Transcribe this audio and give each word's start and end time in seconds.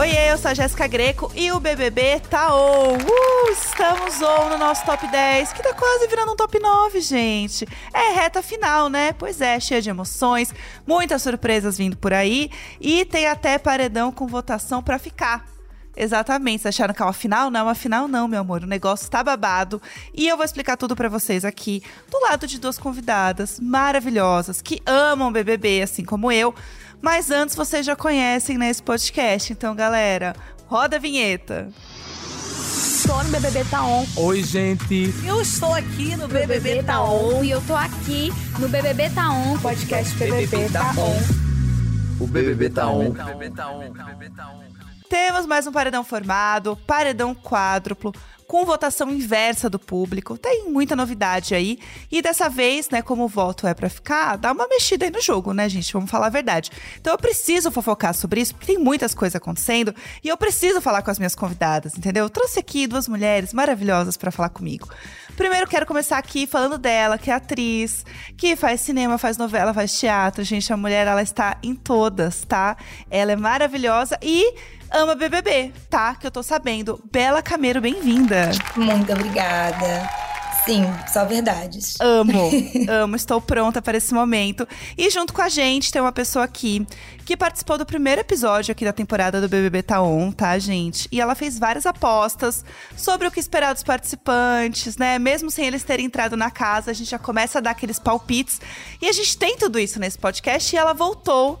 Oi, 0.00 0.12
eu 0.30 0.38
sou 0.38 0.50
a 0.50 0.54
Jéssica 0.54 0.86
Greco 0.86 1.30
e 1.34 1.52
o 1.52 1.60
BBB 1.60 2.20
tá 2.20 2.56
on. 2.56 2.94
Uh, 2.94 3.50
estamos 3.52 4.22
on 4.22 4.48
no 4.48 4.56
nosso 4.56 4.82
top 4.86 5.06
10, 5.06 5.52
que 5.52 5.62
tá 5.62 5.74
quase 5.74 6.06
virando 6.06 6.32
um 6.32 6.36
top 6.36 6.58
9, 6.58 7.02
gente. 7.02 7.68
É 7.92 8.14
reta 8.14 8.42
final, 8.42 8.88
né? 8.88 9.12
Pois 9.12 9.42
é, 9.42 9.60
cheia 9.60 9.82
de 9.82 9.90
emoções, 9.90 10.54
muitas 10.86 11.20
surpresas 11.20 11.76
vindo 11.76 11.98
por 11.98 12.14
aí 12.14 12.50
e 12.80 13.04
tem 13.04 13.26
até 13.26 13.58
paredão 13.58 14.10
com 14.10 14.26
votação 14.26 14.82
para 14.82 14.98
ficar. 14.98 15.44
Exatamente. 15.94 16.62
Vocês 16.62 16.74
acharam 16.74 16.94
que 16.94 17.02
é 17.02 17.04
uma 17.04 17.12
final? 17.12 17.50
Não, 17.50 17.66
uma 17.66 17.74
final 17.74 18.08
não, 18.08 18.26
meu 18.26 18.40
amor. 18.40 18.62
O 18.62 18.66
negócio 18.66 19.10
tá 19.10 19.22
babado. 19.22 19.82
E 20.14 20.26
eu 20.26 20.34
vou 20.34 20.46
explicar 20.46 20.78
tudo 20.78 20.96
para 20.96 21.10
vocês 21.10 21.44
aqui, 21.44 21.82
do 22.10 22.18
lado 22.20 22.46
de 22.46 22.58
duas 22.58 22.78
convidadas 22.78 23.60
maravilhosas 23.60 24.62
que 24.62 24.80
amam 24.86 25.30
BBB, 25.30 25.82
assim 25.82 26.06
como 26.06 26.32
eu. 26.32 26.54
Mas 27.00 27.30
antes 27.30 27.56
vocês 27.56 27.84
já 27.86 27.96
conhecem 27.96 28.58
nesse 28.58 28.80
né, 28.80 28.86
podcast. 28.86 29.52
Então, 29.52 29.74
galera, 29.74 30.34
roda 30.66 30.96
a 30.96 30.98
vinheta. 30.98 31.68
Estou 33.00 33.24
no 33.24 33.30
BBB 33.30 33.64
Tá 33.64 33.84
On. 33.84 34.06
Oi, 34.16 34.42
gente. 34.42 35.12
Eu 35.26 35.40
estou 35.40 35.74
aqui 35.74 36.14
no 36.16 36.28
BBB, 36.28 36.60
BBB 36.60 36.82
Tá 36.82 37.02
On. 37.02 37.42
E 37.42 37.50
eu 37.50 37.60
tô 37.62 37.74
aqui 37.74 38.30
no 38.58 38.68
BBB 38.68 39.10
Tá 39.10 39.30
On. 39.30 39.58
Podcast 39.58 40.14
BBB, 40.16 40.46
BBB 40.46 40.72
Tá 40.72 40.92
On. 40.96 42.22
O 42.22 42.26
BBB 42.26 42.70
Tá 42.70 42.86
On. 42.88 43.14
Temos 45.10 45.44
mais 45.44 45.66
um 45.66 45.72
paredão 45.72 46.04
formado, 46.04 46.78
paredão 46.86 47.34
quádruplo 47.34 48.14
com 48.46 48.64
votação 48.64 49.10
inversa 49.10 49.68
do 49.68 49.76
público. 49.76 50.38
Tem 50.38 50.70
muita 50.70 50.94
novidade 50.94 51.52
aí. 51.52 51.80
E 52.12 52.22
dessa 52.22 52.48
vez, 52.48 52.88
né, 52.90 53.02
como 53.02 53.24
o 53.24 53.28
voto 53.28 53.66
é 53.66 53.74
para 53.74 53.88
ficar, 53.88 54.36
dá 54.36 54.52
uma 54.52 54.68
mexida 54.68 55.04
aí 55.04 55.10
no 55.10 55.20
jogo, 55.20 55.52
né, 55.52 55.68
gente? 55.68 55.92
Vamos 55.92 56.08
falar 56.08 56.28
a 56.28 56.30
verdade. 56.30 56.70
Então 57.00 57.12
eu 57.12 57.18
preciso 57.18 57.72
fofocar 57.72 58.14
sobre 58.14 58.40
isso, 58.40 58.54
porque 58.54 58.72
tem 58.72 58.78
muitas 58.78 59.12
coisas 59.12 59.34
acontecendo 59.34 59.92
e 60.22 60.28
eu 60.28 60.36
preciso 60.36 60.80
falar 60.80 61.02
com 61.02 61.10
as 61.10 61.18
minhas 61.18 61.34
convidadas, 61.34 61.98
entendeu? 61.98 62.26
Eu 62.26 62.30
trouxe 62.30 62.60
aqui 62.60 62.86
duas 62.86 63.08
mulheres 63.08 63.52
maravilhosas 63.52 64.16
para 64.16 64.30
falar 64.30 64.50
comigo. 64.50 64.88
Primeiro, 65.36 65.66
quero 65.66 65.86
começar 65.86 66.18
aqui 66.18 66.46
falando 66.46 66.78
dela, 66.78 67.18
que 67.18 67.32
é 67.32 67.34
atriz, 67.34 68.06
que 68.36 68.54
faz 68.54 68.80
cinema, 68.80 69.18
faz 69.18 69.36
novela, 69.36 69.74
faz 69.74 69.98
teatro. 69.98 70.44
Gente, 70.44 70.72
a 70.72 70.76
mulher, 70.76 71.08
ela 71.08 71.22
está 71.22 71.56
em 71.64 71.74
todas, 71.74 72.44
tá? 72.44 72.76
Ela 73.10 73.32
é 73.32 73.36
maravilhosa 73.36 74.16
e 74.22 74.54
ama 74.90 75.14
BBB, 75.14 75.72
tá? 75.88 76.14
Que 76.14 76.26
eu 76.26 76.30
tô 76.30 76.42
sabendo. 76.42 77.00
Bela 77.10 77.42
Cameiro, 77.42 77.80
bem-vinda. 77.80 78.50
Muito 78.76 79.12
obrigada. 79.12 80.08
Sim, 80.64 80.84
só 81.10 81.24
verdades. 81.24 81.96
Amo, 82.00 82.50
amo, 82.88 83.16
estou 83.16 83.40
pronta 83.40 83.80
para 83.80 83.96
esse 83.96 84.12
momento. 84.12 84.68
E 84.96 85.08
junto 85.08 85.32
com 85.32 85.40
a 85.40 85.48
gente 85.48 85.90
tem 85.90 86.02
uma 86.02 86.12
pessoa 86.12 86.44
aqui 86.44 86.86
que 87.24 87.36
participou 87.36 87.78
do 87.78 87.86
primeiro 87.86 88.20
episódio 88.20 88.72
aqui 88.72 88.84
da 88.84 88.92
temporada 88.92 89.40
do 89.40 89.48
BBB 89.48 89.82
Taon, 89.82 90.30
tá, 90.32 90.58
gente? 90.58 91.08
E 91.10 91.20
ela 91.20 91.34
fez 91.34 91.58
várias 91.58 91.86
apostas 91.86 92.64
sobre 92.96 93.26
o 93.26 93.30
que 93.30 93.40
esperar 93.40 93.72
dos 93.72 93.82
participantes, 93.82 94.96
né? 94.98 95.18
Mesmo 95.18 95.50
sem 95.50 95.66
eles 95.66 95.82
terem 95.82 96.06
entrado 96.06 96.36
na 96.36 96.50
casa, 96.50 96.90
a 96.90 96.94
gente 96.94 97.10
já 97.10 97.18
começa 97.18 97.58
a 97.58 97.60
dar 97.62 97.70
aqueles 97.70 97.98
palpites. 97.98 98.60
E 99.00 99.08
a 99.08 99.12
gente 99.12 99.38
tem 99.38 99.56
tudo 99.56 99.78
isso 99.78 99.98
nesse 99.98 100.18
podcast 100.18 100.74
e 100.74 100.78
ela 100.78 100.92
voltou 100.92 101.58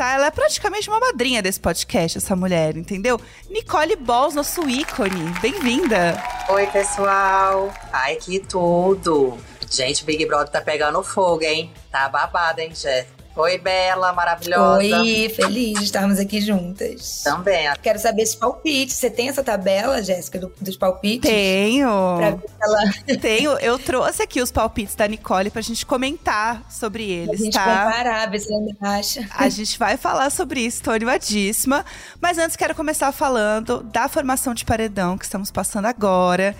tá? 0.00 0.14
Ela 0.14 0.28
é 0.28 0.30
praticamente 0.30 0.88
uma 0.88 0.98
madrinha 0.98 1.42
desse 1.42 1.60
podcast, 1.60 2.16
essa 2.16 2.34
mulher, 2.34 2.74
entendeu? 2.74 3.20
Nicole 3.50 3.96
Balls, 3.96 4.34
nosso 4.34 4.66
ícone. 4.66 5.30
Bem-vinda. 5.42 6.16
Oi, 6.48 6.66
pessoal. 6.68 7.70
Ai, 7.92 8.16
que 8.16 8.38
tudo. 8.38 9.36
Gente, 9.70 10.02
Big 10.02 10.24
Brother 10.24 10.48
tá 10.48 10.62
pegando 10.62 11.02
fogo, 11.02 11.42
hein? 11.42 11.70
Tá 11.92 12.08
babado, 12.08 12.62
hein, 12.62 12.70
Jéssica? 12.74 13.19
Oi, 13.36 13.58
Bela, 13.58 14.12
maravilhosa. 14.12 15.00
Oi, 15.00 15.28
feliz 15.34 15.78
de 15.78 15.84
estarmos 15.84 16.18
aqui 16.18 16.40
juntas. 16.40 17.22
Também. 17.22 17.70
Quero 17.80 17.98
saber 17.98 18.22
esses 18.22 18.34
palpites. 18.34 18.96
Você 18.96 19.08
tem 19.08 19.28
essa 19.28 19.42
tabela, 19.42 20.02
Jéssica, 20.02 20.38
do, 20.38 20.52
dos 20.60 20.76
palpites? 20.76 21.30
Tenho. 21.30 22.16
Pra 22.16 22.30
ver 22.30 22.50
ela... 22.60 22.80
Tenho. 23.20 23.52
Eu 23.58 23.78
trouxe 23.78 24.22
aqui 24.22 24.42
os 24.42 24.50
palpites 24.50 24.94
da 24.94 25.06
Nicole 25.06 25.50
pra 25.50 25.62
gente 25.62 25.86
comentar 25.86 26.62
sobre 26.68 27.08
eles, 27.08 27.40
a 27.40 27.44
gente 27.44 27.54
tá? 27.54 27.84
comparar, 27.84 28.30
ver 28.30 28.40
se 28.40 28.52
ela 28.52 28.62
me 28.62 28.76
acha. 28.80 29.28
A 29.30 29.48
gente 29.48 29.78
vai 29.78 29.96
falar 29.96 30.30
sobre 30.30 30.60
isso, 30.60 30.82
tô 30.82 30.90
animadíssima. 30.90 31.84
Mas 32.20 32.36
antes 32.36 32.56
quero 32.56 32.74
começar 32.74 33.12
falando 33.12 33.82
da 33.84 34.08
formação 34.08 34.54
de 34.54 34.64
paredão 34.64 35.16
que 35.16 35.24
estamos 35.24 35.50
passando 35.50 35.86
agora 35.86 36.56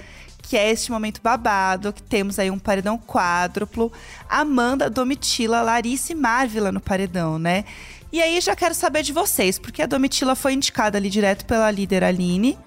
que 0.51 0.57
é 0.57 0.69
este 0.69 0.91
momento 0.91 1.21
babado, 1.23 1.93
que 1.93 2.03
temos 2.03 2.37
aí 2.37 2.51
um 2.51 2.59
paredão 2.59 2.99
quádruplo, 2.99 3.93
Amanda, 4.29 4.91
Domitila, 4.91 5.63
Larissa 5.63 6.11
e 6.11 6.17
Marvila 6.17 6.73
no 6.73 6.81
paredão, 6.81 7.39
né? 7.39 7.65
E 8.13 8.21
aí 8.21 8.41
já 8.41 8.57
quero 8.57 8.75
saber 8.75 9.05
de 9.05 9.13
vocês, 9.13 9.61
porque 9.61 9.81
a 9.81 9.87
Domitila 9.87 10.35
foi 10.35 10.55
indicada 10.55 10.99
ali 10.99 11.09
direto 11.09 11.45
pela 11.45 11.71
líder 11.71 12.03
Aline. 12.03 12.59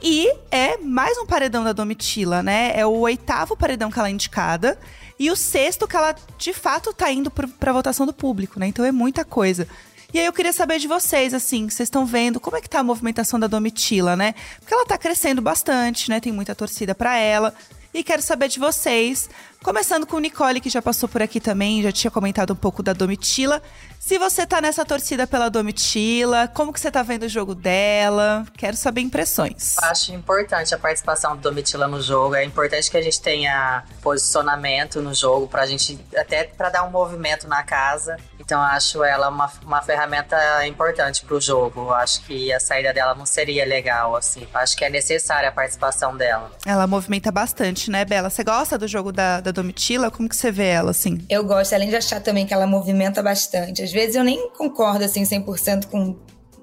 E 0.00 0.32
é 0.48 0.76
mais 0.76 1.18
um 1.18 1.26
paredão 1.26 1.64
da 1.64 1.72
Domitila, 1.72 2.40
né? 2.40 2.70
É 2.72 2.86
o 2.86 3.00
oitavo 3.00 3.56
paredão 3.56 3.90
que 3.90 3.98
ela 3.98 4.06
é 4.06 4.12
indicada. 4.12 4.78
E 5.18 5.28
o 5.28 5.34
sexto 5.34 5.88
que 5.88 5.96
ela, 5.96 6.14
de 6.38 6.52
fato, 6.52 6.92
tá 6.92 7.10
indo 7.10 7.32
pra 7.32 7.72
votação 7.72 8.06
do 8.06 8.12
público, 8.12 8.60
né? 8.60 8.68
Então 8.68 8.84
é 8.84 8.92
muita 8.92 9.24
coisa. 9.24 9.66
E 10.14 10.18
aí 10.20 10.26
eu 10.26 10.32
queria 10.32 10.52
saber 10.52 10.78
de 10.78 10.86
vocês, 10.86 11.34
assim, 11.34 11.68
vocês 11.68 11.88
estão 11.88 12.06
vendo 12.06 12.38
como 12.38 12.56
é 12.56 12.60
que 12.60 12.70
tá 12.70 12.78
a 12.78 12.84
movimentação 12.84 13.36
da 13.36 13.48
Domitila, 13.48 14.14
né? 14.14 14.32
Porque 14.60 14.72
ela 14.72 14.86
tá 14.86 14.96
crescendo 14.96 15.42
bastante, 15.42 16.08
né? 16.08 16.20
Tem 16.20 16.32
muita 16.32 16.54
torcida 16.54 16.94
para 16.94 17.18
ela. 17.18 17.52
E 17.92 18.04
quero 18.04 18.22
saber 18.22 18.46
de 18.46 18.60
vocês, 18.60 19.28
começando 19.64 20.06
com 20.06 20.18
Nicole, 20.18 20.60
que 20.60 20.68
já 20.68 20.82
passou 20.82 21.08
por 21.08 21.22
aqui 21.22 21.40
também, 21.40 21.82
já 21.82 21.90
tinha 21.90 22.10
comentado 22.10 22.52
um 22.52 22.56
pouco 22.56 22.82
da 22.82 22.92
Domitila. 22.92 23.62
Se 23.98 24.18
você 24.18 24.46
tá 24.46 24.60
nessa 24.60 24.84
torcida 24.84 25.26
pela 25.26 25.48
Domitila, 25.48 26.46
como 26.48 26.70
que 26.70 26.78
você 26.78 26.90
tá 26.90 27.02
vendo 27.02 27.22
o 27.22 27.28
jogo 27.28 27.54
dela? 27.54 28.44
Quero 28.58 28.76
saber 28.76 29.00
impressões. 29.00 29.78
Acho 29.78 30.12
importante 30.12 30.74
a 30.74 30.78
participação 30.78 31.34
do 31.34 31.40
Domitila 31.40 31.88
no 31.88 32.02
jogo. 32.02 32.34
É 32.34 32.44
importante 32.44 32.90
que 32.90 32.98
a 32.98 33.02
gente 33.02 33.18
tenha 33.22 33.82
posicionamento 34.02 35.00
no 35.00 35.14
jogo 35.14 35.48
pra 35.48 35.64
gente 35.64 35.98
até 36.14 36.44
para 36.44 36.68
dar 36.68 36.84
um 36.84 36.90
movimento 36.90 37.48
na 37.48 37.62
casa. 37.62 38.18
Então 38.38 38.60
acho 38.60 39.02
ela 39.02 39.30
uma, 39.30 39.50
uma 39.64 39.80
ferramenta 39.80 40.36
importante 40.66 41.24
pro 41.24 41.40
jogo. 41.40 41.90
Acho 41.94 42.20
que 42.26 42.52
a 42.52 42.60
saída 42.60 42.92
dela 42.92 43.14
não 43.14 43.24
seria 43.24 43.64
legal 43.64 44.14
assim. 44.14 44.46
Acho 44.52 44.76
que 44.76 44.84
é 44.84 44.90
necessária 44.90 45.48
a 45.48 45.52
participação 45.52 46.14
dela. 46.14 46.52
Ela 46.66 46.86
movimenta 46.86 47.32
bastante, 47.32 47.90
né, 47.90 48.04
Bela? 48.04 48.28
Você 48.28 48.44
gosta 48.44 48.76
do 48.76 48.86
jogo 48.86 49.10
da, 49.10 49.40
da 49.40 49.53
Domitila? 49.54 50.10
Como 50.10 50.28
que 50.28 50.36
você 50.36 50.50
vê 50.50 50.66
ela 50.66 50.90
assim? 50.90 51.18
Eu 51.28 51.44
gosto, 51.44 51.72
além 51.72 51.88
de 51.88 51.96
achar 51.96 52.20
também 52.20 52.46
que 52.46 52.52
ela 52.52 52.66
movimenta 52.66 53.22
bastante. 53.22 53.82
Às 53.82 53.92
vezes 53.92 54.16
eu 54.16 54.24
nem 54.24 54.50
concordo 54.50 55.04
assim 55.04 55.22
100% 55.22 55.86
com 55.86 56.16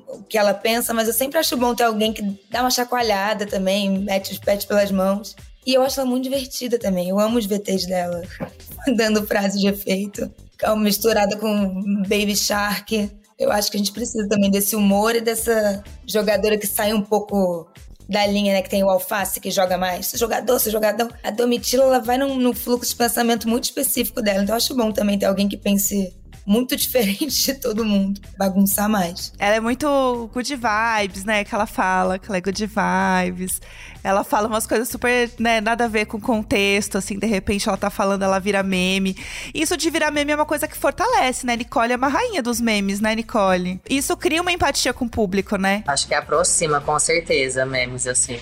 o 0.08 0.24
que 0.24 0.38
ela 0.38 0.54
pensa, 0.54 0.94
mas 0.94 1.08
eu 1.08 1.14
sempre 1.14 1.40
acho 1.40 1.58
bom 1.58 1.74
ter 1.74 1.84
alguém 1.84 2.14
que 2.14 2.22
dá 2.50 2.62
uma 2.62 2.70
chacoalhada 2.70 3.46
também, 3.46 3.90
mete 4.00 4.32
os 4.32 4.38
pés 4.38 4.66
pelas 4.66 4.92
mãos. 4.92 5.36
E 5.66 5.74
eu 5.74 5.82
acho 5.84 6.00
ela 6.00 6.10
muito 6.10 6.24
divertida 6.24 6.78
também. 6.78 7.10
Eu 7.10 7.20
amo 7.20 7.38
os 7.38 7.46
VTs 7.46 7.88
dela, 7.88 8.22
dando 8.96 9.26
frases 9.26 9.60
de 9.60 9.68
efeito, 9.68 10.30
misturada 10.78 11.38
com 11.38 11.82
Baby 12.02 12.36
Shark. 12.36 13.10
Eu 13.38 13.52
acho 13.52 13.72
que 13.72 13.78
a 13.78 13.80
gente 13.80 13.92
precisa 13.92 14.28
também 14.28 14.52
desse 14.52 14.76
humor 14.76 15.16
e 15.16 15.22
dessa 15.22 15.84
jogadora 16.06 16.58
que 16.58 16.68
sai 16.68 16.94
um 16.94 17.02
pouco 17.02 17.68
da 18.12 18.28
linha, 18.28 18.54
né? 18.54 18.62
Que 18.62 18.70
tem 18.70 18.84
o 18.84 18.90
alface 18.90 19.40
que 19.40 19.50
joga 19.50 19.78
mais. 19.78 20.12
Jogador, 20.16 20.60
seu 20.60 20.72
jogador. 20.72 21.12
A 21.24 21.32
Domitila, 21.32 21.86
ela 21.86 22.00
vai 22.00 22.18
num, 22.18 22.36
num 22.36 22.54
fluxo 22.54 22.92
de 22.92 22.96
pensamento 22.96 23.48
muito 23.48 23.64
específico 23.64 24.22
dela. 24.22 24.44
Então 24.44 24.56
acho 24.56 24.76
bom 24.76 24.92
também 24.92 25.18
ter 25.18 25.26
alguém 25.26 25.48
que 25.48 25.58
pense 25.58 26.14
muito 26.46 26.76
diferente 26.78 27.46
de 27.46 27.54
todo 27.56 27.86
mundo. 27.86 28.22
Bagunçar 28.38 28.90
mais. 28.90 29.34
Ela 29.38 29.56
é 29.56 29.60
muito 29.60 30.30
good 30.34 30.56
vibes, 30.56 31.24
né? 31.24 31.44
Que 31.44 31.54
ela 31.54 31.66
fala 31.66 32.20
que 32.20 32.28
ela 32.28 32.38
é 32.38 32.42
good 32.42 32.66
vibes. 32.66 33.62
Ela 34.04 34.24
fala 34.24 34.48
umas 34.48 34.66
coisas 34.66 34.90
super, 34.90 35.30
né, 35.38 35.62
nada 35.62 35.86
a 35.86 35.88
ver 35.88 36.06
com 36.06 36.18
o 36.18 36.22
contexto, 36.22 36.98
assim, 36.98 37.20
de 37.20 37.28
repente 37.28 37.68
ela 37.70 37.78
tá 37.78 37.90
falando, 37.90 38.24
ela 38.24 38.40
vira 38.40 38.64
meme. 38.64 39.16
Isso 39.54 39.78
de 39.78 39.90
virar 39.92 40.10
meme 40.10 40.32
é 40.32 40.36
uma 40.36 40.46
coisa 40.46 40.68
que 40.68 40.76
fortalece, 40.76 41.46
né? 41.46 41.56
Nicole 41.56 41.94
é 41.94 41.96
uma 41.96 42.08
rainha 42.08 42.42
dos 42.42 42.60
memes, 42.60 43.00
né, 43.00 43.14
Nicole? 43.14 43.80
Isso 43.88 44.18
cria 44.18 44.42
uma 44.42 44.52
empatia 44.52 44.92
com 44.92 45.06
o 45.06 45.10
público, 45.10 45.56
né? 45.56 45.84
Acho 45.86 46.08
que 46.08 46.16
aproxima, 46.16 46.82
com 46.82 46.98
certeza, 46.98 47.66
memes, 47.66 48.08
assim. 48.08 48.40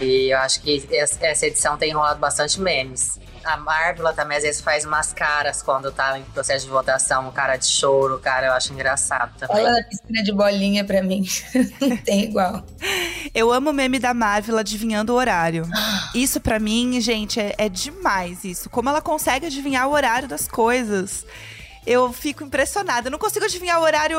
E 0.00 0.32
eu 0.32 0.38
acho 0.38 0.60
que 0.62 0.84
essa 0.90 1.46
edição 1.46 1.76
tem 1.76 1.90
enrolado 1.90 2.18
bastante 2.18 2.60
memes. 2.60 3.20
A 3.48 3.56
Marvel 3.56 4.12
também 4.12 4.36
às 4.36 4.42
vezes 4.42 4.60
faz 4.60 4.84
umas 4.84 5.12
caras 5.12 5.62
quando 5.62 5.90
tá 5.90 6.18
em 6.18 6.22
processo 6.22 6.66
de 6.66 6.70
votação, 6.70 7.30
cara 7.32 7.56
de 7.56 7.66
choro, 7.66 8.18
cara, 8.18 8.48
eu 8.48 8.52
acho 8.52 8.72
engraçado 8.72 9.32
também. 9.38 9.64
Olha 9.64 9.80
a 9.80 9.84
piscina 9.84 10.22
de 10.22 10.32
bolinha 10.32 10.84
pra 10.84 11.02
mim. 11.02 11.26
Não 11.80 11.96
tem 11.96 12.24
igual. 12.24 12.62
Eu 13.34 13.50
amo 13.50 13.70
o 13.70 13.72
meme 13.72 13.98
da 13.98 14.12
Marvel 14.12 14.58
adivinhando 14.58 15.14
o 15.14 15.16
horário. 15.16 15.66
Isso 16.14 16.40
para 16.40 16.58
mim, 16.58 17.00
gente, 17.00 17.40
é, 17.40 17.54
é 17.56 17.68
demais 17.70 18.44
isso. 18.44 18.68
Como 18.68 18.88
ela 18.88 19.00
consegue 19.00 19.46
adivinhar 19.46 19.88
o 19.88 19.92
horário 19.92 20.28
das 20.28 20.46
coisas 20.46 21.24
eu 21.86 22.12
fico 22.12 22.44
impressionada. 22.44 23.08
Eu 23.08 23.10
não 23.10 23.18
consigo 23.18 23.46
adivinhar 23.46 23.80
o 23.80 23.82
horário, 23.82 24.18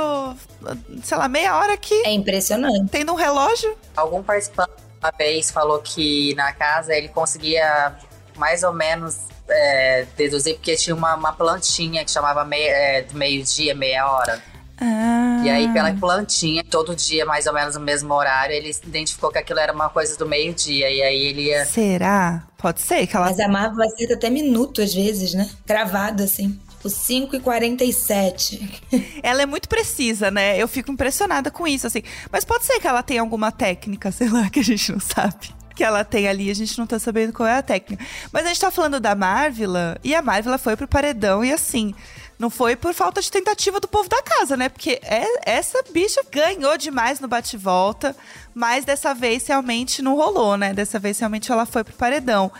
sei 1.03 1.15
lá, 1.15 1.27
meia 1.27 1.55
hora 1.55 1.73
aqui. 1.73 1.93
É 2.03 2.11
impressionante. 2.11 2.89
Tendo 2.89 3.11
um 3.11 3.15
relógio. 3.15 3.77
Algum 3.95 4.23
participante 4.23 4.71
uma 4.99 5.11
vez 5.11 5.49
falou 5.49 5.79
que 5.79 6.33
na 6.35 6.51
casa 6.51 6.93
ele 6.93 7.07
conseguia 7.07 7.95
mais 8.39 8.63
ou 8.63 8.73
menos 8.73 9.17
é, 9.47 10.05
deduzir, 10.17 10.55
porque 10.55 10.75
tinha 10.75 10.95
uma, 10.95 11.15
uma 11.15 11.33
plantinha 11.33 12.03
que 12.03 12.11
chamava 12.11 12.43
meia, 12.45 12.69
é, 12.69 13.05
meio-dia, 13.13 13.75
meia 13.75 14.09
hora. 14.09 14.41
Ah. 14.81 15.41
E 15.43 15.49
aí, 15.49 15.73
pela 15.73 15.93
plantinha, 15.93 16.63
todo 16.63 16.95
dia, 16.95 17.25
mais 17.25 17.45
ou 17.45 17.53
menos 17.53 17.75
no 17.75 17.81
mesmo 17.81 18.13
horário, 18.13 18.55
ele 18.55 18.73
identificou 18.85 19.29
que 19.29 19.37
aquilo 19.37 19.59
era 19.59 19.73
uma 19.73 19.89
coisa 19.89 20.17
do 20.17 20.25
meio-dia. 20.25 20.89
E 20.89 21.01
aí 21.01 21.25
ele 21.25 21.41
ia. 21.47 21.65
Será? 21.65 22.47
Pode 22.57 22.81
ser 22.81 23.05
que 23.05 23.15
ela. 23.15 23.25
Mas 23.25 23.39
a 23.39 23.47
Marvel 23.47 23.85
acerta 23.85 24.13
até 24.13 24.29
minuto 24.29 24.81
às 24.81 24.93
vezes, 24.93 25.33
né? 25.33 25.49
Cravado 25.65 26.23
assim. 26.23 26.57
Tipo, 26.79 26.89
5 26.89 27.35
e 27.35 27.39
47. 27.41 28.81
Ela 29.21 29.41
é 29.41 29.45
muito 29.45 29.67
precisa, 29.67 30.31
né? 30.31 30.57
Eu 30.57 30.67
fico 30.67 30.89
impressionada 30.89 31.51
com 31.51 31.67
isso, 31.67 31.85
assim. 31.85 32.01
Mas 32.31 32.45
pode 32.45 32.63
ser 32.63 32.79
que 32.79 32.87
ela 32.87 33.03
tenha 33.03 33.19
alguma 33.19 33.51
técnica, 33.51 34.11
sei 34.13 34.29
lá, 34.29 34.49
que 34.49 34.61
a 34.61 34.63
gente 34.63 34.91
não 34.93 34.99
sabe. 34.99 35.58
Que 35.79 35.83
ela 35.85 36.03
tem 36.03 36.27
ali, 36.27 36.51
a 36.51 36.53
gente 36.53 36.77
não 36.77 36.85
tá 36.85 36.99
sabendo 36.99 37.31
qual 37.31 37.47
é 37.47 37.55
a 37.55 37.61
técnica. 37.61 38.05
Mas 38.33 38.43
a 38.43 38.49
gente 38.49 38.59
tá 38.59 38.69
falando 38.69 38.99
da 38.99 39.15
Marvila, 39.15 39.97
e 40.03 40.13
a 40.13 40.21
Marvila 40.21 40.57
foi 40.57 40.75
pro 40.75 40.85
paredão, 40.85 41.41
e 41.41 41.53
assim. 41.53 41.95
Não 42.37 42.49
foi 42.49 42.75
por 42.75 42.93
falta 42.93 43.21
de 43.21 43.31
tentativa 43.31 43.79
do 43.79 43.87
povo 43.87 44.09
da 44.09 44.21
casa, 44.21 44.57
né? 44.57 44.67
Porque 44.67 44.99
é, 45.03 45.25
essa 45.49 45.81
bicha 45.93 46.21
ganhou 46.29 46.77
demais 46.77 47.21
no 47.21 47.29
bate-volta, 47.29 48.13
mas 48.53 48.83
dessa 48.83 49.13
vez 49.13 49.47
realmente 49.47 50.01
não 50.01 50.15
rolou, 50.15 50.57
né? 50.57 50.73
Dessa 50.73 50.99
vez 50.99 51.17
realmente 51.17 51.49
ela 51.49 51.65
foi 51.65 51.83
pro 51.83 51.93
paredão. 51.93 52.51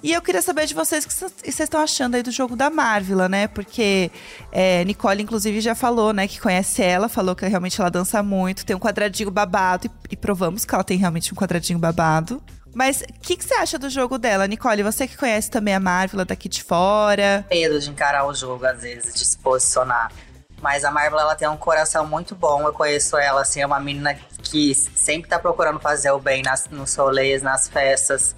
E 0.00 0.12
eu 0.12 0.22
queria 0.22 0.42
saber 0.42 0.66
de 0.66 0.74
vocês 0.74 1.04
o 1.04 1.08
que 1.08 1.14
vocês 1.14 1.60
estão 1.60 1.80
achando 1.80 2.14
aí 2.14 2.22
do 2.22 2.30
jogo 2.30 2.54
da 2.54 2.70
Marvila, 2.70 3.28
né? 3.28 3.48
Porque 3.48 4.10
é, 4.52 4.84
Nicole, 4.84 5.22
inclusive, 5.22 5.60
já 5.60 5.74
falou, 5.74 6.12
né, 6.12 6.28
que 6.28 6.40
conhece 6.40 6.82
ela, 6.82 7.08
falou 7.08 7.34
que 7.34 7.46
realmente 7.46 7.80
ela 7.80 7.90
dança 7.90 8.22
muito, 8.22 8.64
tem 8.64 8.76
um 8.76 8.80
quadradinho 8.80 9.30
babado, 9.30 9.86
e, 9.86 9.90
e 10.12 10.16
provamos 10.16 10.64
que 10.64 10.72
ela 10.72 10.84
tem 10.84 10.98
realmente 10.98 11.32
um 11.32 11.36
quadradinho 11.36 11.78
babado. 11.80 12.40
Mas 12.74 13.00
o 13.00 13.20
que, 13.20 13.36
que, 13.36 13.44
você 13.44 13.54
acha 13.54 13.78
do 13.78 13.88
jogo 13.88 14.18
dela, 14.18 14.46
Nicole? 14.46 14.82
Você 14.82 15.06
que 15.08 15.16
conhece 15.16 15.50
também 15.50 15.74
a 15.74 15.80
Marvel 15.80 16.24
daqui 16.24 16.48
de 16.48 16.62
fora. 16.62 17.44
Medo 17.50 17.80
de 17.80 17.90
encarar 17.90 18.26
o 18.26 18.34
jogo, 18.34 18.64
às 18.66 18.82
vezes, 18.82 19.14
de 19.14 19.24
se 19.24 19.38
posicionar. 19.38 20.12
Mas 20.60 20.84
a 20.84 20.90
Marvel, 20.90 21.18
ela 21.18 21.34
tem 21.34 21.48
um 21.48 21.56
coração 21.56 22.06
muito 22.06 22.34
bom. 22.34 22.62
Eu 22.62 22.72
conheço 22.72 23.16
ela, 23.16 23.42
assim, 23.42 23.60
é 23.60 23.66
uma 23.66 23.80
menina 23.80 24.18
que 24.42 24.74
sempre 24.74 25.28
tá 25.28 25.38
procurando 25.38 25.78
fazer 25.78 26.10
o 26.10 26.18
bem 26.18 26.42
nas, 26.42 26.68
nos 26.68 26.94
rolês, 26.94 27.42
nas 27.42 27.68
festas. 27.68 28.34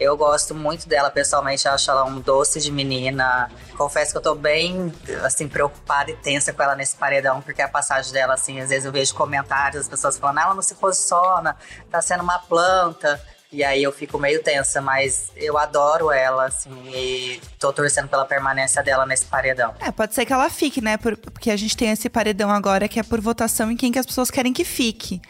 Eu 0.00 0.16
gosto 0.16 0.54
muito 0.54 0.88
dela 0.88 1.10
pessoalmente, 1.10 1.68
acho 1.68 1.90
ela 1.90 2.04
um 2.06 2.20
doce 2.20 2.58
de 2.58 2.72
menina. 2.72 3.50
Confesso 3.76 4.12
que 4.12 4.16
eu 4.16 4.22
tô 4.22 4.34
bem, 4.34 4.90
assim, 5.22 5.46
preocupada 5.46 6.10
e 6.10 6.16
tensa 6.16 6.54
com 6.54 6.62
ela 6.62 6.74
nesse 6.74 6.96
paredão, 6.96 7.42
porque 7.42 7.60
a 7.60 7.68
passagem 7.68 8.10
dela, 8.10 8.32
assim, 8.32 8.58
às 8.60 8.70
vezes 8.70 8.86
eu 8.86 8.92
vejo 8.92 9.14
comentários, 9.14 9.82
as 9.82 9.88
pessoas 9.88 10.16
falando, 10.16 10.38
ela 10.38 10.54
não 10.54 10.62
se 10.62 10.74
posiciona, 10.74 11.54
tá 11.90 12.00
sendo 12.00 12.22
uma 12.22 12.38
planta. 12.38 13.20
E 13.52 13.64
aí 13.64 13.82
eu 13.82 13.90
fico 13.90 14.18
meio 14.18 14.42
tensa, 14.42 14.80
mas 14.80 15.30
eu 15.36 15.58
adoro 15.58 16.10
ela, 16.12 16.46
assim, 16.46 16.70
e 16.94 17.40
tô 17.58 17.72
torcendo 17.72 18.08
pela 18.08 18.24
permanência 18.24 18.82
dela 18.82 19.04
nesse 19.04 19.24
paredão. 19.24 19.74
É, 19.80 19.90
pode 19.90 20.14
ser 20.14 20.24
que 20.24 20.32
ela 20.32 20.48
fique, 20.48 20.80
né? 20.80 20.96
Porque 20.96 21.50
a 21.50 21.56
gente 21.56 21.76
tem 21.76 21.90
esse 21.90 22.08
paredão 22.08 22.50
agora 22.50 22.88
que 22.88 23.00
é 23.00 23.02
por 23.02 23.20
votação 23.20 23.70
em 23.70 23.76
quem 23.76 23.90
que 23.90 23.98
as 23.98 24.06
pessoas 24.06 24.30
querem 24.30 24.52
que 24.52 24.64
fique. 24.64 25.20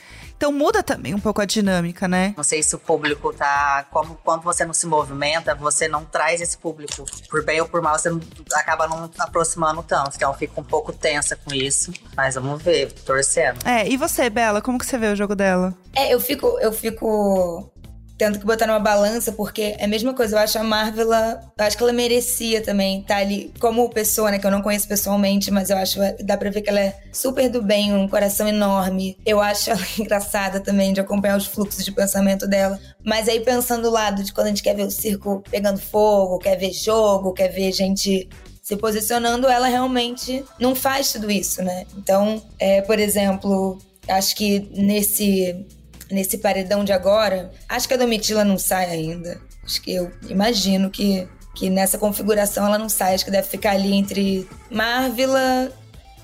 Então 0.41 0.51
muda 0.51 0.83
também 0.83 1.15
um 1.15 1.21
pouco 1.21 1.43
a 1.43 1.45
dinâmica, 1.45 2.09
né? 2.09 2.33
Não 2.35 2.43
sei 2.43 2.63
se 2.63 2.75
o 2.75 2.79
público 2.79 3.31
tá. 3.31 3.87
Como 3.91 4.19
quando 4.25 4.41
você 4.41 4.65
não 4.65 4.73
se 4.73 4.87
movimenta, 4.87 5.55
você 5.55 5.87
não 5.87 6.03
traz 6.03 6.41
esse 6.41 6.57
público. 6.57 7.05
Por 7.29 7.45
bem 7.45 7.61
ou 7.61 7.69
por 7.69 7.83
mal, 7.83 7.99
você 7.99 8.09
não, 8.09 8.19
acaba 8.55 8.89
não 8.89 9.11
aproximando 9.19 9.83
tanto. 9.83 10.17
Então 10.17 10.33
fica 10.33 10.59
um 10.59 10.65
pouco 10.65 10.95
tensa 10.95 11.37
com 11.37 11.53
isso. 11.53 11.93
Mas 12.17 12.37
vamos 12.37 12.63
ver, 12.63 12.91
torcendo. 13.05 13.59
É, 13.67 13.87
e 13.87 13.99
você, 13.99 14.31
Bela, 14.31 14.63
como 14.63 14.79
que 14.79 14.87
você 14.87 14.97
vê 14.97 15.09
o 15.09 15.17
jogo 15.17 15.37
dela? 15.37 15.75
É, 15.95 16.15
eu 16.15 16.19
fico. 16.19 16.59
Eu 16.59 16.73
fico 16.73 17.71
tendo 18.21 18.39
que 18.39 18.45
botar 18.45 18.67
numa 18.67 18.79
balança, 18.79 19.33
porque 19.33 19.75
é 19.79 19.87
a 19.87 19.89
mesma 19.89 20.13
coisa. 20.13 20.37
Eu 20.37 20.41
acho 20.41 20.59
a 20.59 20.63
Marvel, 20.63 21.11
eu 21.11 21.39
acho 21.65 21.75
que 21.75 21.83
ela 21.83 21.91
merecia 21.91 22.61
também 22.61 23.01
estar 23.01 23.15
tá 23.15 23.21
ali 23.23 23.51
como 23.59 23.89
pessoa, 23.89 24.31
né? 24.31 24.39
Que 24.39 24.47
eu 24.47 24.51
não 24.51 24.61
conheço 24.61 24.87
pessoalmente, 24.87 25.51
mas 25.51 25.71
eu 25.71 25.79
acho, 25.79 25.99
dá 26.23 26.37
pra 26.37 26.51
ver 26.51 26.61
que 26.61 26.69
ela 26.69 26.81
é 26.81 27.01
super 27.11 27.49
do 27.49 27.63
bem, 27.63 27.95
um 27.95 28.07
coração 28.07 28.47
enorme. 28.47 29.17
Eu 29.25 29.41
acho 29.41 29.71
ela 29.71 29.81
engraçada 29.99 30.61
também 30.61 30.93
de 30.93 31.01
acompanhar 31.01 31.39
os 31.39 31.47
fluxos 31.47 31.83
de 31.83 31.91
pensamento 31.93 32.47
dela. 32.47 32.79
Mas 33.03 33.27
aí 33.27 33.41
pensando 33.41 33.85
do 33.85 33.91
lado 33.91 34.23
de 34.23 34.35
quando 34.35 34.49
a 34.49 34.51
gente 34.51 34.63
quer 34.63 34.77
ver 34.77 34.83
o 34.85 34.91
circo 34.91 35.43
pegando 35.51 35.81
fogo, 35.81 36.39
quer 36.41 36.57
ver 36.57 36.75
jogo, 36.75 37.33
quer 37.33 37.49
ver 37.49 37.73
gente 37.73 38.29
se 38.63 38.77
posicionando, 38.77 39.49
ela 39.49 39.67
realmente 39.67 40.45
não 40.59 40.75
faz 40.75 41.11
tudo 41.11 41.31
isso, 41.31 41.63
né? 41.63 41.87
Então, 41.97 42.43
é, 42.59 42.83
por 42.83 42.99
exemplo, 42.99 43.79
acho 44.07 44.37
que 44.37 44.69
nesse 44.75 45.65
nesse 46.11 46.39
paredão 46.39 46.85
de 46.85 46.93
agora, 46.93 47.51
acho 47.69 47.87
que 47.87 47.95
a 47.95 47.97
Domitila 47.97 48.45
não 48.45 48.59
sai 48.59 48.87
ainda. 48.87 49.41
Acho 49.65 49.81
que 49.81 49.95
eu 49.95 50.11
imagino 50.29 50.91
que, 50.91 51.29
que 51.55 51.71
nessa 51.71 51.99
configuração 51.99 52.67
ela 52.67 52.79
não 52.79 52.89
sai. 52.89 53.15
Acho 53.15 53.25
que 53.25 53.31
deve 53.31 53.49
ficar 53.49 53.73
ali 53.73 53.95
entre 53.95 54.49
Marvila 54.71 55.71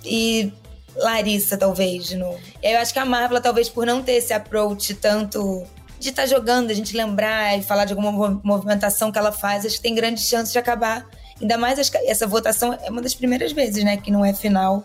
e 0.04 0.52
Larissa, 0.96 1.56
talvez, 1.56 2.06
de 2.06 2.16
novo. 2.16 2.40
Eu 2.62 2.78
acho 2.78 2.92
que 2.92 2.98
a 2.98 3.04
Marvila, 3.04 3.40
talvez 3.40 3.68
por 3.68 3.86
não 3.86 4.02
ter 4.02 4.14
esse 4.14 4.32
approach 4.32 4.94
tanto 4.94 5.64
de 5.98 6.10
estar 6.10 6.22
tá 6.22 6.28
jogando, 6.28 6.70
a 6.70 6.74
gente 6.74 6.96
lembrar 6.96 7.58
e 7.58 7.62
falar 7.62 7.84
de 7.84 7.92
alguma 7.92 8.40
movimentação 8.42 9.12
que 9.12 9.18
ela 9.18 9.32
faz, 9.32 9.64
acho 9.64 9.76
que 9.76 9.82
tem 9.82 9.94
grandes 9.94 10.26
chances 10.28 10.52
de 10.52 10.58
acabar. 10.58 11.06
Ainda 11.40 11.58
mais 11.58 11.78
essa 12.06 12.26
votação 12.26 12.72
é 12.82 12.90
uma 12.90 13.02
das 13.02 13.14
primeiras 13.14 13.52
vezes, 13.52 13.84
né, 13.84 13.96
que 13.96 14.10
não 14.10 14.24
é 14.24 14.32
final 14.32 14.84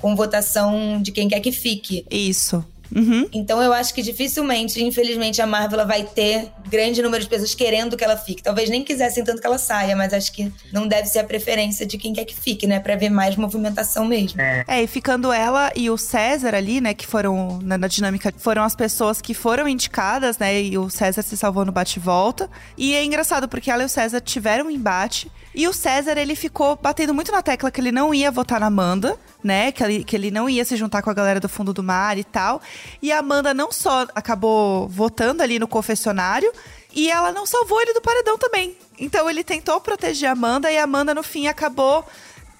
com 0.00 0.14
votação 0.14 1.00
de 1.00 1.12
quem 1.12 1.28
quer 1.28 1.40
que 1.40 1.52
fique. 1.52 2.04
Isso. 2.10 2.64
Uhum. 2.94 3.28
Então 3.32 3.62
eu 3.62 3.72
acho 3.72 3.92
que 3.94 4.02
dificilmente, 4.02 4.82
infelizmente, 4.82 5.40
a 5.42 5.46
Marvel 5.46 5.86
vai 5.86 6.04
ter 6.04 6.48
grande 6.68 7.02
número 7.02 7.22
de 7.22 7.28
pessoas 7.28 7.54
querendo 7.54 7.96
que 7.96 8.04
ela 8.04 8.16
fique. 8.16 8.42
Talvez 8.42 8.70
nem 8.70 8.82
quisessem 8.82 9.24
tanto 9.24 9.40
que 9.40 9.46
ela 9.46 9.58
saia, 9.58 9.94
mas 9.96 10.12
acho 10.12 10.32
que 10.32 10.52
não 10.72 10.86
deve 10.86 11.08
ser 11.08 11.20
a 11.20 11.24
preferência 11.24 11.86
de 11.86 11.98
quem 11.98 12.12
quer 12.12 12.24
que 12.24 12.34
fique, 12.34 12.66
né? 12.66 12.80
Pra 12.80 12.96
ver 12.96 13.10
mais 13.10 13.36
movimentação 13.36 14.04
mesmo. 14.04 14.40
É, 14.40 14.64
é 14.66 14.82
e 14.82 14.86
ficando 14.86 15.32
ela 15.32 15.72
e 15.74 15.90
o 15.90 15.96
César 15.96 16.54
ali, 16.54 16.80
né? 16.80 16.94
Que 16.94 17.06
foram, 17.06 17.58
na, 17.62 17.78
na 17.78 17.88
dinâmica, 17.88 18.32
foram 18.36 18.62
as 18.62 18.74
pessoas 18.74 19.20
que 19.20 19.34
foram 19.34 19.68
indicadas, 19.68 20.38
né? 20.38 20.62
E 20.62 20.78
o 20.78 20.88
César 20.90 21.22
se 21.22 21.36
salvou 21.36 21.64
no 21.64 21.72
bate-volta. 21.72 22.48
E 22.76 22.94
é 22.94 23.04
engraçado, 23.04 23.48
porque 23.48 23.70
ela 23.70 23.82
e 23.82 23.86
o 23.86 23.88
César 23.88 24.20
tiveram 24.20 24.66
um 24.66 24.70
embate. 24.70 25.30
E 25.54 25.68
o 25.68 25.72
César, 25.72 26.18
ele 26.18 26.34
ficou 26.34 26.76
batendo 26.76 27.14
muito 27.14 27.30
na 27.30 27.40
tecla 27.42 27.70
que 27.70 27.80
ele 27.80 27.92
não 27.92 28.12
ia 28.12 28.30
votar 28.30 28.58
na 28.58 28.66
Amanda, 28.66 29.16
né? 29.42 29.70
Que 29.70 29.84
ele, 29.84 30.04
que 30.04 30.16
ele 30.16 30.30
não 30.30 30.48
ia 30.48 30.64
se 30.64 30.76
juntar 30.76 31.00
com 31.00 31.10
a 31.10 31.14
galera 31.14 31.38
do 31.38 31.48
fundo 31.48 31.72
do 31.72 31.82
mar 31.82 32.18
e 32.18 32.24
tal. 32.24 32.60
E 33.00 33.12
a 33.12 33.20
Amanda 33.20 33.54
não 33.54 33.70
só 33.70 34.06
acabou 34.14 34.88
votando 34.88 35.42
ali 35.42 35.58
no 35.58 35.68
confessionário, 35.68 36.52
e 36.92 37.10
ela 37.10 37.32
não 37.32 37.46
salvou 37.46 37.80
ele 37.80 37.92
do 37.92 38.00
paredão 38.00 38.36
também. 38.36 38.76
Então 38.98 39.30
ele 39.30 39.44
tentou 39.44 39.80
proteger 39.80 40.28
a 40.28 40.32
Amanda 40.32 40.70
e 40.70 40.78
a 40.78 40.84
Amanda, 40.84 41.14
no 41.14 41.22
fim, 41.22 41.46
acabou 41.46 42.04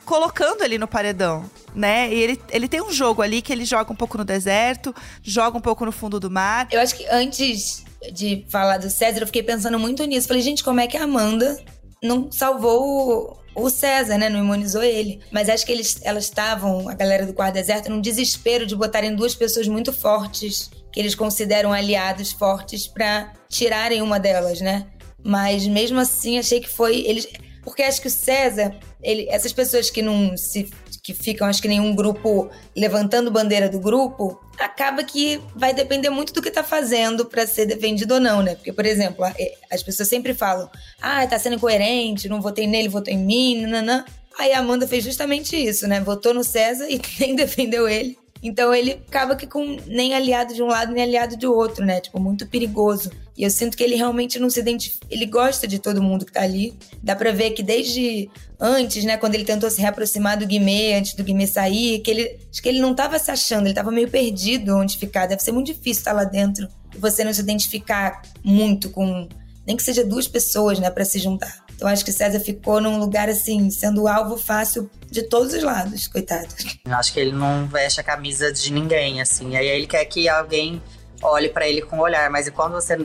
colocando 0.04 0.62
ele 0.62 0.78
no 0.78 0.86
paredão, 0.86 1.48
né? 1.74 2.12
E 2.12 2.14
ele, 2.14 2.40
ele 2.50 2.68
tem 2.68 2.82
um 2.82 2.92
jogo 2.92 3.22
ali 3.22 3.40
que 3.40 3.52
ele 3.52 3.64
joga 3.64 3.92
um 3.92 3.96
pouco 3.96 4.18
no 4.18 4.24
deserto, 4.24 4.94
joga 5.22 5.56
um 5.56 5.60
pouco 5.60 5.84
no 5.84 5.92
fundo 5.92 6.20
do 6.20 6.30
mar. 6.30 6.68
Eu 6.70 6.80
acho 6.80 6.94
que 6.94 7.06
antes 7.06 7.84
de 8.12 8.44
falar 8.50 8.78
do 8.78 8.90
César, 8.90 9.20
eu 9.20 9.26
fiquei 9.26 9.42
pensando 9.42 9.78
muito 9.78 10.04
nisso. 10.04 10.28
Falei, 10.28 10.42
gente, 10.42 10.62
como 10.62 10.80
é 10.80 10.86
que 10.86 10.96
a 10.96 11.04
Amanda 11.04 11.58
não 12.04 12.30
salvou 12.30 13.42
o 13.54 13.70
César, 13.70 14.18
né? 14.18 14.28
Não 14.28 14.40
imunizou 14.40 14.82
ele. 14.82 15.20
Mas 15.30 15.48
acho 15.48 15.64
que 15.64 15.72
eles, 15.72 15.98
elas 16.02 16.24
estavam, 16.24 16.88
a 16.88 16.94
galera 16.94 17.24
do 17.24 17.32
Quarto 17.32 17.54
Deserto, 17.54 17.90
num 17.90 18.00
desespero 18.00 18.66
de 18.66 18.76
botarem 18.76 19.14
duas 19.14 19.34
pessoas 19.34 19.66
muito 19.66 19.92
fortes, 19.92 20.70
que 20.92 21.00
eles 21.00 21.14
consideram 21.14 21.72
aliados 21.72 22.32
fortes, 22.32 22.86
para 22.86 23.32
tirarem 23.48 24.02
uma 24.02 24.20
delas, 24.20 24.60
né? 24.60 24.86
Mas 25.24 25.66
mesmo 25.66 25.98
assim, 25.98 26.38
achei 26.38 26.60
que 26.60 26.68
foi. 26.68 27.00
Eles, 27.06 27.26
porque 27.62 27.82
acho 27.82 28.00
que 28.00 28.08
o 28.08 28.10
César, 28.10 28.76
ele, 29.04 29.28
essas 29.28 29.52
pessoas 29.52 29.90
que 29.90 30.02
não 30.02 30.36
se 30.36 30.68
que 31.02 31.12
ficam, 31.12 31.46
acho 31.46 31.60
que 31.60 31.68
nenhum 31.68 31.94
grupo 31.94 32.48
levantando 32.74 33.30
bandeira 33.30 33.68
do 33.68 33.78
grupo, 33.78 34.40
acaba 34.58 35.04
que 35.04 35.38
vai 35.54 35.74
depender 35.74 36.08
muito 36.08 36.32
do 36.32 36.40
que 36.40 36.50
tá 36.50 36.64
fazendo 36.64 37.26
para 37.26 37.46
ser 37.46 37.66
defendido 37.66 38.14
ou 38.14 38.20
não, 38.20 38.42
né? 38.42 38.54
Porque, 38.54 38.72
por 38.72 38.86
exemplo, 38.86 39.22
as 39.70 39.82
pessoas 39.82 40.08
sempre 40.08 40.32
falam: 40.32 40.70
ah, 41.02 41.26
tá 41.26 41.38
sendo 41.38 41.56
incoerente, 41.56 42.26
não 42.26 42.40
votei 42.40 42.66
nele, 42.66 42.88
votou 42.88 43.12
em 43.12 43.18
mim, 43.18 43.60
nananã. 43.60 44.02
Aí 44.38 44.52
a 44.52 44.60
Amanda 44.60 44.88
fez 44.88 45.04
justamente 45.04 45.54
isso, 45.54 45.86
né? 45.86 46.00
Votou 46.00 46.32
no 46.32 46.42
César 46.42 46.88
e 46.88 46.98
nem 47.20 47.36
defendeu 47.36 47.86
ele. 47.86 48.16
Então 48.44 48.74
ele 48.74 48.92
acaba 49.08 49.34
que 49.34 49.46
com 49.46 49.78
nem 49.86 50.14
aliado 50.14 50.52
de 50.52 50.62
um 50.62 50.66
lado 50.66 50.92
nem 50.92 51.02
aliado 51.02 51.34
de 51.34 51.46
outro, 51.46 51.82
né? 51.82 51.98
Tipo, 51.98 52.20
muito 52.20 52.46
perigoso. 52.46 53.10
E 53.34 53.42
eu 53.42 53.50
sinto 53.50 53.74
que 53.74 53.82
ele 53.82 53.94
realmente 53.94 54.38
não 54.38 54.50
se 54.50 54.60
identifica. 54.60 55.06
Ele 55.10 55.24
gosta 55.24 55.66
de 55.66 55.78
todo 55.78 56.02
mundo 56.02 56.26
que 56.26 56.32
tá 56.32 56.42
ali. 56.42 56.74
Dá 57.02 57.16
pra 57.16 57.32
ver 57.32 57.52
que 57.52 57.62
desde 57.62 58.28
antes, 58.60 59.02
né, 59.02 59.16
quando 59.16 59.34
ele 59.34 59.46
tentou 59.46 59.70
se 59.70 59.80
reaproximar 59.80 60.38
do 60.38 60.46
Guimê, 60.46 60.92
antes 60.92 61.14
do 61.14 61.24
Guimê 61.24 61.46
sair, 61.46 62.00
que 62.00 62.10
ele. 62.10 62.38
Acho 62.50 62.62
que 62.62 62.68
ele 62.68 62.80
não 62.80 62.94
tava 62.94 63.18
se 63.18 63.30
achando, 63.30 63.66
ele 63.66 63.74
tava 63.74 63.90
meio 63.90 64.10
perdido 64.10 64.76
onde 64.76 64.98
ficar. 64.98 65.26
Deve 65.26 65.42
ser 65.42 65.50
muito 65.50 65.68
difícil 65.68 66.00
estar 66.02 66.12
lá 66.12 66.24
dentro 66.24 66.68
e 66.94 66.98
você 66.98 67.24
não 67.24 67.32
se 67.32 67.40
identificar 67.40 68.20
muito 68.44 68.90
com. 68.90 69.26
Nem 69.66 69.74
que 69.74 69.82
seja 69.82 70.04
duas 70.04 70.28
pessoas, 70.28 70.78
né, 70.78 70.90
para 70.90 71.06
se 71.06 71.18
juntar. 71.18 71.63
Então 71.74 71.88
acho 71.88 72.04
que 72.04 72.12
César 72.12 72.40
ficou 72.40 72.80
num 72.80 72.98
lugar 72.98 73.28
assim, 73.28 73.70
sendo 73.70 74.06
alvo 74.08 74.36
fácil 74.36 74.88
de 75.10 75.22
todos 75.22 75.52
os 75.52 75.62
lados, 75.62 76.06
coitado. 76.08 76.48
Eu 76.84 76.94
acho 76.94 77.12
que 77.12 77.20
ele 77.20 77.32
não 77.32 77.66
veste 77.66 78.00
a 78.00 78.04
camisa 78.04 78.52
de 78.52 78.72
ninguém, 78.72 79.20
assim. 79.20 79.56
Aí 79.56 79.66
ele 79.66 79.86
quer 79.86 80.04
que 80.04 80.28
alguém 80.28 80.82
olhe 81.22 81.48
para 81.48 81.68
ele 81.68 81.82
com 81.82 81.98
olhar, 81.98 82.28
mas 82.30 82.48
quando 82.50 82.72
você 82.74 82.96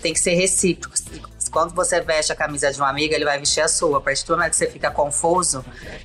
tem 0.00 0.12
que 0.12 0.20
ser 0.20 0.34
recíproco. 0.34 0.96
Quando 1.48 1.74
você 1.74 2.00
veste 2.00 2.32
a 2.32 2.36
camisa 2.36 2.70
de 2.70 2.78
uma 2.78 2.88
amiga, 2.88 3.14
ele 3.14 3.24
vai 3.24 3.38
vestir 3.38 3.60
a 3.60 3.68
sua. 3.68 3.98
A 3.98 4.00
partir 4.00 4.26
do 4.26 4.36
momento 4.36 4.50
que 4.50 4.56
você 4.56 4.66
fica 4.68 4.90
confuso, 4.90 5.64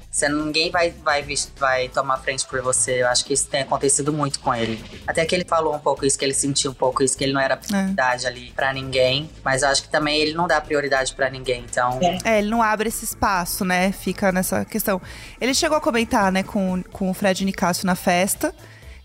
você, 0.09 0.27
ninguém 0.29 0.71
vai, 0.71 0.91
vai, 0.91 1.25
vai 1.57 1.89
tomar 1.89 2.17
frente 2.17 2.45
por 2.45 2.61
você. 2.61 3.01
Eu 3.01 3.07
acho 3.07 3.25
que 3.25 3.33
isso 3.33 3.47
tem 3.47 3.61
acontecido 3.61 4.11
muito 4.11 4.39
com 4.39 4.53
ele. 4.53 4.83
Até 5.07 5.25
que 5.25 5.35
ele 5.35 5.45
falou 5.45 5.75
um 5.75 5.79
pouco 5.79 6.05
isso, 6.05 6.17
que 6.17 6.25
ele 6.25 6.33
sentiu 6.33 6.71
um 6.71 6.73
pouco 6.73 7.03
isso, 7.03 7.17
que 7.17 7.23
ele 7.23 7.33
não 7.33 7.41
era 7.41 7.57
prioridade 7.57 8.25
é. 8.25 8.29
ali 8.29 8.51
para 8.55 8.73
ninguém. 8.73 9.29
Mas 9.43 9.63
eu 9.63 9.69
acho 9.69 9.83
que 9.83 9.89
também 9.89 10.19
ele 10.19 10.33
não 10.33 10.47
dá 10.47 10.59
prioridade 10.59 11.13
para 11.13 11.29
ninguém, 11.29 11.65
então... 11.69 11.99
É. 12.23 12.39
ele 12.39 12.49
não 12.49 12.61
abre 12.61 12.89
esse 12.89 13.05
espaço, 13.05 13.63
né? 13.63 13.91
Fica 13.91 14.31
nessa 14.31 14.65
questão. 14.65 15.01
Ele 15.39 15.53
chegou 15.53 15.77
a 15.77 15.81
comentar, 15.81 16.31
né, 16.31 16.43
com, 16.43 16.83
com 16.91 17.09
o 17.09 17.13
Fred 17.13 17.43
Nicásio 17.45 17.85
na 17.85 17.95
festa, 17.95 18.53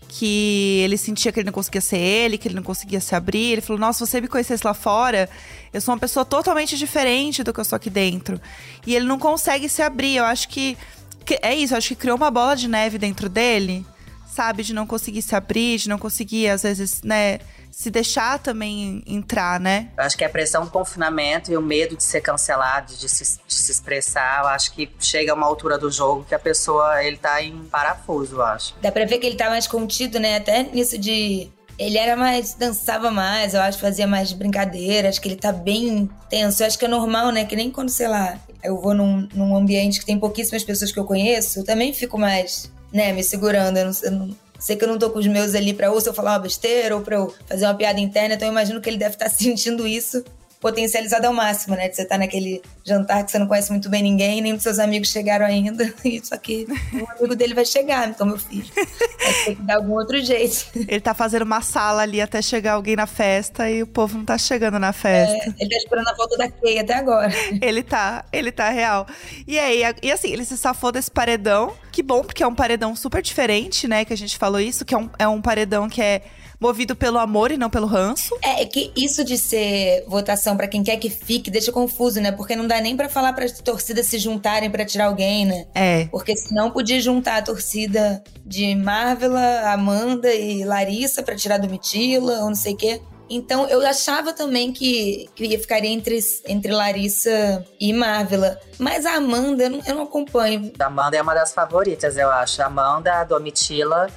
que 0.07 0.81
ele 0.83 0.97
sentia 0.97 1.31
que 1.31 1.39
ele 1.39 1.47
não 1.47 1.53
conseguia 1.53 1.81
ser 1.81 1.97
ele, 1.97 2.37
que 2.37 2.47
ele 2.47 2.55
não 2.55 2.63
conseguia 2.63 2.99
se 2.99 3.15
abrir. 3.15 3.53
Ele 3.53 3.61
falou: 3.61 3.79
Nossa, 3.79 4.05
você 4.05 4.21
me 4.21 4.27
conhecesse 4.27 4.65
lá 4.65 4.73
fora, 4.73 5.29
eu 5.73 5.81
sou 5.81 5.93
uma 5.93 5.99
pessoa 5.99 6.25
totalmente 6.25 6.77
diferente 6.77 7.43
do 7.43 7.53
que 7.53 7.59
eu 7.59 7.65
sou 7.65 7.75
aqui 7.75 7.89
dentro. 7.89 8.39
E 8.85 8.95
ele 8.95 9.05
não 9.05 9.19
consegue 9.19 9.67
se 9.67 9.81
abrir. 9.81 10.15
Eu 10.17 10.25
acho 10.25 10.47
que, 10.49 10.77
que 11.25 11.39
é 11.41 11.53
isso, 11.55 11.73
eu 11.73 11.77
acho 11.77 11.89
que 11.89 11.95
criou 11.95 12.17
uma 12.17 12.31
bola 12.31 12.55
de 12.55 12.67
neve 12.67 12.97
dentro 12.97 13.27
dele, 13.27 13.85
sabe? 14.27 14.63
De 14.63 14.73
não 14.73 14.87
conseguir 14.87 15.21
se 15.21 15.35
abrir, 15.35 15.77
de 15.77 15.89
não 15.89 15.97
conseguir, 15.97 16.47
às 16.47 16.63
vezes, 16.63 17.01
né? 17.03 17.39
Se 17.77 17.91
deixar 17.91 18.39
também 18.39 19.03
entrar, 19.05 19.59
né? 19.59 19.89
Eu 19.95 20.03
acho 20.03 20.17
que 20.17 20.25
a 20.25 20.29
pressão 20.29 20.65
do 20.65 20.71
confinamento 20.71 21.51
e 21.51 21.55
o 21.55 21.61
medo 21.61 21.95
de 21.95 22.01
ser 22.01 22.21
cancelado, 22.21 22.95
de 22.95 23.07
se, 23.07 23.39
de 23.45 23.53
se 23.53 23.71
expressar, 23.71 24.41
eu 24.41 24.47
acho 24.47 24.73
que 24.73 24.89
chega 24.99 25.31
a 25.31 25.35
uma 25.35 25.45
altura 25.45 25.77
do 25.77 25.91
jogo 25.91 26.25
que 26.27 26.33
a 26.33 26.39
pessoa, 26.39 27.03
ele 27.03 27.17
tá 27.17 27.39
em 27.39 27.65
parafuso, 27.65 28.37
eu 28.37 28.41
acho. 28.41 28.73
Dá 28.81 28.91
pra 28.91 29.05
ver 29.05 29.19
que 29.19 29.27
ele 29.27 29.35
tá 29.35 29.47
mais 29.47 29.67
contido, 29.67 30.19
né? 30.19 30.37
Até 30.37 30.63
nisso 30.63 30.97
de 30.97 31.51
ele 31.77 31.99
era 31.99 32.15
mais. 32.15 32.55
dançava 32.55 33.11
mais, 33.11 33.53
eu 33.53 33.61
acho, 33.61 33.77
fazia 33.77 34.07
mais 34.07 34.33
brincadeiras, 34.33 35.09
acho 35.09 35.21
que 35.21 35.27
ele 35.27 35.35
tá 35.35 35.51
bem 35.51 36.09
tenso. 36.31 36.63
Eu 36.63 36.67
acho 36.67 36.79
que 36.79 36.85
é 36.85 36.87
normal, 36.87 37.31
né? 37.31 37.45
Que 37.45 37.55
nem 37.55 37.69
quando, 37.69 37.89
sei 37.89 38.07
lá, 38.07 38.39
eu 38.63 38.81
vou 38.81 38.95
num, 38.95 39.29
num 39.35 39.55
ambiente 39.55 39.99
que 39.99 40.05
tem 40.07 40.19
pouquíssimas 40.19 40.63
pessoas 40.63 40.91
que 40.91 40.97
eu 40.97 41.05
conheço, 41.05 41.59
eu 41.59 41.63
também 41.63 41.93
fico 41.93 42.17
mais, 42.17 42.71
né, 42.91 43.13
me 43.13 43.23
segurando. 43.23 43.77
Eu 43.77 43.85
não, 43.85 43.93
eu 44.01 44.11
não 44.11 44.46
Sei 44.59 44.75
que 44.75 44.83
eu 44.83 44.87
não 44.87 44.97
tô 44.97 45.09
com 45.09 45.19
os 45.19 45.27
meus 45.27 45.55
ali 45.55 45.73
pra 45.73 45.91
ou 45.91 46.01
se 46.01 46.09
eu 46.09 46.13
falar 46.13 46.33
uma 46.33 46.39
besteira 46.39 46.95
ou 46.95 47.01
pra 47.01 47.15
eu 47.15 47.33
fazer 47.45 47.65
uma 47.65 47.75
piada 47.75 47.99
interna, 47.99 48.35
então 48.35 48.47
eu 48.47 48.51
imagino 48.51 48.81
que 48.81 48.89
ele 48.89 48.97
deve 48.97 49.15
estar 49.15 49.25
tá 49.25 49.31
sentindo 49.35 49.87
isso 49.87 50.23
potencializado 50.67 51.25
ao 51.25 51.33
máximo, 51.33 51.77
né? 51.77 51.87
De 51.87 51.95
você 51.95 52.01
estar 52.01 52.15
tá 52.15 52.19
naquele 52.19 52.61
jantar 52.83 53.23
que 53.23 53.31
você 53.31 53.39
não 53.39 53.47
conhece 53.47 53.71
muito 53.71 53.89
bem 53.89 54.03
ninguém, 54.03 54.41
nem 54.41 54.51
os 54.51 54.61
seus 54.61 54.79
amigos 54.79 55.07
chegaram 55.07 55.45
ainda. 55.45 55.93
Só 56.23 56.35
que 56.35 56.67
o 56.93 57.09
amigo 57.11 57.35
dele 57.35 57.53
vai 57.53 57.63
chegar, 57.63 58.09
então, 58.09 58.27
meu 58.27 58.37
filho. 58.37 58.67
Vai 58.75 59.33
ter 59.45 59.55
que 59.55 59.61
dar 59.63 59.77
algum 59.77 59.93
outro 59.93 60.19
jeito. 60.21 60.69
Ele 60.75 60.99
tá 60.99 61.13
fazendo 61.13 61.43
uma 61.43 61.61
sala 61.61 62.01
ali 62.01 62.19
até 62.19 62.41
chegar 62.41 62.73
alguém 62.73 62.97
na 62.97 63.07
festa 63.07 63.69
e 63.69 63.81
o 63.81 63.87
povo 63.87 64.17
não 64.17 64.25
tá 64.25 64.37
chegando 64.37 64.77
na 64.77 64.91
festa. 64.91 65.35
É, 65.35 65.53
ele 65.57 65.69
tá 65.69 65.77
esperando 65.77 66.07
a 66.09 66.15
volta 66.15 66.37
da 66.37 66.51
Kay 66.51 66.79
até 66.79 66.95
agora. 66.95 67.31
Ele 67.61 67.81
tá, 67.81 68.25
ele 68.33 68.51
tá 68.51 68.69
real. 68.69 69.07
E 69.47 69.57
aí, 69.57 69.81
e 70.03 70.11
assim, 70.11 70.31
ele 70.33 70.43
se 70.43 70.57
safou 70.57 70.91
desse 70.91 71.09
paredão. 71.09 71.73
Que 71.93 72.03
bom, 72.03 72.23
porque 72.23 72.43
é 72.43 72.47
um 72.47 72.55
paredão 72.55 72.95
super 72.95 73.21
diferente, 73.21 73.87
né? 73.87 74.03
Que 74.03 74.13
a 74.13 74.17
gente 74.17 74.37
falou 74.37 74.59
isso, 74.59 74.83
que 74.83 74.93
é 74.93 74.97
um, 74.97 75.09
é 75.17 75.27
um 75.27 75.41
paredão 75.41 75.87
que 75.87 76.01
é 76.01 76.23
movido 76.59 76.95
pelo 76.95 77.17
amor 77.17 77.51
e 77.51 77.57
não 77.57 77.69
pelo 77.69 77.87
ranço. 77.87 78.35
É, 78.41 78.63
é 78.63 78.65
que 78.65 78.91
isso 78.95 79.23
de 79.23 79.37
ser 79.37 80.03
votação 80.07 80.57
para 80.57 80.67
quem 80.67 80.83
quer 80.83 80.97
que 80.97 81.09
fique 81.09 81.51
deixa 81.51 81.71
confuso, 81.71 82.19
né? 82.19 82.31
Porque 82.31 82.55
não 82.55 82.67
dá 82.67 82.81
nem 82.81 82.95
para 82.95 83.09
falar 83.09 83.33
para 83.33 83.49
torcidas 83.63 84.07
se 84.07 84.17
juntarem 84.17 84.69
para 84.69 84.85
tirar 84.85 85.05
alguém, 85.05 85.45
né? 85.45 85.65
É. 85.73 86.05
Porque 86.05 86.35
senão 86.35 86.71
podia 86.71 86.99
juntar 86.99 87.37
a 87.37 87.41
torcida 87.41 88.23
de 88.45 88.75
Marvela, 88.75 89.71
Amanda 89.71 90.33
e 90.33 90.63
Larissa 90.63 91.21
para 91.21 91.35
tirar 91.35 91.57
do 91.57 91.69
Mitila 91.69 92.39
ou 92.39 92.47
não 92.47 92.55
sei 92.55 92.73
o 92.73 92.77
quê. 92.77 93.01
Então 93.29 93.67
eu 93.67 93.85
achava 93.85 94.31
também 94.31 94.71
que, 94.71 95.29
que 95.35 95.45
ia 95.45 95.59
ficaria 95.59 95.89
entre, 95.89 96.17
entre 96.47 96.71
Larissa 96.71 97.65
e 97.79 97.91
Marvela. 97.91 98.57
Mas 98.79 99.05
a 99.05 99.15
Amanda, 99.15 99.63
eu 99.63 99.69
não, 99.69 99.81
eu 99.85 99.95
não 99.95 100.03
acompanho. 100.03 100.71
A 100.79 100.85
Amanda 100.85 101.17
é 101.17 101.21
uma 101.21 101.33
das 101.33 101.53
favoritas, 101.53 102.17
eu 102.17 102.31
acho. 102.31 102.61
A 102.61 102.67
Amanda, 102.67 103.13
a 103.13 103.23
Domitila 103.23 104.07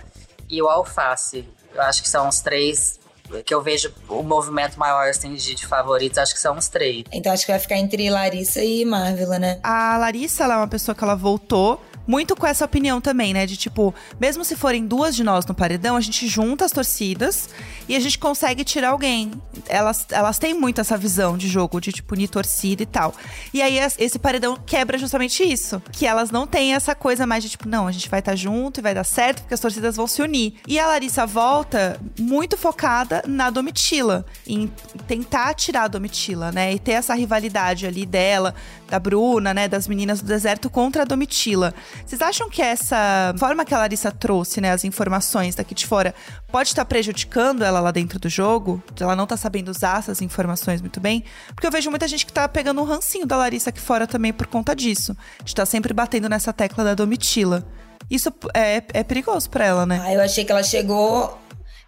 e 0.49 0.63
o 0.63 0.69
Alface. 0.69 1.45
Eu 1.75 1.83
acho 1.83 2.03
que 2.03 2.09
são 2.09 2.29
os 2.29 2.41
três 2.41 2.99
que 3.45 3.55
eu 3.55 3.63
vejo 3.63 3.93
o 4.09 4.23
movimento 4.23 4.77
maior 4.79 5.09
assim, 5.09 5.35
de, 5.35 5.55
de 5.55 5.67
favoritos, 5.67 6.19
acho 6.19 6.35
que 6.35 6.41
são 6.41 6.57
os 6.57 6.69
três. 6.69 7.05
Então 7.13 7.33
acho 7.33 7.47
que 7.47 7.53
vai 7.53 7.61
ficar 7.61 7.77
entre 7.77 8.11
Larissa 8.11 8.63
e 8.63 8.85
Marvel, 8.85 9.29
né? 9.39 9.61
A 9.63 9.97
Larissa, 9.99 10.45
ela 10.45 10.55
é 10.55 10.57
uma 10.57 10.69
pessoa 10.69 10.95
que 10.95 11.05
ela 11.05 11.15
voltou 11.15 11.81
muito 12.11 12.35
com 12.35 12.45
essa 12.45 12.65
opinião 12.65 13.01
também, 13.01 13.33
né? 13.33 13.47
De 13.47 13.57
tipo, 13.57 13.95
mesmo 14.19 14.45
se 14.45 14.57
forem 14.57 14.85
duas 14.85 15.15
de 15.15 15.23
nós 15.23 15.47
no 15.47 15.55
paredão, 15.55 15.97
a 15.97 16.01
gente 16.01 16.27
junta 16.27 16.65
as 16.65 16.73
torcidas 16.73 17.49
e 17.89 17.95
a 17.95 18.01
gente 18.01 18.19
consegue 18.19 18.65
tirar 18.65 18.91
alguém. 18.91 19.31
Elas, 19.69 20.07
elas 20.11 20.37
têm 20.37 20.53
muito 20.53 20.81
essa 20.81 20.97
visão 20.97 21.39
de 21.39 21.47
jogo, 21.47 21.81
de 21.81 21.93
tipo, 21.93 22.13
unir 22.17 22.27
torcida 22.27 22.83
e 22.83 22.87
tal. 22.87 23.15
E 23.55 23.63
aí 23.63 23.79
esse 23.97 24.19
paredão 24.19 24.57
quebra 24.57 24.99
justamente 24.99 25.45
isso. 25.45 25.81
Que 25.93 26.05
elas 26.05 26.33
não 26.33 26.49
têm 26.49 26.75
essa 26.75 26.97
coisa 26.97 27.29
mais 27.29 27.45
de 27.45 27.51
tipo, 27.51 27.69
não, 27.69 27.87
a 27.87 27.93
gente 27.93 28.09
vai 28.09 28.19
estar 28.19 28.33
tá 28.33 28.37
junto 28.37 28.81
e 28.81 28.83
vai 28.83 28.93
dar 28.93 29.05
certo, 29.05 29.43
porque 29.43 29.55
as 29.55 29.61
torcidas 29.61 29.95
vão 29.95 30.09
se 30.09 30.21
unir. 30.21 30.55
E 30.67 30.81
a 30.81 30.89
Larissa 30.89 31.25
volta 31.25 32.01
muito 32.19 32.57
focada 32.57 33.23
na 33.25 33.51
Domitila, 33.51 34.27
em 34.49 34.67
tentar 35.07 35.55
tirar 35.55 35.85
a 35.85 35.89
Domitila, 35.89 36.51
né? 36.51 36.75
E 36.75 36.79
ter 36.81 36.93
essa 36.93 37.15
rivalidade 37.15 37.87
ali 37.87 38.05
dela, 38.05 38.53
da 38.91 38.99
Bruna, 38.99 39.55
né? 39.55 39.69
Das 39.69 39.87
meninas 39.89 40.21
do 40.21 40.27
deserto 40.27 40.69
contra 40.69 41.03
a 41.03 41.05
Domitila. 41.05 41.73
Vocês 42.05 42.21
acham 42.21 42.51
que 42.51 42.61
essa 42.61 43.33
forma 43.39 43.65
que 43.65 43.73
a 43.73 43.79
Larissa 43.79 44.11
trouxe, 44.11 44.61
né, 44.61 44.73
as 44.73 44.85
informações 44.85 45.55
daqui 45.55 45.75
de 45.75 45.87
fora, 45.87 46.15
pode 46.49 46.71
estar 46.71 46.85
prejudicando 46.85 47.63
ela 47.63 47.81
lá 47.81 47.91
dentro 47.91 48.19
do 48.19 48.29
jogo? 48.29 48.83
Ela 49.01 49.15
não 49.15 49.27
tá 49.27 49.37
sabendo 49.37 49.71
usar 49.71 50.01
essas 50.01 50.21
informações 50.21 50.81
muito 50.81 51.01
bem? 51.01 51.25
Porque 51.55 51.67
eu 51.67 51.71
vejo 51.71 51.89
muita 51.89 52.09
gente 52.09 52.27
que 52.27 52.33
tá 52.33 52.49
pegando 52.49 52.81
um 52.81 52.85
rancinho 52.85 53.25
da 53.25 53.37
Larissa 53.37 53.71
aqui 53.71 53.81
fora 53.81 54.07
também 54.07 54.33
por 54.33 54.49
conta 54.49 54.75
disso. 54.75 55.17
De 55.43 55.51
estar 55.51 55.63
tá 55.63 55.67
sempre 55.67 55.95
batendo 55.95 56.29
nessa 56.29 56.53
tecla 56.53 56.83
da 56.83 56.95
Domitila. 56.95 57.65
Isso 58.11 58.33
é, 58.53 58.83
é 58.93 59.05
perigoso 59.05 59.49
para 59.49 59.65
ela, 59.65 59.87
né? 59.87 60.01
Ah, 60.03 60.13
eu 60.13 60.21
achei 60.21 60.45
que 60.45 60.51
ela 60.51 60.65
chegou. 60.65 61.39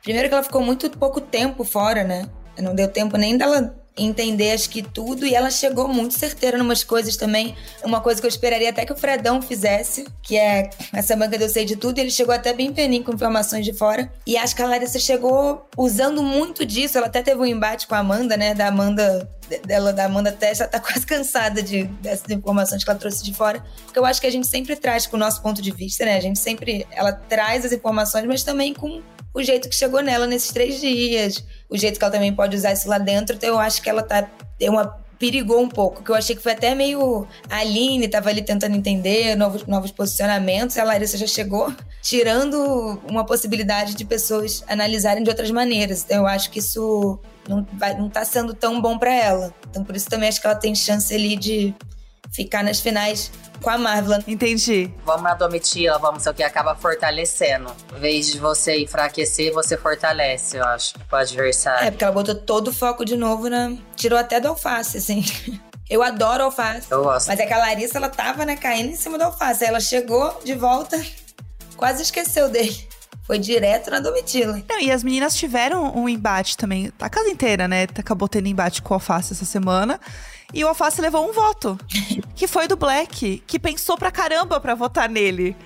Primeiro 0.02 0.28
que 0.28 0.34
ela 0.34 0.44
ficou 0.44 0.62
muito 0.62 0.88
pouco 0.90 1.20
tempo 1.20 1.64
fora, 1.64 2.04
né? 2.04 2.28
Não 2.58 2.74
deu 2.74 2.86
tempo 2.86 3.16
nem 3.16 3.36
dela 3.36 3.74
entender 3.96 4.52
acho 4.52 4.70
que 4.70 4.82
tudo 4.82 5.26
e 5.26 5.34
ela 5.34 5.50
chegou 5.50 5.86
muito 5.86 6.14
certeira 6.14 6.56
em 6.56 6.60
umas 6.60 6.82
coisas 6.82 7.16
também. 7.16 7.54
Uma 7.84 8.00
coisa 8.00 8.20
que 8.20 8.26
eu 8.26 8.28
esperaria 8.28 8.70
até 8.70 8.84
que 8.84 8.92
o 8.92 8.96
Fredão 8.96 9.42
fizesse, 9.42 10.06
que 10.22 10.36
é 10.36 10.70
essa 10.92 11.14
banca 11.14 11.36
de 11.36 11.44
eu 11.44 11.48
sei 11.48 11.64
de 11.64 11.76
tudo, 11.76 11.98
ele 11.98 12.10
chegou 12.10 12.34
até 12.34 12.52
bem 12.52 12.72
peninho 12.72 13.04
com 13.04 13.12
informações 13.12 13.64
de 13.64 13.72
fora. 13.72 14.10
E 14.26 14.36
acho 14.36 14.56
que 14.56 14.62
a 14.62 14.66
Larissa 14.66 14.98
chegou 14.98 15.66
usando 15.76 16.22
muito 16.22 16.64
disso. 16.64 16.96
Ela 16.96 17.06
até 17.06 17.22
teve 17.22 17.40
um 17.40 17.46
embate 17.46 17.86
com 17.86 17.94
a 17.94 17.98
Amanda, 17.98 18.36
né? 18.36 18.54
Da 18.54 18.68
Amanda 18.68 19.28
dela, 19.66 19.92
da 19.92 20.06
Amanda 20.06 20.32
Testa, 20.32 20.66
tá 20.66 20.80
quase 20.80 21.04
cansada 21.04 21.62
de, 21.62 21.84
dessas 21.84 22.28
informações 22.30 22.82
que 22.82 22.90
ela 22.90 22.98
trouxe 22.98 23.22
de 23.22 23.34
fora. 23.34 23.62
Porque 23.84 23.98
eu 23.98 24.04
acho 24.04 24.20
que 24.20 24.26
a 24.26 24.30
gente 24.30 24.46
sempre 24.46 24.76
traz 24.76 25.06
com 25.06 25.16
o 25.16 25.20
nosso 25.20 25.42
ponto 25.42 25.60
de 25.60 25.70
vista, 25.70 26.04
né? 26.04 26.16
A 26.16 26.20
gente 26.20 26.38
sempre. 26.38 26.86
Ela 26.90 27.12
traz 27.12 27.64
as 27.64 27.72
informações, 27.72 28.24
mas 28.26 28.42
também 28.42 28.72
com 28.72 29.02
o 29.34 29.42
jeito 29.42 29.68
que 29.68 29.74
chegou 29.74 30.02
nela 30.02 30.26
nesses 30.26 30.52
três 30.52 30.80
dias, 30.80 31.44
o 31.68 31.76
jeito 31.76 31.98
que 31.98 32.04
ela 32.04 32.12
também 32.12 32.34
pode 32.34 32.56
usar 32.56 32.72
isso 32.72 32.88
lá 32.88 32.98
dentro. 32.98 33.36
Então 33.36 33.50
eu 33.50 33.58
acho 33.58 33.80
que 33.82 33.88
ela 33.88 34.02
tá. 34.02 34.28
Tem 34.58 34.68
uma 34.68 35.02
perigou 35.22 35.60
um 35.60 35.68
pouco, 35.68 36.02
que 36.02 36.10
eu 36.10 36.16
achei 36.16 36.34
que 36.34 36.42
foi 36.42 36.50
até 36.50 36.74
meio. 36.74 37.28
A 37.48 37.58
Aline 37.58 38.08
tava 38.08 38.28
ali 38.28 38.42
tentando 38.42 38.74
entender 38.74 39.36
novos, 39.36 39.64
novos 39.66 39.92
posicionamentos, 39.92 40.74
e 40.74 40.80
a 40.80 40.84
Larissa 40.84 41.16
já 41.16 41.28
chegou 41.28 41.72
tirando 42.02 43.00
uma 43.08 43.24
possibilidade 43.24 43.94
de 43.94 44.04
pessoas 44.04 44.64
analisarem 44.66 45.22
de 45.22 45.30
outras 45.30 45.52
maneiras. 45.52 46.02
Então 46.02 46.18
eu 46.18 46.26
acho 46.26 46.50
que 46.50 46.58
isso 46.58 47.20
não, 47.48 47.64
vai, 47.74 47.96
não 47.96 48.10
tá 48.10 48.24
sendo 48.24 48.52
tão 48.52 48.82
bom 48.82 48.98
para 48.98 49.14
ela. 49.14 49.54
Então 49.70 49.84
por 49.84 49.94
isso 49.94 50.08
também 50.08 50.28
acho 50.28 50.40
que 50.40 50.46
ela 50.48 50.56
tem 50.56 50.74
chance 50.74 51.14
ali 51.14 51.36
de 51.36 51.72
ficar 52.32 52.64
nas 52.64 52.80
finais 52.80 53.30
com 53.60 53.70
a 53.70 53.78
Marvel. 53.78 54.18
Entendi. 54.26 54.92
Vamos 55.04 55.22
na 55.22 55.34
Domitila, 55.34 55.98
vamos 55.98 56.26
o 56.26 56.34
que 56.34 56.42
acaba 56.42 56.74
fortalecendo. 56.74 57.70
Em 57.96 58.00
vez 58.00 58.32
de 58.32 58.38
você 58.38 58.82
enfraquecer, 58.82 59.52
você 59.52 59.76
fortalece, 59.76 60.56
eu 60.56 60.64
acho, 60.64 60.94
o 61.10 61.16
adversário. 61.16 61.86
É, 61.86 61.90
porque 61.90 62.04
ela 62.04 62.12
botou 62.12 62.34
todo 62.34 62.68
o 62.68 62.72
foco 62.72 63.04
de 63.04 63.16
novo 63.16 63.48
na. 63.48 63.72
Tirou 63.94 64.18
até 64.18 64.40
do 64.40 64.48
alface, 64.48 64.98
assim. 64.98 65.24
Eu 65.90 66.02
adoro 66.02 66.44
alface. 66.44 66.90
Eu 66.90 67.02
gosto. 67.02 67.26
Mas 67.26 67.38
é 67.38 67.44
que 67.44 67.52
a 67.52 67.58
Larissa, 67.58 67.98
ela 67.98 68.08
tava, 68.08 68.46
né, 68.46 68.56
caindo 68.56 68.92
em 68.92 68.96
cima 68.96 69.18
do 69.18 69.24
alface. 69.24 69.62
Aí 69.62 69.68
ela 69.68 69.80
chegou 69.80 70.40
de 70.42 70.54
volta, 70.54 70.98
quase 71.76 72.02
esqueceu 72.02 72.48
dele. 72.48 72.88
Foi 73.24 73.38
direto 73.38 73.90
na 73.90 74.00
Domitila. 74.00 74.62
Não, 74.68 74.80
e 74.80 74.90
as 74.90 75.04
meninas 75.04 75.34
tiveram 75.34 75.94
um 75.94 76.08
embate 76.08 76.56
também. 76.56 76.90
A 76.98 77.10
casa 77.10 77.28
inteira, 77.28 77.68
né? 77.68 77.82
Acabou 77.82 78.26
tendo 78.26 78.48
embate 78.48 78.80
com 78.80 78.94
o 78.94 78.96
Alface 78.96 79.32
essa 79.32 79.44
semana. 79.44 80.00
E 80.52 80.64
o 80.64 80.68
Alface 80.68 81.00
levou 81.00 81.28
um 81.28 81.32
voto, 81.32 81.78
que 82.36 82.46
foi 82.46 82.68
do 82.68 82.76
Black, 82.76 83.42
que 83.46 83.58
pensou 83.58 83.96
pra 83.96 84.10
caramba 84.10 84.60
pra 84.60 84.74
votar 84.74 85.08
nele. 85.08 85.56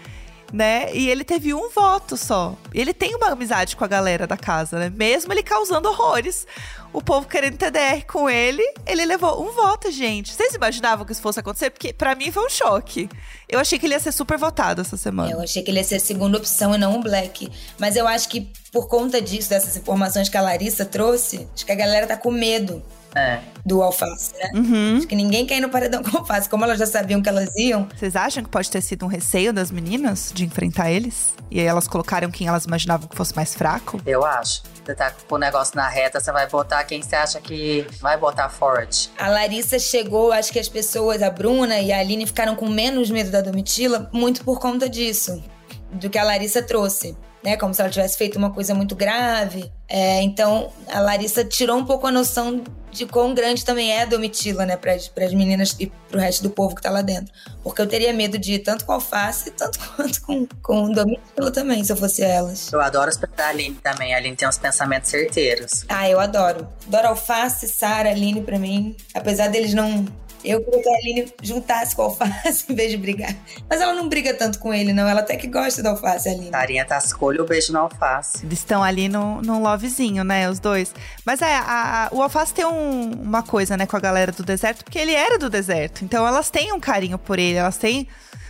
Né? 0.52 0.94
E 0.94 1.10
ele 1.10 1.24
teve 1.24 1.52
um 1.52 1.70
voto 1.70 2.16
só. 2.16 2.56
Ele 2.72 2.94
tem 2.94 3.16
uma 3.16 3.30
amizade 3.30 3.74
com 3.74 3.84
a 3.84 3.88
galera 3.88 4.28
da 4.28 4.36
casa, 4.36 4.78
né? 4.78 4.92
Mesmo 4.94 5.32
ele 5.32 5.42
causando 5.42 5.88
horrores. 5.88 6.46
O 6.92 7.02
povo 7.02 7.26
querendo 7.26 7.58
TDR 7.58 8.06
com 8.06 8.30
ele, 8.30 8.62
ele 8.86 9.04
levou 9.04 9.44
um 9.44 9.50
voto, 9.50 9.90
gente. 9.90 10.32
Vocês 10.32 10.54
imaginavam 10.54 11.04
que 11.04 11.10
isso 11.10 11.20
fosse 11.20 11.40
acontecer? 11.40 11.70
Porque 11.70 11.92
para 11.92 12.14
mim 12.14 12.30
foi 12.30 12.46
um 12.46 12.48
choque. 12.48 13.08
Eu 13.48 13.58
achei 13.58 13.76
que 13.76 13.86
ele 13.86 13.94
ia 13.94 14.00
ser 14.00 14.12
super 14.12 14.38
votado 14.38 14.82
essa 14.82 14.96
semana. 14.96 15.32
Eu 15.32 15.40
achei 15.40 15.64
que 15.64 15.70
ele 15.70 15.78
ia 15.78 15.84
ser 15.84 15.96
a 15.96 16.00
segunda 16.00 16.38
opção 16.38 16.72
e 16.76 16.78
não 16.78 16.96
o 16.96 17.02
Black. 17.02 17.50
Mas 17.76 17.96
eu 17.96 18.06
acho 18.06 18.28
que 18.28 18.48
por 18.70 18.86
conta 18.86 19.20
disso, 19.20 19.50
dessas 19.50 19.76
informações 19.76 20.28
que 20.28 20.36
a 20.36 20.40
Larissa 20.40 20.84
trouxe, 20.84 21.48
acho 21.52 21.66
que 21.66 21.72
a 21.72 21.76
galera 21.76 22.06
tá 22.06 22.16
com 22.16 22.30
medo 22.30 22.82
É. 23.16 23.40
do 23.64 23.82
alface, 23.82 24.32
né? 24.38 24.50
Uhum. 24.54 24.96
Acho 24.98 25.06
que 25.06 25.16
ninguém 25.16 25.46
quer 25.46 25.56
ir 25.56 25.60
no 25.60 25.70
paredão 25.70 26.02
com 26.02 26.18
alface. 26.18 26.48
Como 26.48 26.64
elas 26.64 26.78
já 26.78 26.86
sabiam 26.86 27.22
que 27.22 27.28
elas 27.28 27.48
iam, 27.56 27.88
Vocês 27.96 28.14
acham 28.14 28.44
que 28.44 28.50
pode 28.50 28.70
ter 28.70 28.82
sido 28.82 29.04
um 29.04 29.08
receio 29.08 29.52
das 29.52 29.70
meninas 29.70 30.30
de 30.34 30.44
enfrentar 30.44 30.90
eles? 30.90 31.34
E 31.50 31.60
aí 31.60 31.66
elas 31.66 31.88
colocaram 31.88 32.30
quem 32.30 32.46
elas 32.46 32.64
imaginavam 32.64 33.08
que 33.08 33.16
fosse 33.16 33.34
mais 33.34 33.54
fraco? 33.54 34.00
Eu 34.04 34.24
acho. 34.24 34.62
Você 34.84 34.94
tá 34.94 35.10
com 35.10 35.34
o 35.34 35.38
negócio 35.38 35.74
na 35.74 35.88
reta, 35.88 36.20
você 36.20 36.30
vai 36.30 36.46
botar 36.48 36.84
quem 36.84 37.02
você 37.02 37.16
acha 37.16 37.40
que 37.40 37.86
vai 38.00 38.16
botar 38.16 38.48
forte. 38.48 39.10
a 39.18 39.28
Larissa 39.28 39.78
chegou, 39.78 40.30
acho 40.30 40.52
que 40.52 40.58
as 40.60 40.68
pessoas, 40.68 41.22
a 41.22 41.30
Bruna 41.30 41.80
e 41.80 41.92
a 41.92 41.98
Aline 41.98 42.26
ficaram 42.26 42.54
com 42.54 42.68
menos 42.68 43.10
medo 43.10 43.30
da 43.30 43.40
Domitila, 43.40 44.08
muito 44.12 44.44
por 44.44 44.60
conta 44.60 44.88
disso, 44.88 45.42
do 45.90 46.08
que 46.08 46.18
a 46.18 46.24
Larissa 46.24 46.62
trouxe. 46.62 47.16
Né, 47.44 47.56
como 47.56 47.72
se 47.72 47.80
ela 47.80 47.88
tivesse 47.88 48.18
feito 48.18 48.36
uma 48.36 48.50
coisa 48.50 48.74
muito 48.74 48.96
grave. 48.96 49.70
É, 49.88 50.20
então, 50.20 50.72
a 50.92 50.98
Larissa 50.98 51.44
tirou 51.44 51.76
um 51.76 51.84
pouco 51.84 52.04
a 52.04 52.10
noção 52.10 52.64
de 52.96 53.06
quão 53.06 53.34
grande 53.34 53.64
também 53.64 53.92
é 53.92 54.02
a 54.02 54.06
Domitila, 54.06 54.64
né, 54.64 54.76
para 54.76 54.94
as 54.94 55.34
meninas 55.34 55.76
e 55.78 55.86
pro 56.08 56.18
resto 56.18 56.42
do 56.42 56.50
povo 56.50 56.74
que 56.74 56.82
tá 56.82 56.90
lá 56.90 57.02
dentro. 57.02 57.32
Porque 57.62 57.82
eu 57.82 57.86
teria 57.86 58.12
medo 58.12 58.38
de 58.38 58.54
ir 58.54 58.58
tanto 58.60 58.84
com 58.84 58.92
a 58.92 58.94
Alface, 58.96 59.50
tanto 59.50 59.78
quanto 59.94 60.20
com, 60.22 60.46
com 60.62 60.90
Domitila 60.90 61.50
também, 61.50 61.84
se 61.84 61.92
eu 61.92 61.96
fosse 61.96 62.22
elas. 62.22 62.72
Eu 62.72 62.80
adoro 62.80 63.10
os 63.10 63.16
da 63.16 63.48
Aline 63.48 63.76
também. 63.82 64.14
A 64.14 64.16
Aline 64.16 64.36
tem 64.36 64.48
uns 64.48 64.58
pensamentos 64.58 65.10
certeiros. 65.10 65.84
Ah, 65.88 66.08
eu 66.08 66.18
adoro. 66.18 66.66
Adoro 66.86 67.08
Alface, 67.08 67.68
Sara, 67.68 68.10
Aline 68.10 68.40
pra 68.40 68.58
mim. 68.58 68.96
Apesar 69.14 69.48
deles 69.48 69.74
não. 69.74 70.04
Eu 70.46 70.62
queria 70.62 70.82
que 70.82 70.88
a 70.88 70.92
Aline 70.92 71.32
juntasse 71.42 71.94
com 71.96 72.02
a 72.02 72.04
Alface 72.06 72.64
em 72.70 72.74
vez 72.74 72.90
de 72.90 72.96
brigar. 72.96 73.34
Mas 73.68 73.80
ela 73.80 73.92
não 73.94 74.08
briga 74.08 74.32
tanto 74.34 74.58
com 74.58 74.72
ele, 74.72 74.92
não. 74.92 75.08
Ela 75.08 75.20
até 75.20 75.36
que 75.36 75.46
gosta 75.46 75.82
da 75.82 75.90
Alface, 75.90 76.28
a 76.28 76.32
Aline. 76.32 76.50
Tarinha 76.50 76.84
tá 76.84 76.98
escolha 76.98 77.42
o 77.42 77.46
beijo 77.46 77.72
no 77.72 77.80
alface. 77.80 78.44
Eles 78.46 78.58
estão 78.60 78.82
ali 78.82 79.08
no, 79.08 79.42
num 79.42 79.60
lovezinho, 79.62 80.22
né? 80.24 80.48
Os 80.48 80.58
dois. 80.60 80.94
Mas 81.24 81.42
é, 81.42 81.54
a- 81.56 82.06
a- 82.06 82.08
o 82.14 82.22
Alface 82.22 82.54
tem 82.54 82.64
um- 82.64 83.10
uma 83.12 83.42
coisa, 83.42 83.76
né, 83.76 83.86
com 83.86 83.96
a 83.96 84.00
galera 84.00 84.32
do 84.32 84.42
deserto, 84.42 84.84
porque 84.84 84.98
ele 84.98 85.12
era 85.12 85.38
do 85.38 85.50
deserto. 85.50 86.04
Então 86.04 86.26
elas 86.26 86.48
têm 86.50 86.72
um 86.72 86.80
carinho 86.80 87.18
por 87.18 87.38
ele, 87.38 87.58
elas 87.58 87.76
têm 87.76 88.06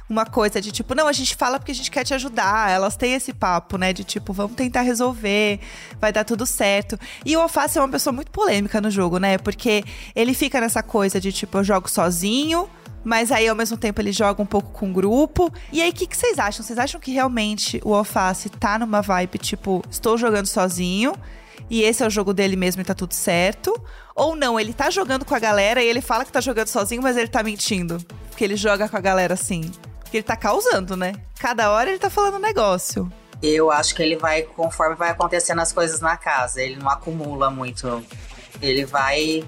uma 0.09 0.25
coisa 0.25 0.61
de 0.61 0.71
tipo, 0.71 0.95
não, 0.95 1.09
a 1.09 1.13
gente 1.13 1.35
fala 1.35 1.59
porque 1.59 1.73
a 1.73 1.75
gente 1.75 1.91
quer 1.91 2.05
te 2.05 2.15
ajudar. 2.15 2.71
Elas 2.71 2.97
têm 2.97 3.15
esse 3.15 3.33
papo, 3.33 3.77
né? 3.77 3.93
De 3.93 4.05
tipo, 4.05 4.33
vamos 4.33 4.57
tentar 4.57 4.83
resolver, 4.83 5.61
vai 6.01 6.13
dar 6.13 6.25
tudo 6.25 6.47
certo. 6.47 6.99
E 7.25 7.37
o 7.37 7.41
Alface 7.41 7.79
é 7.79 7.81
uma 7.81 7.89
pessoa 7.89 8.13
muito 8.13 8.31
polêmica 8.31 8.81
no 8.81 8.91
jogo, 8.91 9.19
né? 9.19 9.39
Porque 9.39 9.85
ele 10.15 10.35
fica 10.35 10.61
nessa 10.61 10.83
coisa 10.83 11.21
de 11.21 11.33
tipo, 11.33 11.59
eu 11.59 11.65
jogo 11.65 11.89
sozinho. 11.89 12.69
Mas 13.05 13.31
aí, 13.31 13.47
ao 13.47 13.55
mesmo 13.55 13.77
tempo, 13.77 14.01
ele 14.01 14.11
joga 14.11 14.43
um 14.43 14.47
pouco 14.47 14.73
com 14.73 14.91
o 14.91 14.93
grupo. 14.93 15.53
E 15.73 15.81
aí, 15.81 15.91
o 15.91 15.93
que, 15.93 16.09
que 16.09 16.17
vocês 16.17 16.41
acham? 16.41 16.65
Vocês 16.65 16.77
acham 16.77 17.01
que 17.01 17.13
realmente 17.13 17.81
o 17.85 17.95
Alface 17.95 18.49
tá 18.49 18.77
numa 18.81 19.01
vibe, 19.01 19.39
tipo, 19.39 19.81
estou 19.89 20.19
jogando 20.19 20.47
sozinho? 20.47 21.15
E 21.71 21.83
esse 21.83 22.03
é 22.03 22.07
o 22.07 22.11
jogo 22.11 22.35
dele 22.35 22.57
mesmo 22.57 22.83
e 22.83 22.85
tá 22.85 22.95
tudo 22.95 23.15
certo? 23.15 23.73
Ou 24.15 24.35
não, 24.35 24.59
ele 24.59 24.73
tá 24.73 24.91
jogando 24.91 25.25
com 25.25 25.35
a 25.37 25.39
galera 25.39 25.81
e 25.83 25.87
ele 25.87 26.01
fala 26.01 26.25
que 26.25 26.33
tá 26.33 26.41
jogando 26.41 26.67
sozinho, 26.67 27.01
mas 27.01 27.17
ele 27.17 27.29
tá 27.29 27.45
mentindo. 27.45 27.99
Porque 28.29 28.43
ele 28.43 28.57
joga 28.57 28.89
com 28.89 28.97
a 28.97 29.01
galera 29.01 29.35
assim. 29.35 29.71
Porque 30.07 30.19
ele 30.19 30.25
tá 30.25 30.37
causando, 30.37 30.97
né? 30.97 31.15
Cada 31.39 31.71
hora 31.71 31.91
ele 31.91 31.99
tá 31.99 32.09
falando 32.09 32.37
um 32.37 32.41
negócio. 32.41 33.13
Eu 33.43 33.71
acho 33.71 33.95
que 33.95 34.03
ele 34.03 34.17
vai, 34.17 34.43
conforme 34.43 34.95
vai 34.95 35.11
acontecendo 35.11 35.61
as 35.61 35.73
coisas 35.73 36.01
na 36.01 36.17
casa, 36.17 36.63
ele 36.63 36.77
não 36.77 36.89
acumula 36.89 37.51
muito. 37.51 38.03
Ele 38.63 38.85
vai 38.87 39.45